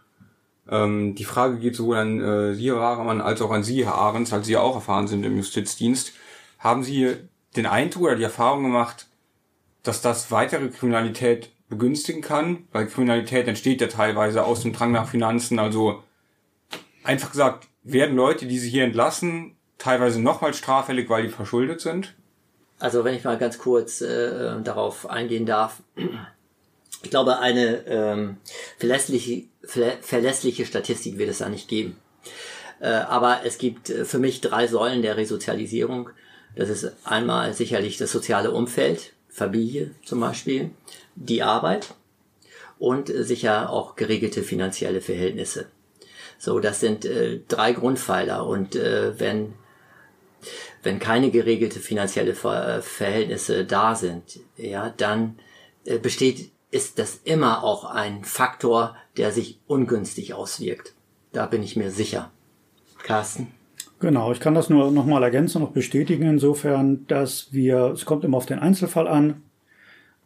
Ähm, 0.68 1.16
die 1.16 1.24
Frage 1.24 1.60
geht 1.60 1.76
sowohl 1.76 1.97
an 1.97 2.20
äh, 2.20 2.54
Sie, 2.56 2.72
Herr 2.72 2.80
Wagemann, 2.80 3.22
als 3.22 3.41
auch 3.41 3.52
an 3.52 3.64
Sie, 3.64 3.86
Herr 3.86 3.95
Ahrens, 3.95 4.34
als 4.34 4.47
Sie 4.47 4.58
auch 4.58 4.76
erfahren 4.76 5.08
sind 5.08 5.24
im 5.24 5.38
Justizdienst. 5.38 6.14
Haben 6.58 6.84
Sie 6.84 7.16
den 7.56 7.68
Eindruck 7.68 8.04
oder 8.04 8.16
die 8.16 8.24
Erfahrung 8.24 8.64
gemacht, 8.64 9.08
dass 9.84 10.02
das 10.02 10.32
weitere 10.32 10.70
Kriminalität 10.70 11.52
begünstigen 11.70 12.22
kann? 12.22 12.68
Weil 12.72 12.88
Kriminalität 12.88 13.47
entsteht 13.47 13.82
ja 13.82 13.88
teilweise 13.88 14.43
aus 14.43 14.62
dem 14.62 14.74
Drang 14.74 14.91
nach 14.91 15.08
Finanzen. 15.08 15.60
Also 15.60 16.04
einfach 17.04 17.32
gesagt, 17.32 17.68
werden 17.84 18.16
Leute, 18.16 18.47
die 18.47 18.58
Sie 18.58 18.70
hier 18.70 18.84
entlassen, 18.84 19.56
teilweise 19.78 20.20
nochmal 20.22 20.56
straffällig, 20.56 21.08
weil 21.10 21.24
die 21.24 21.30
verschuldet 21.30 21.82
sind? 21.82 22.16
Also 22.80 23.04
wenn 23.04 23.14
ich 23.14 23.24
mal 23.24 23.38
ganz 23.38 23.60
kurz 23.60 24.02
äh, 24.02 24.60
darauf 24.64 25.08
eingehen 25.08 25.45
darf. 25.45 25.84
Ich 27.02 27.10
glaube, 27.10 27.39
eine 27.39 27.86
ähm, 27.88 28.38
verlässliche, 28.78 29.43
ver 29.64 29.93
verlässliche 30.02 30.66
Statistik 30.66 31.18
wird 31.18 31.30
es 31.30 31.38
da 31.38 31.50
nicht 31.50 31.68
geben. 31.68 31.97
Äh, 32.82 32.89
aber 32.89 33.41
es 33.45 33.58
gibt 33.58 33.89
äh, 33.89 34.06
für 34.06 34.20
mich 34.20 34.41
drei 34.41 34.68
Säulen 34.68 35.02
der 35.02 35.18
Resozialisierung. 35.18 36.10
Das 36.56 36.70
ist 36.70 36.91
einmal 37.06 37.54
sicherlich 37.54 37.97
das 37.97 38.12
soziale 38.12 38.52
Umfeld, 38.52 39.14
Familie 39.30 39.91
zum 40.04 40.20
Beispiel, 40.20 40.72
die 41.16 41.43
Arbeit 41.43 41.93
und 42.80 43.10
äh, 43.10 43.24
sicher 43.24 43.70
auch 43.70 43.95
geregelte 43.95 44.43
finanzielle 44.43 45.02
Verhältnisse. 45.02 45.68
So, 46.38 46.60
das 46.60 46.80
sind 46.80 47.06
äh, 47.06 47.41
drei 47.47 47.74
Grundpfeiler 47.74 48.45
und 48.45 48.76
äh, 48.76 49.20
wenn 49.20 49.54
wenn 50.84 51.00
keine 51.00 51.32
geregelte 51.32 51.80
finanzielle 51.80 52.34
Ver 52.34 52.78
äh, 52.78 52.82
Verhältnisse 52.82 53.66
da 53.66 53.95
sind, 53.95 54.39
ja, 54.56 54.93
dann 54.95 55.38
äh, 55.84 55.97
besteht 55.97 56.52
ist 56.72 56.99
das 56.99 57.22
immer 57.24 57.63
auch 57.63 57.86
ein 57.86 58.24
Faktor, 58.24 58.95
der 59.17 59.32
sich 59.32 59.59
ungünstig 59.67 60.34
auswirkt. 60.34 60.93
Da 61.32 61.45
bin 61.45 61.63
ich 61.63 61.76
mir 61.76 61.91
sicher. 61.91 62.32
Carsten? 63.03 63.47
Genau, 63.99 64.32
ich 64.32 64.39
kann 64.39 64.53
das 64.53 64.70
nur 64.70 64.91
nochmal 64.91 65.24
ergänzen 65.24 65.61
und 65.61 65.74
bestätigen 65.74 66.24
insofern, 66.24 67.05
dass 67.07 67.51
wir, 67.51 67.91
es 67.93 68.05
kommt 68.05 68.24
immer 68.24 68.38
auf 68.38 68.45
den 68.45 68.59
Einzelfall 68.59 69.07
an, 69.07 69.43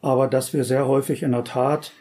aber 0.01 0.27
dass 0.27 0.53
wir 0.53 0.63
sehr 0.63 0.87
häufig 0.87 1.23
in 1.23 1.31
der 1.31 1.43
Tat 1.43 1.91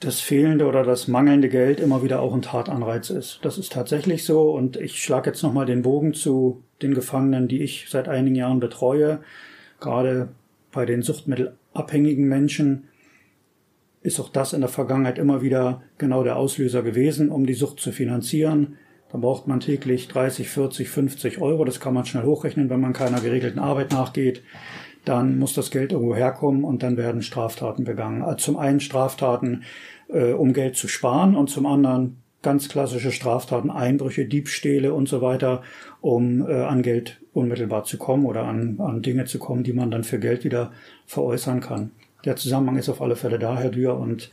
das 0.00 0.20
fehlende 0.20 0.66
oder 0.66 0.82
das 0.82 1.08
mangelnde 1.08 1.48
Geld 1.48 1.80
immer 1.80 2.02
wieder 2.02 2.20
auch 2.20 2.34
ein 2.34 2.42
Tatanreiz 2.42 3.10
ist. 3.10 3.40
Das 3.42 3.58
ist 3.58 3.72
tatsächlich 3.72 4.24
so 4.24 4.50
und 4.50 4.76
ich 4.76 5.02
schlage 5.02 5.30
jetzt 5.30 5.42
nochmal 5.42 5.66
den 5.66 5.82
Bogen 5.82 6.14
zu 6.14 6.62
den 6.82 6.94
Gefangenen, 6.94 7.48
die 7.48 7.62
ich 7.62 7.86
seit 7.88 8.08
einigen 8.08 8.36
Jahren 8.36 8.60
betreue. 8.60 9.20
Gerade 9.80 10.28
bei 10.72 10.84
den 10.84 11.02
suchtmittelabhängigen 11.02 12.28
Menschen 12.28 12.88
ist 14.06 14.20
auch 14.20 14.28
das 14.28 14.52
in 14.52 14.60
der 14.60 14.70
Vergangenheit 14.70 15.18
immer 15.18 15.42
wieder 15.42 15.82
genau 15.98 16.22
der 16.22 16.36
Auslöser 16.36 16.82
gewesen, 16.82 17.28
um 17.28 17.44
die 17.44 17.54
Sucht 17.54 17.80
zu 17.80 17.90
finanzieren. 17.90 18.76
Da 19.10 19.18
braucht 19.18 19.48
man 19.48 19.58
täglich 19.58 20.06
30, 20.06 20.48
40, 20.48 20.88
50 20.88 21.40
Euro. 21.40 21.64
Das 21.64 21.80
kann 21.80 21.92
man 21.92 22.06
schnell 22.06 22.22
hochrechnen, 22.22 22.70
wenn 22.70 22.80
man 22.80 22.92
keiner 22.92 23.20
geregelten 23.20 23.58
Arbeit 23.58 23.90
nachgeht. 23.90 24.42
Dann 25.04 25.38
muss 25.38 25.54
das 25.54 25.72
Geld 25.72 25.90
irgendwo 25.90 26.14
herkommen 26.14 26.62
und 26.62 26.84
dann 26.84 26.96
werden 26.96 27.22
Straftaten 27.22 27.84
begangen. 27.84 28.22
Also 28.22 28.36
zum 28.36 28.56
einen 28.56 28.78
Straftaten, 28.78 29.64
äh, 30.08 30.32
um 30.32 30.52
Geld 30.52 30.76
zu 30.76 30.86
sparen 30.86 31.34
und 31.34 31.50
zum 31.50 31.66
anderen 31.66 32.22
ganz 32.42 32.68
klassische 32.68 33.10
Straftaten, 33.10 33.70
Einbrüche, 33.70 34.26
Diebstähle 34.26 34.94
und 34.94 35.08
so 35.08 35.20
weiter, 35.20 35.62
um 36.00 36.48
äh, 36.48 36.62
an 36.62 36.82
Geld 36.82 37.20
unmittelbar 37.32 37.82
zu 37.82 37.98
kommen 37.98 38.24
oder 38.24 38.44
an, 38.44 38.78
an 38.78 39.02
Dinge 39.02 39.24
zu 39.24 39.40
kommen, 39.40 39.64
die 39.64 39.72
man 39.72 39.90
dann 39.90 40.04
für 40.04 40.20
Geld 40.20 40.44
wieder 40.44 40.70
veräußern 41.06 41.60
kann. 41.60 41.90
Der 42.26 42.36
Zusammenhang 42.36 42.76
ist 42.76 42.88
auf 42.88 43.00
alle 43.00 43.14
Fälle 43.14 43.38
da, 43.38 43.56
Herr 43.56 43.70
Dürr, 43.70 43.96
und 43.96 44.30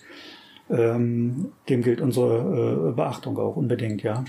ähm, 0.69 1.51
dem 1.69 1.83
gilt 1.83 2.01
unsere 2.01 2.89
äh, 2.89 2.95
Beachtung 2.95 3.37
auch 3.37 3.55
unbedingt, 3.55 4.01
ja. 4.01 4.25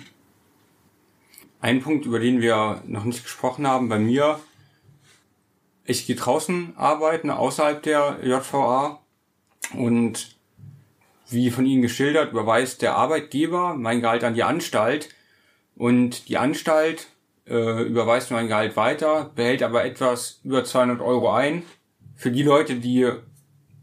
Ein 1.60 1.80
Punkt, 1.80 2.04
über 2.04 2.20
den 2.20 2.42
wir 2.42 2.82
noch 2.86 3.04
nicht 3.04 3.22
gesprochen 3.22 3.66
haben, 3.66 3.88
bei 3.88 3.98
mir, 3.98 4.38
ich 5.86 6.06
gehe 6.06 6.14
draußen 6.14 6.74
arbeiten, 6.76 7.30
außerhalb 7.30 7.82
der 7.82 8.18
JVA 8.22 9.00
und 9.74 10.36
wie 11.30 11.50
von 11.50 11.64
Ihnen 11.64 11.80
geschildert, 11.80 12.32
überweist 12.32 12.82
der 12.82 12.96
Arbeitgeber 12.96 13.74
mein 13.74 14.02
Gehalt 14.02 14.24
an 14.24 14.34
die 14.34 14.42
Anstalt 14.42 15.08
und 15.74 16.28
die 16.28 16.36
Anstalt 16.36 17.06
äh, 17.46 17.82
überweist 17.82 18.30
mein 18.30 18.48
Gehalt 18.48 18.76
weiter, 18.76 19.30
behält 19.34 19.62
aber 19.62 19.86
etwas 19.86 20.40
über 20.44 20.64
200 20.64 21.00
Euro 21.00 21.32
ein. 21.32 21.62
Für 22.14 22.30
die 22.30 22.42
Leute, 22.42 22.76
die 22.76 23.10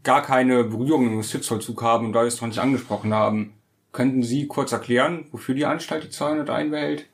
gar 0.04 0.22
keine 0.22 0.64
Berührung 0.64 1.06
im 1.06 1.14
Justizvollzug 1.14 1.82
haben 1.82 2.06
und 2.06 2.12
da 2.12 2.20
wir 2.20 2.26
es 2.26 2.40
noch 2.40 2.48
nicht 2.48 2.58
angesprochen 2.58 3.14
haben, 3.14 3.54
könnten 3.92 4.22
Sie 4.22 4.46
kurz 4.46 4.72
erklären, 4.72 5.26
wofür 5.32 5.54
die 5.54 5.66
Anstalt 5.66 6.04
die 6.04 6.10
200 6.10 6.50
einbehält? 6.50 7.06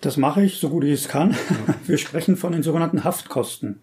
Das 0.00 0.16
mache 0.16 0.42
ich, 0.42 0.58
so 0.58 0.70
gut 0.70 0.84
ich 0.84 0.92
es 0.92 1.08
kann. 1.08 1.36
Wir 1.86 1.98
sprechen 1.98 2.36
von 2.36 2.52
den 2.52 2.62
sogenannten 2.62 3.04
Haftkosten. 3.04 3.80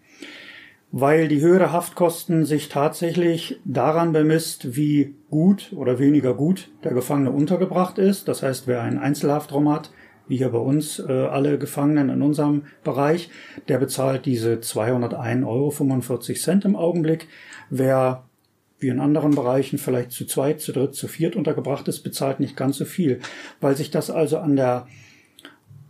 Weil 0.90 1.28
die 1.28 1.40
Höhe 1.40 1.58
der 1.58 1.72
Haftkosten 1.72 2.44
sich 2.44 2.68
tatsächlich 2.68 3.60
daran 3.64 4.12
bemisst, 4.12 4.76
wie 4.76 5.14
gut 5.30 5.72
oder 5.76 5.98
weniger 5.98 6.34
gut 6.34 6.70
der 6.82 6.92
Gefangene 6.92 7.30
untergebracht 7.30 7.98
ist. 7.98 8.26
Das 8.26 8.42
heißt, 8.42 8.66
wer 8.66 8.82
einen 8.82 8.98
Einzelhaftraum 8.98 9.68
hat, 9.70 9.90
wie 10.28 10.38
hier 10.38 10.50
bei 10.50 10.58
uns 10.58 10.98
äh, 10.98 11.12
alle 11.12 11.58
Gefangenen 11.58 12.10
in 12.10 12.22
unserem 12.22 12.64
Bereich, 12.84 13.30
der 13.68 13.78
bezahlt 13.78 14.26
diese 14.26 14.54
201,45 14.54 15.46
Euro 15.46 16.68
im 16.68 16.76
Augenblick. 16.76 17.28
Wer 17.70 18.27
wie 18.78 18.88
in 18.88 19.00
anderen 19.00 19.34
Bereichen 19.34 19.78
vielleicht 19.78 20.12
zu 20.12 20.26
zweit, 20.26 20.60
zu 20.60 20.72
dritt, 20.72 20.94
zu 20.94 21.08
viert 21.08 21.36
untergebracht 21.36 21.88
ist, 21.88 22.00
bezahlt 22.00 22.40
nicht 22.40 22.56
ganz 22.56 22.78
so 22.78 22.84
viel, 22.84 23.20
weil 23.60 23.76
sich 23.76 23.90
das 23.90 24.10
also 24.10 24.38
an 24.38 24.56
der 24.56 24.86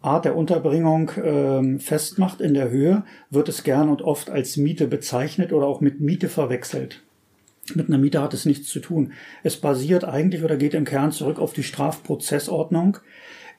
Art 0.00 0.24
der 0.24 0.36
Unterbringung 0.36 1.10
ähm, 1.22 1.80
festmacht 1.80 2.40
in 2.40 2.54
der 2.54 2.70
Höhe, 2.70 3.04
wird 3.30 3.48
es 3.48 3.64
gern 3.64 3.88
und 3.88 4.02
oft 4.02 4.30
als 4.30 4.56
Miete 4.56 4.86
bezeichnet 4.86 5.52
oder 5.52 5.66
auch 5.66 5.80
mit 5.80 6.00
Miete 6.00 6.28
verwechselt. 6.28 7.02
Mit 7.74 7.88
einer 7.88 7.98
Miete 7.98 8.22
hat 8.22 8.32
es 8.32 8.46
nichts 8.46 8.68
zu 8.68 8.80
tun. 8.80 9.12
Es 9.42 9.56
basiert 9.56 10.04
eigentlich 10.04 10.42
oder 10.44 10.56
geht 10.56 10.74
im 10.74 10.84
Kern 10.84 11.12
zurück 11.12 11.38
auf 11.38 11.52
die 11.52 11.64
Strafprozessordnung, 11.64 12.98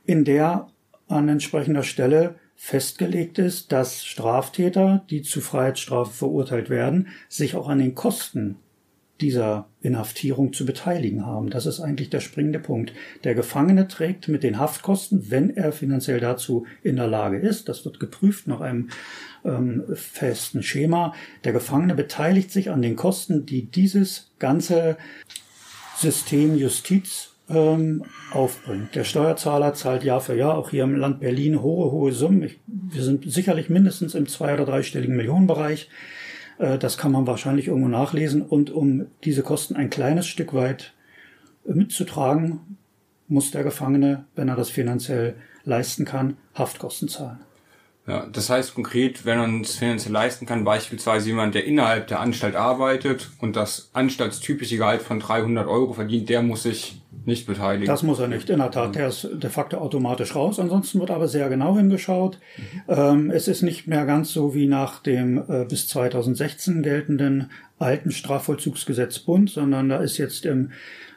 in 0.05 0.23
der 0.23 0.69
an 1.07 1.27
entsprechender 1.27 1.83
Stelle 1.83 2.35
festgelegt 2.55 3.37
ist, 3.37 3.71
dass 3.71 4.05
Straftäter, 4.05 5.03
die 5.09 5.21
zu 5.21 5.41
Freiheitsstrafe 5.41 6.11
verurteilt 6.11 6.69
werden, 6.69 7.07
sich 7.27 7.55
auch 7.55 7.67
an 7.69 7.79
den 7.79 7.95
Kosten 7.95 8.57
dieser 9.21 9.67
Inhaftierung 9.81 10.53
zu 10.53 10.65
beteiligen 10.65 11.25
haben. 11.25 11.49
Das 11.49 11.65
ist 11.65 11.79
eigentlich 11.79 12.09
der 12.09 12.19
springende 12.19 12.59
Punkt. 12.59 12.93
Der 13.23 13.35
Gefangene 13.35 13.87
trägt 13.87 14.27
mit 14.27 14.43
den 14.43 14.59
Haftkosten, 14.59 15.29
wenn 15.29 15.55
er 15.55 15.71
finanziell 15.71 16.19
dazu 16.19 16.65
in 16.83 16.95
der 16.95 17.07
Lage 17.07 17.37
ist, 17.37 17.69
das 17.69 17.85
wird 17.85 17.99
geprüft 17.99 18.47
nach 18.47 18.61
einem 18.61 18.89
ähm, 19.45 19.83
festen 19.93 20.63
Schema, 20.63 21.13
der 21.43 21.53
Gefangene 21.53 21.95
beteiligt 21.95 22.51
sich 22.51 22.69
an 22.69 22.81
den 22.81 22.95
Kosten, 22.95 23.45
die 23.45 23.65
dieses 23.65 24.31
ganze 24.39 24.97
System 25.97 26.57
Justiz 26.57 27.31
ähm, 27.49 28.03
aufbringt. 28.31 28.95
Der 28.95 29.03
Steuerzahler 29.03 29.73
zahlt 29.73 30.03
Jahr 30.03 30.21
für 30.21 30.35
Jahr, 30.35 30.57
auch 30.57 30.69
hier 30.69 30.83
im 30.83 30.95
Land 30.95 31.19
Berlin, 31.19 31.61
hohe, 31.61 31.91
hohe 31.91 32.11
Summen. 32.11 32.43
Ich, 32.43 32.59
wir 32.67 33.03
sind 33.03 33.29
sicherlich 33.31 33.69
mindestens 33.69 34.15
im 34.15 34.27
zwei- 34.27 34.53
oder 34.53 34.65
dreistelligen 34.65 35.15
Millionenbereich. 35.15 35.89
Äh, 36.59 36.77
das 36.77 36.97
kann 36.97 37.11
man 37.11 37.25
wahrscheinlich 37.25 37.67
irgendwo 37.67 37.87
nachlesen. 37.87 38.43
Und 38.43 38.69
um 38.69 39.07
diese 39.23 39.41
Kosten 39.41 39.75
ein 39.75 39.89
kleines 39.89 40.27
Stück 40.27 40.53
weit 40.53 40.93
äh, 41.67 41.73
mitzutragen, 41.73 42.77
muss 43.27 43.51
der 43.51 43.63
Gefangene, 43.63 44.25
wenn 44.35 44.49
er 44.49 44.55
das 44.55 44.69
finanziell 44.69 45.35
leisten 45.63 46.05
kann, 46.05 46.37
Haftkosten 46.53 47.09
zahlen. 47.09 47.39
Ja, 48.07 48.25
das 48.25 48.49
heißt 48.49 48.73
konkret, 48.73 49.23
wenn 49.25 49.37
man 49.37 49.61
es 49.61 49.75
finanziell 49.75 50.13
leisten 50.13 50.47
kann, 50.47 50.63
beispielsweise 50.63 51.27
jemand, 51.27 51.53
der 51.53 51.65
innerhalb 51.65 52.07
der 52.07 52.19
Anstalt 52.21 52.55
arbeitet 52.55 53.29
und 53.39 53.55
das 53.55 53.91
anstaltstypische 53.93 54.77
Gehalt 54.77 55.03
von 55.03 55.19
300 55.19 55.67
Euro 55.67 55.93
verdient, 55.93 56.27
der 56.27 56.41
muss 56.41 56.63
sich 56.63 56.98
nicht 57.25 57.47
beteiligen. 57.47 57.85
Das 57.85 58.03
muss 58.03 58.19
er 58.19 58.27
nicht, 58.27 58.49
in 58.49 58.59
der 58.59 58.71
Tat. 58.71 58.95
Der 58.95 59.07
ist 59.07 59.27
de 59.31 59.49
facto 59.49 59.77
automatisch 59.77 60.35
raus. 60.35 60.59
Ansonsten 60.59 60.99
wird 60.99 61.11
aber 61.11 61.27
sehr 61.27 61.49
genau 61.49 61.75
hingeschaut. 61.75 62.39
Mhm. 62.87 63.31
Es 63.31 63.47
ist 63.47 63.61
nicht 63.61 63.87
mehr 63.87 64.05
ganz 64.05 64.31
so 64.31 64.55
wie 64.55 64.67
nach 64.67 64.99
dem 64.99 65.37
äh, 65.47 65.65
bis 65.65 65.87
2016 65.87 66.81
geltenden 66.81 67.51
alten 67.77 68.11
Strafvollzugsgesetz 68.11 69.19
Bund, 69.19 69.49
sondern 69.49 69.89
da 69.89 69.97
ist 69.97 70.17
jetzt 70.17 70.45
im 70.45 70.71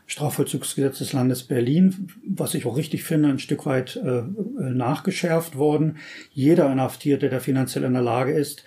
Strafvollzugsgesetz 0.06 0.98
des 0.98 1.12
Landes 1.12 1.44
Berlin, 1.44 2.08
was 2.26 2.54
ich 2.54 2.66
auch 2.66 2.76
richtig 2.76 3.04
finde, 3.04 3.30
ein 3.30 3.38
Stück 3.38 3.64
weit 3.66 3.96
äh, 3.96 4.22
nachgeschärft 4.58 5.56
worden. 5.56 5.96
Jeder 6.32 6.70
Inhaftierte, 6.70 7.28
der 7.28 7.40
finanziell 7.40 7.84
in 7.84 7.94
der 7.94 8.02
Lage 8.02 8.32
ist, 8.32 8.64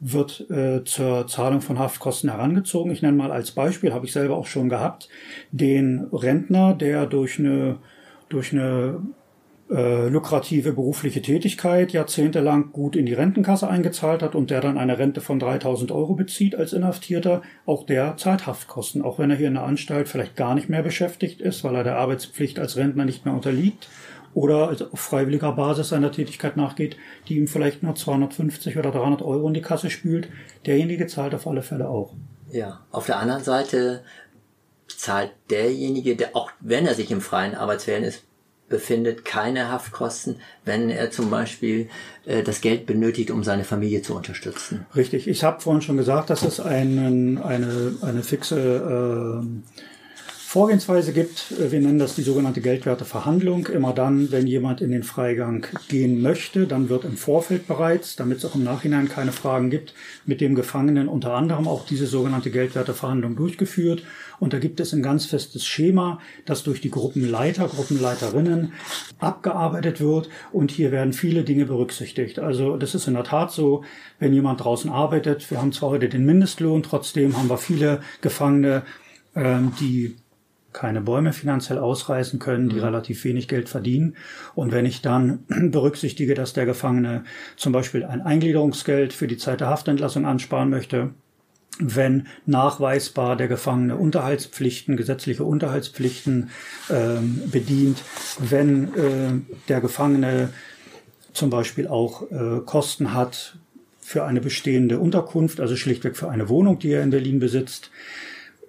wird 0.00 0.50
äh, 0.50 0.82
zur 0.84 1.26
Zahlung 1.26 1.60
von 1.60 1.78
Haftkosten 1.78 2.30
herangezogen. 2.30 2.90
Ich 2.90 3.02
nenne 3.02 3.16
mal 3.16 3.30
als 3.30 3.52
Beispiel, 3.52 3.92
habe 3.92 4.06
ich 4.06 4.12
selber 4.12 4.36
auch 4.36 4.46
schon 4.46 4.68
gehabt, 4.68 5.08
den 5.52 6.06
Rentner, 6.12 6.74
der 6.74 7.06
durch 7.06 7.38
eine, 7.38 7.76
durch 8.30 8.52
eine 8.52 9.02
äh, 9.70 10.08
lukrative 10.08 10.72
berufliche 10.72 11.20
Tätigkeit 11.20 11.92
jahrzehntelang 11.92 12.72
gut 12.72 12.96
in 12.96 13.06
die 13.06 13.12
Rentenkasse 13.12 13.68
eingezahlt 13.68 14.22
hat 14.22 14.34
und 14.34 14.50
der 14.50 14.62
dann 14.62 14.78
eine 14.78 14.98
Rente 14.98 15.20
von 15.20 15.38
3000 15.38 15.92
Euro 15.92 16.14
bezieht 16.14 16.56
als 16.56 16.72
Inhaftierter, 16.72 17.42
auch 17.66 17.84
der 17.84 18.16
zahlt 18.16 18.46
Haftkosten, 18.46 19.02
auch 19.02 19.18
wenn 19.18 19.30
er 19.30 19.36
hier 19.36 19.48
in 19.48 19.54
der 19.54 19.64
Anstalt 19.64 20.08
vielleicht 20.08 20.34
gar 20.34 20.54
nicht 20.54 20.70
mehr 20.70 20.82
beschäftigt 20.82 21.40
ist, 21.40 21.62
weil 21.62 21.76
er 21.76 21.84
der 21.84 21.98
Arbeitspflicht 21.98 22.58
als 22.58 22.76
Rentner 22.76 23.04
nicht 23.04 23.26
mehr 23.26 23.34
unterliegt 23.34 23.88
oder 24.34 24.68
also 24.68 24.90
auf 24.90 25.00
freiwilliger 25.00 25.52
Basis 25.52 25.88
seiner 25.88 26.12
Tätigkeit 26.12 26.56
nachgeht, 26.56 26.96
die 27.28 27.36
ihm 27.36 27.48
vielleicht 27.48 27.82
nur 27.82 27.94
250 27.94 28.78
oder 28.78 28.90
300 28.90 29.22
Euro 29.22 29.48
in 29.48 29.54
die 29.54 29.62
Kasse 29.62 29.90
spült, 29.90 30.28
derjenige 30.66 31.06
zahlt 31.06 31.34
auf 31.34 31.46
alle 31.46 31.62
Fälle 31.62 31.88
auch. 31.88 32.14
Ja, 32.50 32.80
auf 32.90 33.06
der 33.06 33.18
anderen 33.18 33.44
Seite 33.44 34.02
zahlt 34.88 35.32
derjenige, 35.50 36.16
der 36.16 36.34
auch 36.36 36.50
wenn 36.60 36.86
er 36.86 36.94
sich 36.94 37.10
im 37.10 37.20
freien 37.20 37.54
Arbeitsverhältnis 37.54 38.22
befindet, 38.68 39.24
keine 39.24 39.70
Haftkosten, 39.70 40.36
wenn 40.64 40.88
er 40.90 41.10
zum 41.10 41.28
Beispiel 41.28 41.88
äh, 42.24 42.42
das 42.42 42.62
Geld 42.62 42.86
benötigt, 42.86 43.30
um 43.30 43.44
seine 43.44 43.64
Familie 43.64 44.00
zu 44.00 44.14
unterstützen. 44.14 44.86
Richtig. 44.94 45.28
Ich 45.28 45.44
habe 45.44 45.60
vorhin 45.60 45.82
schon 45.82 45.96
gesagt, 45.96 46.30
dass 46.30 46.42
es 46.42 46.60
einen, 46.60 47.38
eine, 47.38 47.96
eine 48.00 48.22
fixe 48.22 49.42
äh, 49.42 49.44
Vorgehensweise 50.50 51.12
gibt. 51.12 51.54
Wir 51.56 51.80
nennen 51.80 52.00
das 52.00 52.16
die 52.16 52.22
sogenannte 52.22 52.60
Geldwerteverhandlung. 52.60 53.68
Immer 53.68 53.92
dann, 53.92 54.32
wenn 54.32 54.48
jemand 54.48 54.80
in 54.80 54.90
den 54.90 55.04
Freigang 55.04 55.64
gehen 55.86 56.22
möchte, 56.22 56.66
dann 56.66 56.88
wird 56.88 57.04
im 57.04 57.16
Vorfeld 57.16 57.68
bereits, 57.68 58.16
damit 58.16 58.38
es 58.38 58.44
auch 58.44 58.56
im 58.56 58.64
Nachhinein 58.64 59.08
keine 59.08 59.30
Fragen 59.30 59.70
gibt, 59.70 59.94
mit 60.26 60.40
dem 60.40 60.56
Gefangenen 60.56 61.06
unter 61.06 61.34
anderem 61.34 61.68
auch 61.68 61.86
diese 61.86 62.08
sogenannte 62.08 62.50
Geldwerteverhandlung 62.50 63.36
durchgeführt. 63.36 64.02
Und 64.40 64.52
da 64.52 64.58
gibt 64.58 64.80
es 64.80 64.92
ein 64.92 65.04
ganz 65.04 65.26
festes 65.26 65.64
Schema, 65.64 66.18
das 66.46 66.64
durch 66.64 66.80
die 66.80 66.90
Gruppenleiter, 66.90 67.68
Gruppenleiterinnen 67.68 68.72
abgearbeitet 69.20 70.00
wird. 70.00 70.30
Und 70.50 70.72
hier 70.72 70.90
werden 70.90 71.12
viele 71.12 71.44
Dinge 71.44 71.66
berücksichtigt. 71.66 72.40
Also 72.40 72.76
das 72.76 72.96
ist 72.96 73.06
in 73.06 73.14
der 73.14 73.22
Tat 73.22 73.52
so, 73.52 73.84
wenn 74.18 74.34
jemand 74.34 74.64
draußen 74.64 74.90
arbeitet. 74.90 75.48
Wir 75.48 75.58
haben 75.58 75.70
zwar 75.70 75.90
heute 75.90 76.08
den 76.08 76.26
Mindestlohn, 76.26 76.82
trotzdem 76.82 77.36
haben 77.36 77.48
wir 77.48 77.58
viele 77.58 78.00
Gefangene, 78.20 78.82
ähm, 79.36 79.74
die 79.78 80.16
keine 80.72 81.00
Bäume 81.00 81.32
finanziell 81.32 81.78
ausreißen 81.78 82.38
können, 82.38 82.68
die 82.68 82.76
mhm. 82.76 82.84
relativ 82.84 83.24
wenig 83.24 83.48
Geld 83.48 83.68
verdienen. 83.68 84.16
Und 84.54 84.72
wenn 84.72 84.86
ich 84.86 85.02
dann 85.02 85.44
berücksichtige, 85.48 86.34
dass 86.34 86.52
der 86.52 86.66
Gefangene 86.66 87.24
zum 87.56 87.72
Beispiel 87.72 88.04
ein 88.04 88.22
Eingliederungsgeld 88.22 89.12
für 89.12 89.26
die 89.26 89.36
Zeit 89.36 89.60
der 89.60 89.68
Haftentlassung 89.68 90.26
ansparen 90.26 90.70
möchte, 90.70 91.10
wenn 91.78 92.26
nachweisbar 92.46 93.36
der 93.36 93.48
Gefangene 93.48 93.96
Unterhaltspflichten, 93.96 94.96
gesetzliche 94.96 95.44
Unterhaltspflichten 95.44 96.50
ähm, 96.90 97.42
bedient, 97.50 98.02
wenn 98.38 98.94
äh, 98.94 99.56
der 99.68 99.80
Gefangene 99.80 100.50
zum 101.32 101.50
Beispiel 101.50 101.86
auch 101.86 102.30
äh, 102.30 102.60
Kosten 102.66 103.14
hat 103.14 103.56
für 104.00 104.24
eine 104.24 104.40
bestehende 104.40 104.98
Unterkunft, 104.98 105.60
also 105.60 105.76
schlichtweg 105.76 106.16
für 106.16 106.28
eine 106.28 106.48
Wohnung, 106.48 106.78
die 106.78 106.90
er 106.90 107.02
in 107.02 107.10
Berlin 107.10 107.38
besitzt, 107.38 107.90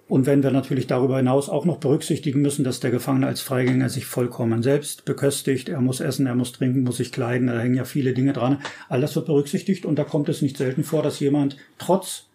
und 0.08 0.26
wenn 0.26 0.42
wir 0.42 0.50
natürlich 0.50 0.86
darüber 0.86 1.16
hinaus 1.16 1.48
auch 1.48 1.64
noch 1.64 1.78
berücksichtigen 1.78 2.42
müssen, 2.42 2.64
dass 2.64 2.80
der 2.80 2.90
Gefangene 2.90 3.26
als 3.26 3.40
Freigänger 3.40 3.88
sich 3.88 4.04
vollkommen 4.04 4.62
selbst 4.62 5.04
beköstigt, 5.04 5.68
er 5.68 5.80
muss 5.80 6.00
essen, 6.00 6.26
er 6.26 6.34
muss 6.34 6.52
trinken, 6.52 6.82
muss 6.82 6.98
sich 6.98 7.12
kleiden, 7.12 7.46
da 7.46 7.58
hängen 7.58 7.76
ja 7.76 7.84
viele 7.84 8.12
Dinge 8.12 8.32
dran. 8.32 8.58
All 8.88 9.00
das 9.00 9.16
wird 9.16 9.26
berücksichtigt 9.26 9.86
und 9.86 9.98
da 9.98 10.04
kommt 10.04 10.28
es 10.28 10.42
nicht 10.42 10.56
selten 10.56 10.84
vor, 10.84 11.02
dass 11.02 11.20
jemand 11.20 11.56
trotz 11.78 12.26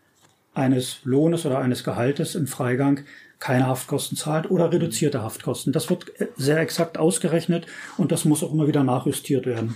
eines 0.53 0.99
Lohnes 1.03 1.45
oder 1.45 1.59
eines 1.59 1.83
Gehaltes 1.83 2.35
im 2.35 2.47
Freigang 2.47 3.01
keine 3.39 3.67
Haftkosten 3.67 4.17
zahlt 4.17 4.49
oder 4.49 4.71
reduzierte 4.71 5.21
Haftkosten. 5.21 5.71
Das 5.71 5.89
wird 5.89 6.11
sehr 6.35 6.57
exakt 6.57 6.97
ausgerechnet 6.97 7.67
und 7.97 8.11
das 8.11 8.25
muss 8.25 8.43
auch 8.43 8.51
immer 8.51 8.67
wieder 8.67 8.83
nachjustiert 8.83 9.45
werden. 9.45 9.75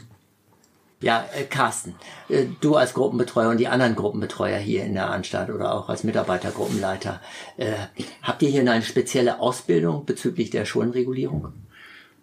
Ja, 1.01 1.25
äh, 1.35 1.43
Carsten, 1.45 1.95
äh, 2.29 2.45
du 2.61 2.75
als 2.75 2.93
Gruppenbetreuer 2.93 3.49
und 3.49 3.59
die 3.59 3.67
anderen 3.67 3.95
Gruppenbetreuer 3.95 4.59
hier 4.59 4.85
in 4.85 4.93
der 4.93 5.09
Anstalt 5.09 5.49
oder 5.49 5.73
auch 5.73 5.89
als 5.89 6.03
Mitarbeitergruppenleiter, 6.03 7.19
äh, 7.57 7.73
habt 8.21 8.43
ihr 8.43 8.49
hier 8.49 8.61
eine 8.61 8.83
spezielle 8.83 9.39
Ausbildung 9.39 10.05
bezüglich 10.05 10.51
der 10.51 10.65
Schuldenregulierung? 10.65 11.53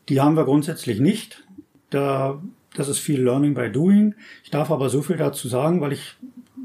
Die 0.09 0.20
haben 0.20 0.37
wir 0.37 0.45
grundsätzlich 0.45 1.01
nicht. 1.01 1.45
Da, 1.91 2.41
das 2.74 2.89
ist 2.89 3.01
viel 3.01 3.20
Learning 3.20 3.55
by 3.55 3.68
Doing. 3.68 4.14
Ich 4.45 4.51
darf 4.51 4.70
aber 4.70 4.91
so 4.91 5.03
viel 5.03 5.16
dazu 5.16 5.49
sagen, 5.49 5.81
weil 5.81 5.93
ich 5.93 6.16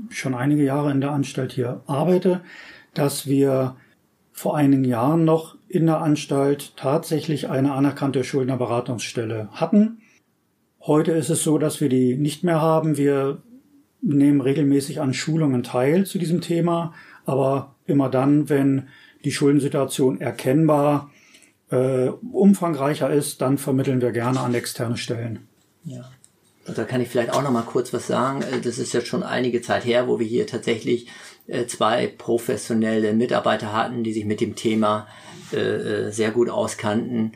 schon 0.10 0.36
einige 0.36 0.64
Jahre 0.64 0.92
in 0.92 1.02
der 1.02 1.12
Anstalt 1.12 1.52
hier 1.52 1.82
arbeite, 1.88 2.42
dass 2.94 3.26
wir 3.26 3.76
vor 4.32 4.56
einigen 4.56 4.84
Jahren 4.84 5.26
noch 5.26 5.58
in 5.68 5.88
der 5.88 6.02
Anstalt 6.02 6.78
tatsächlich 6.78 7.50
eine 7.50 7.74
anerkannte 7.74 8.24
Schuldnerberatungsstelle 8.24 9.50
hatten 9.52 9.98
Heute 10.86 11.14
ist 11.14 11.30
es 11.30 11.44
so, 11.44 11.58
dass 11.58 11.80
wir 11.80 11.88
die 11.88 12.18
nicht 12.18 12.44
mehr 12.44 12.60
haben. 12.60 12.98
Wir 12.98 13.42
nehmen 14.02 14.42
regelmäßig 14.42 15.00
an 15.00 15.14
Schulungen 15.14 15.64
teil 15.64 16.06
zu 16.06 16.20
diesem 16.20 16.42
Thema, 16.42 16.94
aber 17.26 17.76
immer 17.86 18.10
dann, 18.10 18.50
wenn 18.50 18.90
die 19.24 19.32
Schuldensituation 19.32 20.20
erkennbar 20.20 21.10
äh, 21.72 22.10
umfangreicher 22.10 23.10
ist, 23.10 23.40
dann 23.42 23.58
vermitteln 23.58 24.02
wir 24.02 24.12
gerne 24.12 24.42
an 24.42 24.54
externe 24.54 24.98
Stellen. 24.98 25.48
Ja. 25.86 26.12
Und 26.68 26.78
da 26.78 26.84
kann 26.84 27.00
ich 27.00 27.08
vielleicht 27.08 27.32
auch 27.32 27.44
noch 27.44 27.52
mal 27.52 27.62
kurz 27.62 27.94
was 27.94 28.08
sagen. 28.08 28.42
Äh, 28.42 28.60
das 28.60 28.78
ist 28.78 28.94
jetzt 28.94 29.08
schon 29.08 29.24
einige 29.24 29.62
Zeit 29.62 29.86
her, 29.86 30.10
wo 30.10 30.20
wir 30.20 30.28
hier 30.28 30.48
tatsächlich 30.48 31.08
äh, 31.48 31.66
zwei 31.66 32.08
professionelle 32.08 33.14
Mitarbeiter 33.14 33.72
hatten, 33.72 34.04
die 34.04 34.12
sich 34.12 34.26
mit 34.26 34.42
dem 34.42 34.56
Thema 34.56 35.08
äh, 35.54 36.12
sehr 36.12 36.32
gut 36.32 36.50
auskannten 36.50 37.34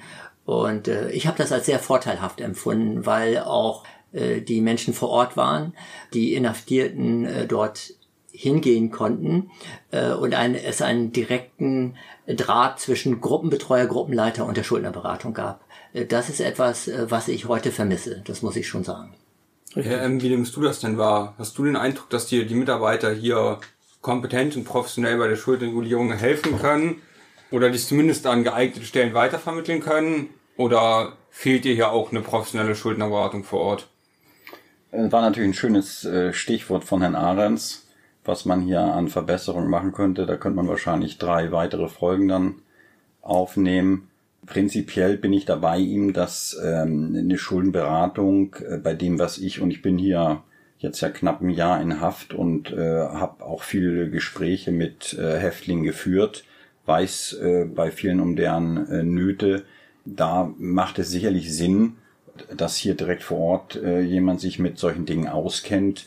und 0.47 0.87
äh, 0.87 1.11
ich 1.11 1.27
habe 1.27 1.37
das 1.37 1.51
als 1.51 1.65
sehr 1.65 1.77
vorteilhaft 1.77 2.39
empfunden, 2.39 3.05
weil 3.05 3.39
auch 3.39 3.83
äh, 4.13 4.39
die 4.39 4.61
Menschen 4.61 4.93
vor 4.93 5.09
Ort 5.09 5.35
waren, 5.35 5.73
die 6.13 6.35
Inhaftierten 6.35 7.25
äh, 7.25 7.45
dort 7.45 7.95
hingehen 8.31 8.89
konnten 8.89 9.51
äh, 9.91 10.13
und 10.13 10.33
ein, 10.33 10.55
es 10.55 10.81
einen 10.81 11.11
direkten 11.11 11.97
Draht 12.27 12.79
zwischen 12.79 13.19
Gruppenbetreuer, 13.19 13.87
Gruppenleiter 13.87 14.45
und 14.45 14.55
der 14.55 14.63
Schuldnerberatung 14.63 15.33
gab. 15.33 15.65
Äh, 15.91 16.05
das 16.05 16.29
ist 16.29 16.39
etwas, 16.39 16.87
äh, 16.87 17.11
was 17.11 17.27
ich 17.27 17.49
heute 17.49 17.73
vermisse, 17.73 18.21
das 18.25 18.41
muss 18.41 18.55
ich 18.55 18.69
schon 18.69 18.85
sagen. 18.85 19.15
Ja, 19.75 20.01
ähm, 20.01 20.21
wie 20.21 20.29
nimmst 20.29 20.55
du 20.55 20.61
das 20.61 20.79
denn 20.79 20.97
wahr? 20.97 21.35
Hast 21.37 21.57
du 21.57 21.65
den 21.65 21.75
Eindruck, 21.75 22.09
dass 22.09 22.27
dir 22.27 22.45
die 22.45 22.55
Mitarbeiter 22.55 23.13
hier 23.13 23.59
kompetent 23.99 24.55
und 24.55 24.63
professionell 24.63 25.17
bei 25.17 25.27
der 25.27 25.35
Schuldregulierung 25.35 26.13
helfen 26.13 26.57
können? 26.57 27.01
Oder 27.51 27.69
dich 27.69 27.85
zumindest 27.85 28.25
an 28.27 28.43
geeignete 28.43 28.85
Stellen 28.85 29.13
weitervermitteln 29.13 29.79
können? 29.79 30.29
Oder 30.57 31.13
fehlt 31.29 31.65
dir 31.65 31.75
hier 31.75 31.91
auch 31.91 32.11
eine 32.11 32.21
professionelle 32.21 32.75
Schuldnerberatung 32.75 33.43
vor 33.43 33.61
Ort? 33.61 33.87
Äh, 34.91 35.11
war 35.11 35.21
natürlich 35.21 35.49
ein 35.49 35.53
schönes 35.53 36.03
äh, 36.05 36.33
Stichwort 36.33 36.83
von 36.83 37.01
Herrn 37.01 37.15
Ahrens, 37.15 37.87
was 38.25 38.45
man 38.45 38.61
hier 38.61 38.81
an 38.81 39.07
Verbesserungen 39.07 39.69
machen 39.69 39.93
könnte. 39.93 40.25
Da 40.25 40.35
könnte 40.35 40.57
man 40.57 40.67
wahrscheinlich 40.67 41.17
drei 41.17 41.51
weitere 41.51 41.87
Folgen 41.87 42.27
dann 42.27 42.55
aufnehmen. 43.21 44.09
Prinzipiell 44.45 45.17
bin 45.17 45.33
ich 45.33 45.45
dabei 45.45 45.77
ihm, 45.77 46.13
dass 46.13 46.57
ähm, 46.63 47.15
eine 47.17 47.37
Schuldenberatung 47.37 48.55
äh, 48.55 48.77
bei 48.77 48.93
dem, 48.93 49.19
was 49.19 49.37
ich, 49.37 49.61
und 49.61 49.71
ich 49.71 49.81
bin 49.81 49.97
hier 49.97 50.43
jetzt 50.79 51.01
ja 51.01 51.09
knapp 51.09 51.41
ein 51.41 51.49
Jahr 51.49 51.81
in 51.81 52.01
Haft 52.01 52.33
und 52.33 52.71
äh, 52.71 52.77
habe 52.77 53.43
auch 53.43 53.63
viele 53.63 54.09
Gespräche 54.09 54.71
mit 54.71 55.17
Häftlingen 55.17 55.83
geführt, 55.83 56.43
weiß 56.87 57.33
äh, 57.33 57.65
bei 57.65 57.91
vielen 57.91 58.19
um 58.19 58.35
deren 58.35 58.89
äh, 58.89 59.03
Nöte, 59.03 59.65
da 60.05 60.51
macht 60.57 60.99
es 60.99 61.09
sicherlich 61.09 61.53
Sinn, 61.53 61.97
dass 62.55 62.77
hier 62.77 62.95
direkt 62.95 63.23
vor 63.23 63.39
Ort 63.39 63.75
äh, 63.75 64.01
jemand 64.01 64.39
sich 64.39 64.59
mit 64.59 64.77
solchen 64.77 65.05
Dingen 65.05 65.27
auskennt. 65.27 66.05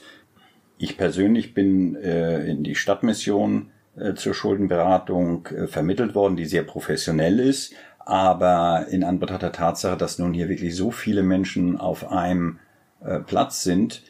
Ich 0.78 0.96
persönlich 0.96 1.54
bin 1.54 1.96
äh, 1.96 2.44
in 2.46 2.62
die 2.62 2.74
Stadtmission 2.74 3.70
äh, 3.96 4.14
zur 4.14 4.34
Schuldenberatung 4.34 5.46
äh, 5.48 5.66
vermittelt 5.66 6.14
worden, 6.14 6.36
die 6.36 6.46
sehr 6.46 6.62
professionell 6.62 7.40
ist. 7.40 7.74
Aber 7.98 8.86
in 8.90 9.04
Anbetracht 9.04 9.42
der 9.42 9.52
Tatsache, 9.52 9.96
dass 9.96 10.18
nun 10.18 10.32
hier 10.32 10.48
wirklich 10.48 10.74
so 10.74 10.90
viele 10.90 11.22
Menschen 11.22 11.78
auf 11.78 12.10
einem 12.10 12.58
äh, 13.04 13.20
Platz 13.20 13.62
sind, 13.62 14.02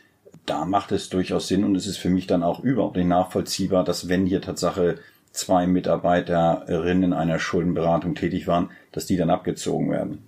da 0.46 0.64
macht 0.64 0.92
es 0.92 1.08
durchaus 1.08 1.48
Sinn 1.48 1.64
und 1.64 1.74
es 1.76 1.86
ist 1.86 1.98
für 1.98 2.10
mich 2.10 2.26
dann 2.26 2.42
auch 2.42 2.60
überhaupt 2.60 2.96
nicht 2.96 3.08
nachvollziehbar, 3.08 3.84
dass 3.84 4.08
wenn 4.08 4.26
hier 4.26 4.40
Tatsache 4.40 4.98
zwei 5.32 5.66
Mitarbeiterinnen 5.66 7.12
einer 7.12 7.38
Schuldenberatung 7.38 8.14
tätig 8.14 8.46
waren, 8.46 8.70
dass 8.92 9.06
die 9.06 9.16
dann 9.16 9.30
abgezogen 9.30 9.90
werden. 9.90 10.22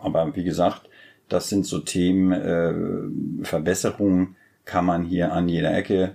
Aber 0.00 0.34
wie 0.36 0.44
gesagt, 0.44 0.88
das 1.28 1.48
sind 1.48 1.66
so 1.66 1.80
Themen, 1.80 2.32
äh, 2.32 3.44
Verbesserungen 3.44 4.36
kann 4.64 4.84
man 4.84 5.04
hier 5.04 5.32
an 5.32 5.48
jeder 5.48 5.74
Ecke 5.74 6.12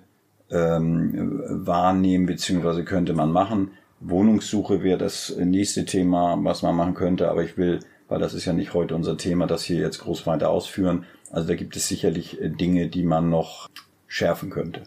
ähm, 0.52 1.44
wahrnehmen, 1.48 2.26
beziehungsweise 2.26 2.84
könnte 2.84 3.14
man 3.14 3.32
machen. 3.32 3.72
Wohnungssuche 4.00 4.84
wäre 4.84 4.98
das 4.98 5.36
nächste 5.38 5.86
Thema, 5.86 6.38
was 6.42 6.62
man 6.62 6.76
machen 6.76 6.94
könnte, 6.94 7.30
aber 7.30 7.44
ich 7.44 7.58
will, 7.58 7.80
weil 8.08 8.20
das 8.20 8.34
ist 8.34 8.46
ja 8.46 8.54
nicht 8.54 8.74
heute 8.74 8.96
unser 8.96 9.18
Thema, 9.18 9.46
das 9.46 9.64
hier 9.64 9.80
jetzt 9.80 10.00
groß 10.00 10.26
weiter 10.26 10.50
ausführen. 10.50 11.06
Also 11.32 11.48
da 11.50 11.56
gibt 11.56 11.76
es 11.76 11.88
sicherlich 11.88 12.42
äh, 12.42 12.50
Dinge, 12.50 12.88
die 12.88 13.04
man 13.04 13.30
noch 13.30 13.70
schärfen 14.08 14.50
könnte. 14.50 14.82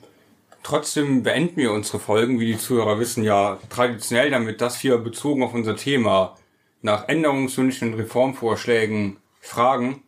Trotzdem 0.62 1.22
beenden 1.22 1.56
wir 1.56 1.72
unsere 1.72 1.98
Folgen, 1.98 2.38
wie 2.38 2.46
die 2.46 2.58
Zuhörer 2.58 2.98
wissen, 3.00 3.24
ja 3.24 3.58
traditionell 3.68 4.30
damit, 4.30 4.60
dass 4.60 4.82
wir 4.84 4.98
bezogen 4.98 5.42
auf 5.42 5.54
unser 5.54 5.76
Thema 5.76 6.36
nach 6.82 7.08
Änderungswünschen 7.08 7.92
und 7.92 7.98
Reformvorschlägen 7.98 9.16
fragen. 9.40 10.02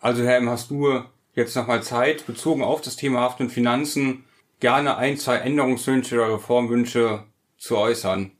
Also 0.00 0.22
Herr 0.22 0.38
M., 0.38 0.48
hast 0.48 0.70
du 0.70 1.02
jetzt 1.34 1.54
nochmal 1.54 1.82
Zeit, 1.82 2.26
bezogen 2.26 2.62
auf 2.62 2.80
das 2.80 2.96
Thema 2.96 3.20
Haft 3.20 3.40
und 3.40 3.50
Finanzen, 3.50 4.24
gerne 4.58 4.96
ein, 4.96 5.18
zwei 5.18 5.36
Änderungswünsche 5.36 6.16
oder 6.16 6.34
Reformwünsche 6.34 7.24
zu 7.58 7.76
äußern, 7.76 8.30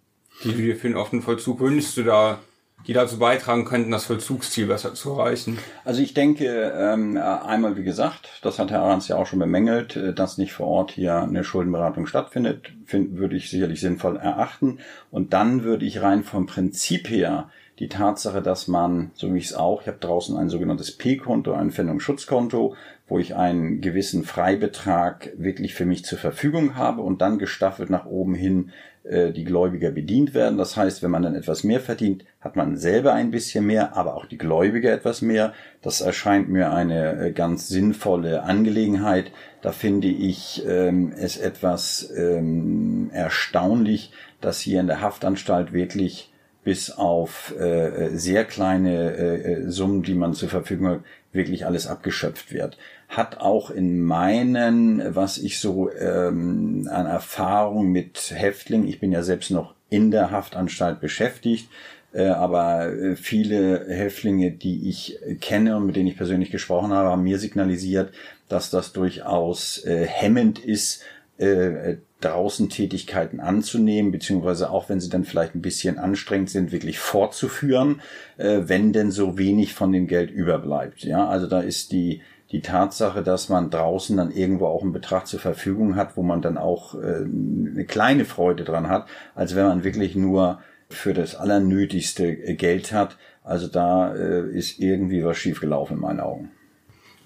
die 0.44 0.52
du 0.52 0.58
dir 0.58 0.76
für 0.76 0.88
den 0.88 0.96
offenen 0.96 1.22
Vollzug 1.22 1.60
wünschst 1.60 1.98
oder 1.98 2.40
die 2.86 2.92
dazu 2.92 3.18
beitragen 3.18 3.64
könnten, 3.64 3.90
das 3.90 4.06
Vollzugsziel 4.06 4.66
besser 4.66 4.94
zu 4.94 5.12
erreichen? 5.12 5.58
Also 5.84 6.02
ich 6.02 6.14
denke, 6.14 6.72
ähm, 6.76 7.16
einmal 7.16 7.76
wie 7.76 7.84
gesagt, 7.84 8.40
das 8.42 8.58
hat 8.58 8.70
Herr 8.70 8.82
Arns 8.82 9.08
ja 9.08 9.16
auch 9.16 9.26
schon 9.26 9.38
bemängelt, 9.38 9.96
äh, 9.96 10.12
dass 10.12 10.38
nicht 10.38 10.52
vor 10.52 10.66
Ort 10.66 10.92
hier 10.92 11.16
eine 11.16 11.44
Schuldenberatung 11.44 12.06
stattfindet, 12.06 12.72
find, 12.86 13.16
würde 13.16 13.36
ich 13.36 13.50
sicherlich 13.50 13.80
sinnvoll 13.80 14.16
erachten. 14.16 14.78
Und 15.10 15.32
dann 15.32 15.64
würde 15.64 15.84
ich 15.84 16.02
rein 16.02 16.24
vom 16.24 16.46
Prinzip 16.46 17.08
her 17.10 17.50
die 17.80 17.88
Tatsache, 17.88 18.42
dass 18.42 18.68
man, 18.68 19.10
so 19.14 19.32
wie 19.32 19.38
ich 19.38 19.46
es 19.46 19.54
auch, 19.54 19.80
ich 19.80 19.88
habe 19.88 19.98
draußen 19.98 20.36
ein 20.36 20.50
sogenanntes 20.50 20.92
P-Konto, 20.92 21.52
ein 21.54 21.70
Pfändungsschutzkonto, 21.70 22.76
wo 23.08 23.18
ich 23.18 23.34
einen 23.34 23.80
gewissen 23.80 24.22
Freibetrag 24.22 25.32
wirklich 25.36 25.74
für 25.74 25.86
mich 25.86 26.04
zur 26.04 26.18
Verfügung 26.18 26.76
habe 26.76 27.00
und 27.00 27.22
dann 27.22 27.38
gestaffelt 27.38 27.88
nach 27.88 28.04
oben 28.04 28.34
hin 28.34 28.70
äh, 29.02 29.32
die 29.32 29.44
Gläubiger 29.44 29.90
bedient 29.90 30.34
werden. 30.34 30.58
Das 30.58 30.76
heißt, 30.76 31.02
wenn 31.02 31.10
man 31.10 31.22
dann 31.22 31.34
etwas 31.34 31.64
mehr 31.64 31.80
verdient, 31.80 32.24
hat 32.40 32.54
man 32.54 32.76
selber 32.76 33.14
ein 33.14 33.30
bisschen 33.30 33.64
mehr, 33.64 33.96
aber 33.96 34.14
auch 34.14 34.26
die 34.26 34.38
Gläubiger 34.38 34.92
etwas 34.92 35.22
mehr. 35.22 35.54
Das 35.80 36.02
erscheint 36.02 36.50
mir 36.50 36.72
eine 36.72 37.28
äh, 37.28 37.32
ganz 37.32 37.68
sinnvolle 37.68 38.42
Angelegenheit. 38.42 39.32
Da 39.62 39.72
finde 39.72 40.08
ich 40.08 40.62
ähm, 40.68 41.14
es 41.16 41.38
etwas 41.38 42.12
ähm, 42.14 43.08
erstaunlich, 43.14 44.12
dass 44.42 44.60
hier 44.60 44.80
in 44.80 44.86
der 44.86 45.00
Haftanstalt 45.00 45.72
wirklich 45.72 46.29
bis 46.70 46.92
auf 46.92 47.52
äh, 47.58 48.10
sehr 48.16 48.44
kleine 48.44 49.12
äh, 49.16 49.70
Summen, 49.72 50.04
die 50.04 50.14
man 50.14 50.34
zur 50.34 50.48
Verfügung 50.48 50.86
hat, 50.86 51.00
wirklich 51.32 51.66
alles 51.66 51.88
abgeschöpft 51.88 52.52
wird. 52.52 52.78
Hat 53.08 53.40
auch 53.40 53.70
in 53.70 54.00
meinen, 54.00 55.02
was 55.16 55.36
ich 55.38 55.58
so 55.58 55.90
ähm, 55.90 56.88
an 56.88 57.06
Erfahrung 57.06 57.90
mit 57.90 58.32
Häftlingen, 58.32 58.86
ich 58.86 59.00
bin 59.00 59.10
ja 59.10 59.24
selbst 59.24 59.50
noch 59.50 59.74
in 59.88 60.12
der 60.12 60.30
Haftanstalt 60.30 61.00
beschäftigt, 61.00 61.68
äh, 62.12 62.28
aber 62.28 62.86
äh, 62.86 63.16
viele 63.16 63.86
Häftlinge, 63.88 64.52
die 64.52 64.88
ich 64.88 65.18
kenne 65.40 65.76
und 65.76 65.86
mit 65.86 65.96
denen 65.96 66.06
ich 66.06 66.16
persönlich 66.16 66.52
gesprochen 66.52 66.92
habe, 66.92 67.08
haben 67.08 67.24
mir 67.24 67.40
signalisiert, 67.40 68.12
dass 68.48 68.70
das 68.70 68.92
durchaus 68.92 69.84
äh, 69.84 70.06
hemmend 70.06 70.60
ist, 70.60 71.02
äh, 71.38 71.96
draußen 72.20 72.68
Tätigkeiten 72.68 73.40
anzunehmen, 73.40 74.12
beziehungsweise 74.12 74.70
auch 74.70 74.88
wenn 74.88 75.00
sie 75.00 75.08
dann 75.08 75.24
vielleicht 75.24 75.54
ein 75.54 75.62
bisschen 75.62 75.98
anstrengend 75.98 76.50
sind, 76.50 76.72
wirklich 76.72 76.98
fortzuführen, 76.98 78.00
äh, 78.36 78.60
wenn 78.64 78.92
denn 78.92 79.10
so 79.10 79.38
wenig 79.38 79.74
von 79.74 79.92
dem 79.92 80.06
Geld 80.06 80.30
überbleibt. 80.30 81.02
Ja, 81.04 81.28
also 81.28 81.46
da 81.46 81.60
ist 81.60 81.92
die 81.92 82.22
die 82.52 82.62
Tatsache, 82.62 83.22
dass 83.22 83.48
man 83.48 83.70
draußen 83.70 84.16
dann 84.16 84.32
irgendwo 84.32 84.66
auch 84.66 84.82
einen 84.82 84.92
Betrag 84.92 85.26
zur 85.26 85.38
Verfügung 85.38 85.94
hat, 85.94 86.16
wo 86.16 86.22
man 86.22 86.42
dann 86.42 86.58
auch 86.58 86.94
äh, 86.94 87.24
eine 87.24 87.84
kleine 87.84 88.24
Freude 88.24 88.64
dran 88.64 88.88
hat, 88.88 89.06
als 89.34 89.54
wenn 89.54 89.66
man 89.66 89.84
wirklich 89.84 90.16
nur 90.16 90.60
für 90.88 91.14
das 91.14 91.36
Allernötigste 91.36 92.26
äh, 92.26 92.54
Geld 92.54 92.92
hat. 92.92 93.16
Also 93.44 93.68
da 93.68 94.14
äh, 94.14 94.50
ist 94.50 94.80
irgendwie 94.80 95.24
was 95.24 95.36
schiefgelaufen 95.36 95.96
in 95.96 96.02
meinen 96.02 96.20
Augen. 96.20 96.50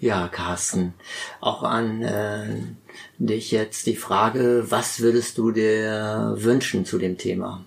Ja, 0.00 0.28
Carsten, 0.28 0.94
auch 1.40 1.62
an 1.62 2.02
äh, 2.02 2.46
dich 3.18 3.50
jetzt 3.50 3.86
die 3.86 3.96
Frage, 3.96 4.66
was 4.68 5.00
würdest 5.00 5.38
du 5.38 5.50
dir 5.50 6.34
wünschen 6.36 6.84
zu 6.84 6.98
dem 6.98 7.16
Thema? 7.16 7.64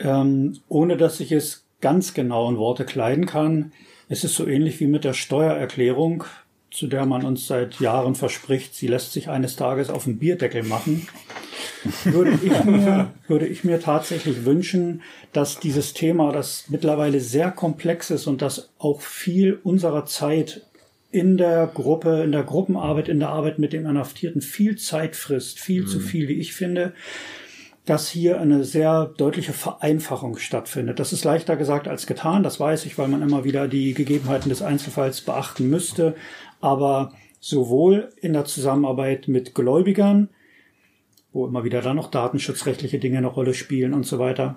Ähm, 0.00 0.58
ohne 0.68 0.96
dass 0.96 1.20
ich 1.20 1.30
es 1.30 1.64
ganz 1.80 2.14
genau 2.14 2.50
in 2.50 2.56
Worte 2.56 2.84
kleiden 2.84 3.26
kann, 3.26 3.72
es 4.08 4.24
ist 4.24 4.34
so 4.34 4.46
ähnlich 4.46 4.80
wie 4.80 4.86
mit 4.86 5.04
der 5.04 5.14
Steuererklärung, 5.14 6.24
zu 6.70 6.88
der 6.88 7.06
man 7.06 7.24
uns 7.24 7.46
seit 7.46 7.78
Jahren 7.80 8.14
verspricht, 8.14 8.74
sie 8.74 8.88
lässt 8.88 9.12
sich 9.12 9.28
eines 9.28 9.56
Tages 9.56 9.90
auf 9.90 10.04
den 10.04 10.18
Bierdeckel 10.18 10.64
machen. 10.64 11.06
würde 12.04 12.38
ich 12.42 12.64
mir, 12.64 13.12
würde 13.28 13.46
ich 13.46 13.62
mir 13.62 13.80
tatsächlich 13.80 14.44
wünschen, 14.44 15.02
dass 15.32 15.60
dieses 15.60 15.92
Thema, 15.92 16.32
das 16.32 16.64
mittlerweile 16.68 17.20
sehr 17.20 17.50
komplex 17.50 18.10
ist 18.10 18.26
und 18.26 18.42
das 18.42 18.70
auch 18.78 19.00
viel 19.00 19.60
unserer 19.62 20.06
Zeit 20.06 20.62
in 21.14 21.36
der 21.36 21.68
Gruppe, 21.68 22.24
in 22.24 22.32
der 22.32 22.42
Gruppenarbeit, 22.42 23.08
in 23.08 23.20
der 23.20 23.28
Arbeit 23.28 23.60
mit 23.60 23.72
den 23.72 23.86
Inhaftierten 23.86 24.42
viel 24.42 24.76
Zeit 24.76 25.14
frisst, 25.14 25.60
viel 25.60 25.82
mhm. 25.82 25.86
zu 25.86 26.00
viel, 26.00 26.26
wie 26.26 26.40
ich 26.40 26.54
finde, 26.54 26.92
dass 27.86 28.08
hier 28.08 28.40
eine 28.40 28.64
sehr 28.64 29.12
deutliche 29.16 29.52
Vereinfachung 29.52 30.38
stattfindet. 30.38 30.98
Das 30.98 31.12
ist 31.12 31.22
leichter 31.22 31.56
gesagt 31.56 31.86
als 31.86 32.08
getan, 32.08 32.42
das 32.42 32.58
weiß 32.58 32.84
ich, 32.86 32.98
weil 32.98 33.06
man 33.06 33.22
immer 33.22 33.44
wieder 33.44 33.68
die 33.68 33.94
Gegebenheiten 33.94 34.48
des 34.48 34.60
Einzelfalls 34.60 35.20
beachten 35.20 35.70
müsste. 35.70 36.16
Aber 36.60 37.12
sowohl 37.38 38.08
in 38.20 38.32
der 38.32 38.44
Zusammenarbeit 38.44 39.28
mit 39.28 39.54
Gläubigern, 39.54 40.30
wo 41.32 41.46
immer 41.46 41.62
wieder 41.62 41.80
dann 41.80 41.94
noch 41.94 42.10
datenschutzrechtliche 42.10 42.98
Dinge 42.98 43.18
eine 43.18 43.28
Rolle 43.28 43.54
spielen 43.54 43.94
und 43.94 44.04
so 44.04 44.18
weiter, 44.18 44.56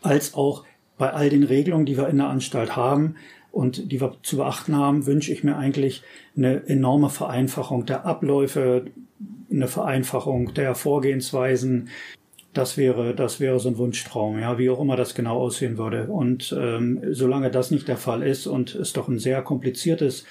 als 0.00 0.32
auch 0.32 0.64
bei 0.96 1.12
all 1.12 1.28
den 1.28 1.42
Regelungen, 1.42 1.84
die 1.84 1.98
wir 1.98 2.08
in 2.08 2.16
der 2.16 2.28
Anstalt 2.28 2.74
haben, 2.74 3.16
und 3.52 3.90
die 3.90 4.00
wir 4.00 4.16
zu 4.22 4.36
beachten 4.36 4.76
haben, 4.76 5.06
wünsche 5.06 5.32
ich 5.32 5.44
mir 5.44 5.56
eigentlich 5.56 6.02
eine 6.36 6.66
enorme 6.66 7.10
Vereinfachung 7.10 7.86
der 7.86 8.06
Abläufe, 8.06 8.86
eine 9.50 9.68
Vereinfachung 9.68 10.54
der 10.54 10.74
Vorgehensweisen. 10.74 11.88
Das 12.52 12.76
wäre, 12.76 13.14
das 13.14 13.38
wäre 13.38 13.60
so 13.60 13.68
ein 13.68 13.78
Wunschtraum, 13.78 14.38
ja, 14.38 14.58
wie 14.58 14.70
auch 14.70 14.80
immer 14.80 14.96
das 14.96 15.14
genau 15.14 15.38
aussehen 15.38 15.78
würde. 15.78 16.06
Und 16.06 16.56
ähm, 16.58 17.00
solange 17.10 17.50
das 17.50 17.70
nicht 17.70 17.86
der 17.88 17.96
Fall 17.96 18.22
ist 18.22 18.46
und 18.46 18.74
es 18.74 18.92
doch 18.92 19.08
ein 19.08 19.18
sehr 19.18 19.42
kompliziertes 19.42 20.24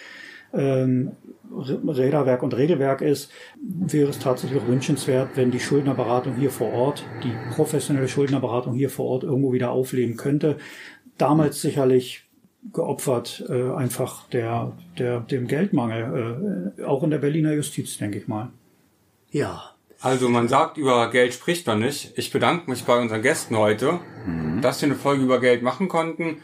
ähm, 0.54 1.12
Räderwerk 1.52 2.44
und 2.44 2.56
Regelwerk 2.56 3.02
ist, 3.02 3.32
wäre 3.62 4.10
es 4.10 4.20
tatsächlich 4.20 4.66
wünschenswert, 4.68 5.30
wenn 5.36 5.52
die 5.52 5.60
Schuldnerberatung 5.60 6.36
hier 6.36 6.52
vor 6.52 6.72
Ort, 6.74 7.04
die 7.24 7.34
professionelle 7.56 8.08
Schuldnerberatung 8.08 8.74
hier 8.74 8.90
vor 8.90 9.06
Ort 9.08 9.24
irgendwo 9.24 9.52
wieder 9.52 9.72
aufleben 9.72 10.16
könnte. 10.16 10.58
Damals 11.18 11.62
sicherlich 11.62 12.29
geopfert, 12.74 13.44
äh, 13.50 13.72
einfach 13.72 14.28
der, 14.30 14.74
der, 14.98 15.22
dem 15.22 15.48
Geldmangel, 15.48 16.74
äh, 16.78 16.84
auch 16.84 17.04
in 17.04 17.10
der 17.10 17.20
Berliner 17.20 17.54
Justiz, 17.54 17.98
denke 17.98 18.20
ich 18.20 18.28
mal. 18.28 18.50
Ja. 19.32 19.76
Also 20.02 20.30
man 20.30 20.48
sagt, 20.48 20.78
über 20.78 21.10
Geld 21.12 21.34
spricht 21.34 21.68
man 21.68 21.80
nicht. 21.80 22.18
Ich 22.18 22.32
bedanke 22.32 22.70
mich 22.70 22.86
bei 22.86 22.98
unseren 23.00 23.22
Gästen 23.22 23.58
heute, 23.58 24.00
mhm. 24.26 24.62
dass 24.62 24.82
wir 24.82 24.88
eine 24.88 24.96
Folge 24.96 25.24
über 25.24 25.40
Geld 25.40 25.62
machen 25.62 25.90
konnten. 25.90 26.38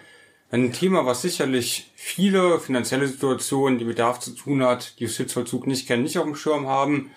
Ein 0.51 0.71
Thema, 0.71 1.05
was 1.05 1.21
sicherlich 1.21 1.91
viele 1.95 2.59
finanzielle 2.59 3.07
Situationen, 3.07 3.79
die 3.79 3.85
mit 3.85 3.95
Bedarf 3.95 4.19
zu 4.19 4.31
tun 4.31 4.63
hat, 4.63 4.99
die 4.99 5.03
Justizvollzug 5.05 5.67
nicht 5.67 5.87
kennen, 5.87 6.03
nicht 6.03 6.17
auf 6.17 6.25
dem 6.25 6.35
Schirm 6.35 6.67
haben. 6.67 7.11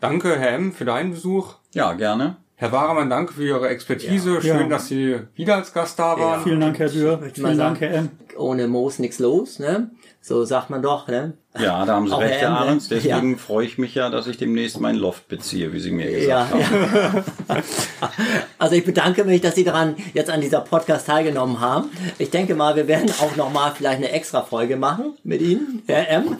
Danke, 0.00 0.38
Herr 0.38 0.52
M., 0.52 0.72
für 0.72 0.84
deinen 0.84 1.12
Besuch. 1.12 1.56
Ja, 1.72 1.94
gerne. 1.94 2.36
Herr 2.56 2.70
Wahremann, 2.70 3.10
danke 3.10 3.34
für 3.34 3.44
Ihre 3.44 3.68
Expertise. 3.68 4.34
Ja. 4.34 4.40
Schön, 4.40 4.60
ja. 4.60 4.68
dass 4.68 4.86
Sie 4.86 5.18
wieder 5.34 5.56
als 5.56 5.72
Gast 5.72 5.98
da 5.98 6.18
waren. 6.18 6.38
Ja. 6.38 6.40
Vielen 6.40 6.60
Dank, 6.60 6.78
Herr 6.78 6.88
Dürr. 6.88 7.20
Vielen 7.32 7.58
Dank, 7.58 7.80
Herr 7.80 7.94
M. 7.94 8.10
Ohne 8.36 8.68
Moos 8.68 8.98
nichts 9.00 9.18
los, 9.18 9.58
ne? 9.58 9.90
So 10.20 10.44
sagt 10.44 10.70
man 10.70 10.80
doch, 10.80 11.08
ne? 11.08 11.34
Ja, 11.58 11.84
da 11.84 11.96
haben 11.96 12.08
Sie 12.08 12.18
recht, 12.18 12.40
Herr 12.40 12.50
Ahrens. 12.50 12.88
Deswegen 12.88 13.32
ja. 13.32 13.36
freue 13.36 13.66
ich 13.66 13.76
mich 13.76 13.94
ja, 13.94 14.08
dass 14.08 14.26
ich 14.26 14.38
demnächst 14.38 14.80
meinen 14.80 14.98
Loft 14.98 15.28
beziehe, 15.28 15.72
wie 15.72 15.80
Sie 15.80 15.90
mir 15.90 16.10
gesagt 16.10 16.54
ja, 16.54 16.70
haben. 16.70 17.24
Ja. 17.48 17.62
also 18.58 18.74
ich 18.76 18.84
bedanke 18.84 19.24
mich, 19.24 19.40
dass 19.40 19.54
Sie 19.54 19.64
daran 19.64 19.96
jetzt 20.14 20.30
an 20.30 20.40
dieser 20.40 20.60
Podcast 20.60 21.06
teilgenommen 21.06 21.60
haben. 21.60 21.90
Ich 22.18 22.30
denke 22.30 22.54
mal, 22.54 22.74
wir 22.76 22.88
werden 22.88 23.10
auch 23.20 23.36
nochmal 23.36 23.72
vielleicht 23.76 23.98
eine 23.98 24.10
extra 24.12 24.42
Folge 24.42 24.76
machen 24.76 25.14
mit 25.24 25.42
Ihnen, 25.42 25.82
Herr 25.86 26.08
M. 26.08 26.36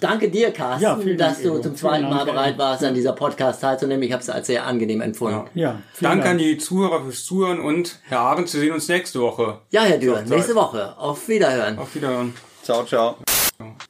Danke 0.00 0.30
dir, 0.30 0.50
Carsten, 0.52 1.08
ja, 1.08 1.14
dass 1.16 1.42
du 1.42 1.58
zum 1.58 1.76
zweiten 1.76 2.08
Mal 2.08 2.24
bereit 2.24 2.58
warst, 2.58 2.84
an 2.84 2.94
dieser 2.94 3.12
Podcast 3.12 3.60
teilzunehmen. 3.60 4.02
Ich 4.02 4.12
habe 4.12 4.22
es 4.22 4.30
als 4.30 4.46
sehr 4.46 4.66
angenehm 4.66 5.00
empfunden. 5.00 5.48
Ja. 5.54 5.70
ja 5.72 5.82
Danke 6.00 6.24
Dank. 6.24 6.30
an 6.32 6.38
die 6.38 6.58
Zuhörer 6.58 7.02
fürs 7.02 7.24
Zuhören 7.24 7.60
und 7.60 8.00
Herr 8.04 8.20
Abend, 8.20 8.52
wir 8.52 8.60
sehen 8.60 8.72
uns 8.72 8.88
nächste 8.88 9.20
Woche. 9.20 9.60
Ja, 9.70 9.82
Herr 9.82 9.98
Dürr, 9.98 10.22
nächste 10.22 10.54
Woche. 10.54 10.96
Auf 10.98 11.28
Wiederhören. 11.28 11.78
Auf 11.78 11.94
Wiederhören. 11.94 12.34
Ciao, 12.62 12.84
ciao. 12.84 13.16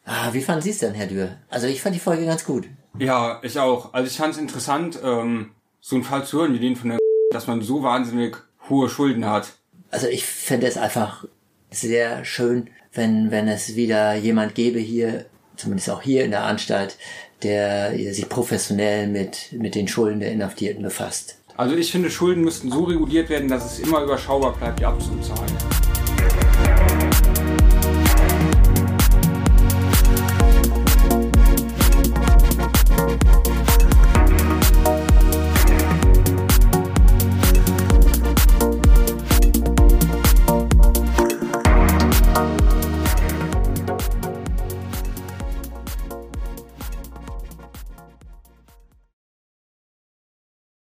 Ah, 0.05 0.29
wie 0.33 0.43
fanden 0.43 0.63
Sie 0.63 0.71
es 0.71 0.79
denn, 0.79 0.95
Herr 0.95 1.07
Dürr? 1.07 1.37
Also 1.49 1.67
ich 1.67 1.83
fand 1.83 1.95
die 1.95 2.01
Folge 2.01 2.25
ganz 2.25 2.45
gut. 2.45 2.67
Ja, 2.99 3.41
ich 3.43 3.59
auch. 3.59 3.93
Also 3.93 4.09
ich 4.09 4.17
fand 4.17 4.35
es 4.35 4.41
interessant, 4.41 4.99
ähm, 5.03 5.51
so 5.81 5.97
einen 5.97 6.05
Fall 6.05 6.25
zu 6.25 6.39
hören 6.39 6.55
wie 6.55 6.61
den 6.61 6.77
von 6.77 6.91
der 6.91 6.99
dass 7.31 7.47
man 7.47 7.61
so 7.61 7.83
wahnsinnig 7.83 8.37
hohe 8.69 8.89
Schulden 8.89 9.27
hat. 9.27 9.53
Also 9.91 10.07
ich 10.07 10.25
fände 10.25 10.67
es 10.67 10.77
einfach 10.77 11.25
sehr 11.71 12.25
schön, 12.25 12.71
wenn, 12.93 13.31
wenn 13.31 13.49
es 13.49 13.77
wieder 13.77 14.15
jemand 14.15 14.55
gäbe 14.55 14.79
hier 14.79 15.27
zumindest 15.57 15.91
auch 15.91 16.03
hier 16.03 16.25
in 16.25 16.31
der 16.31 16.45
Anstalt, 16.45 16.97
der 17.43 17.93
sich 17.93 18.29
professionell 18.29 19.07
mit, 19.07 19.53
mit 19.53 19.75
den 19.75 19.89
Schulden 19.89 20.21
der 20.21 20.33
Inhaftierten 20.33 20.83
befasst. 20.83 21.39
Also 21.57 21.75
ich 21.75 21.91
finde, 21.91 22.11
Schulden 22.11 22.45
müssten 22.45 22.71
so 22.71 22.85
reguliert 22.85 23.31
werden, 23.31 23.49
dass 23.49 23.65
es 23.65 23.79
immer 23.79 24.03
überschaubar 24.03 24.55
bleibt, 24.57 24.81
die 24.81 24.85
abzuzahlen. 24.85 25.86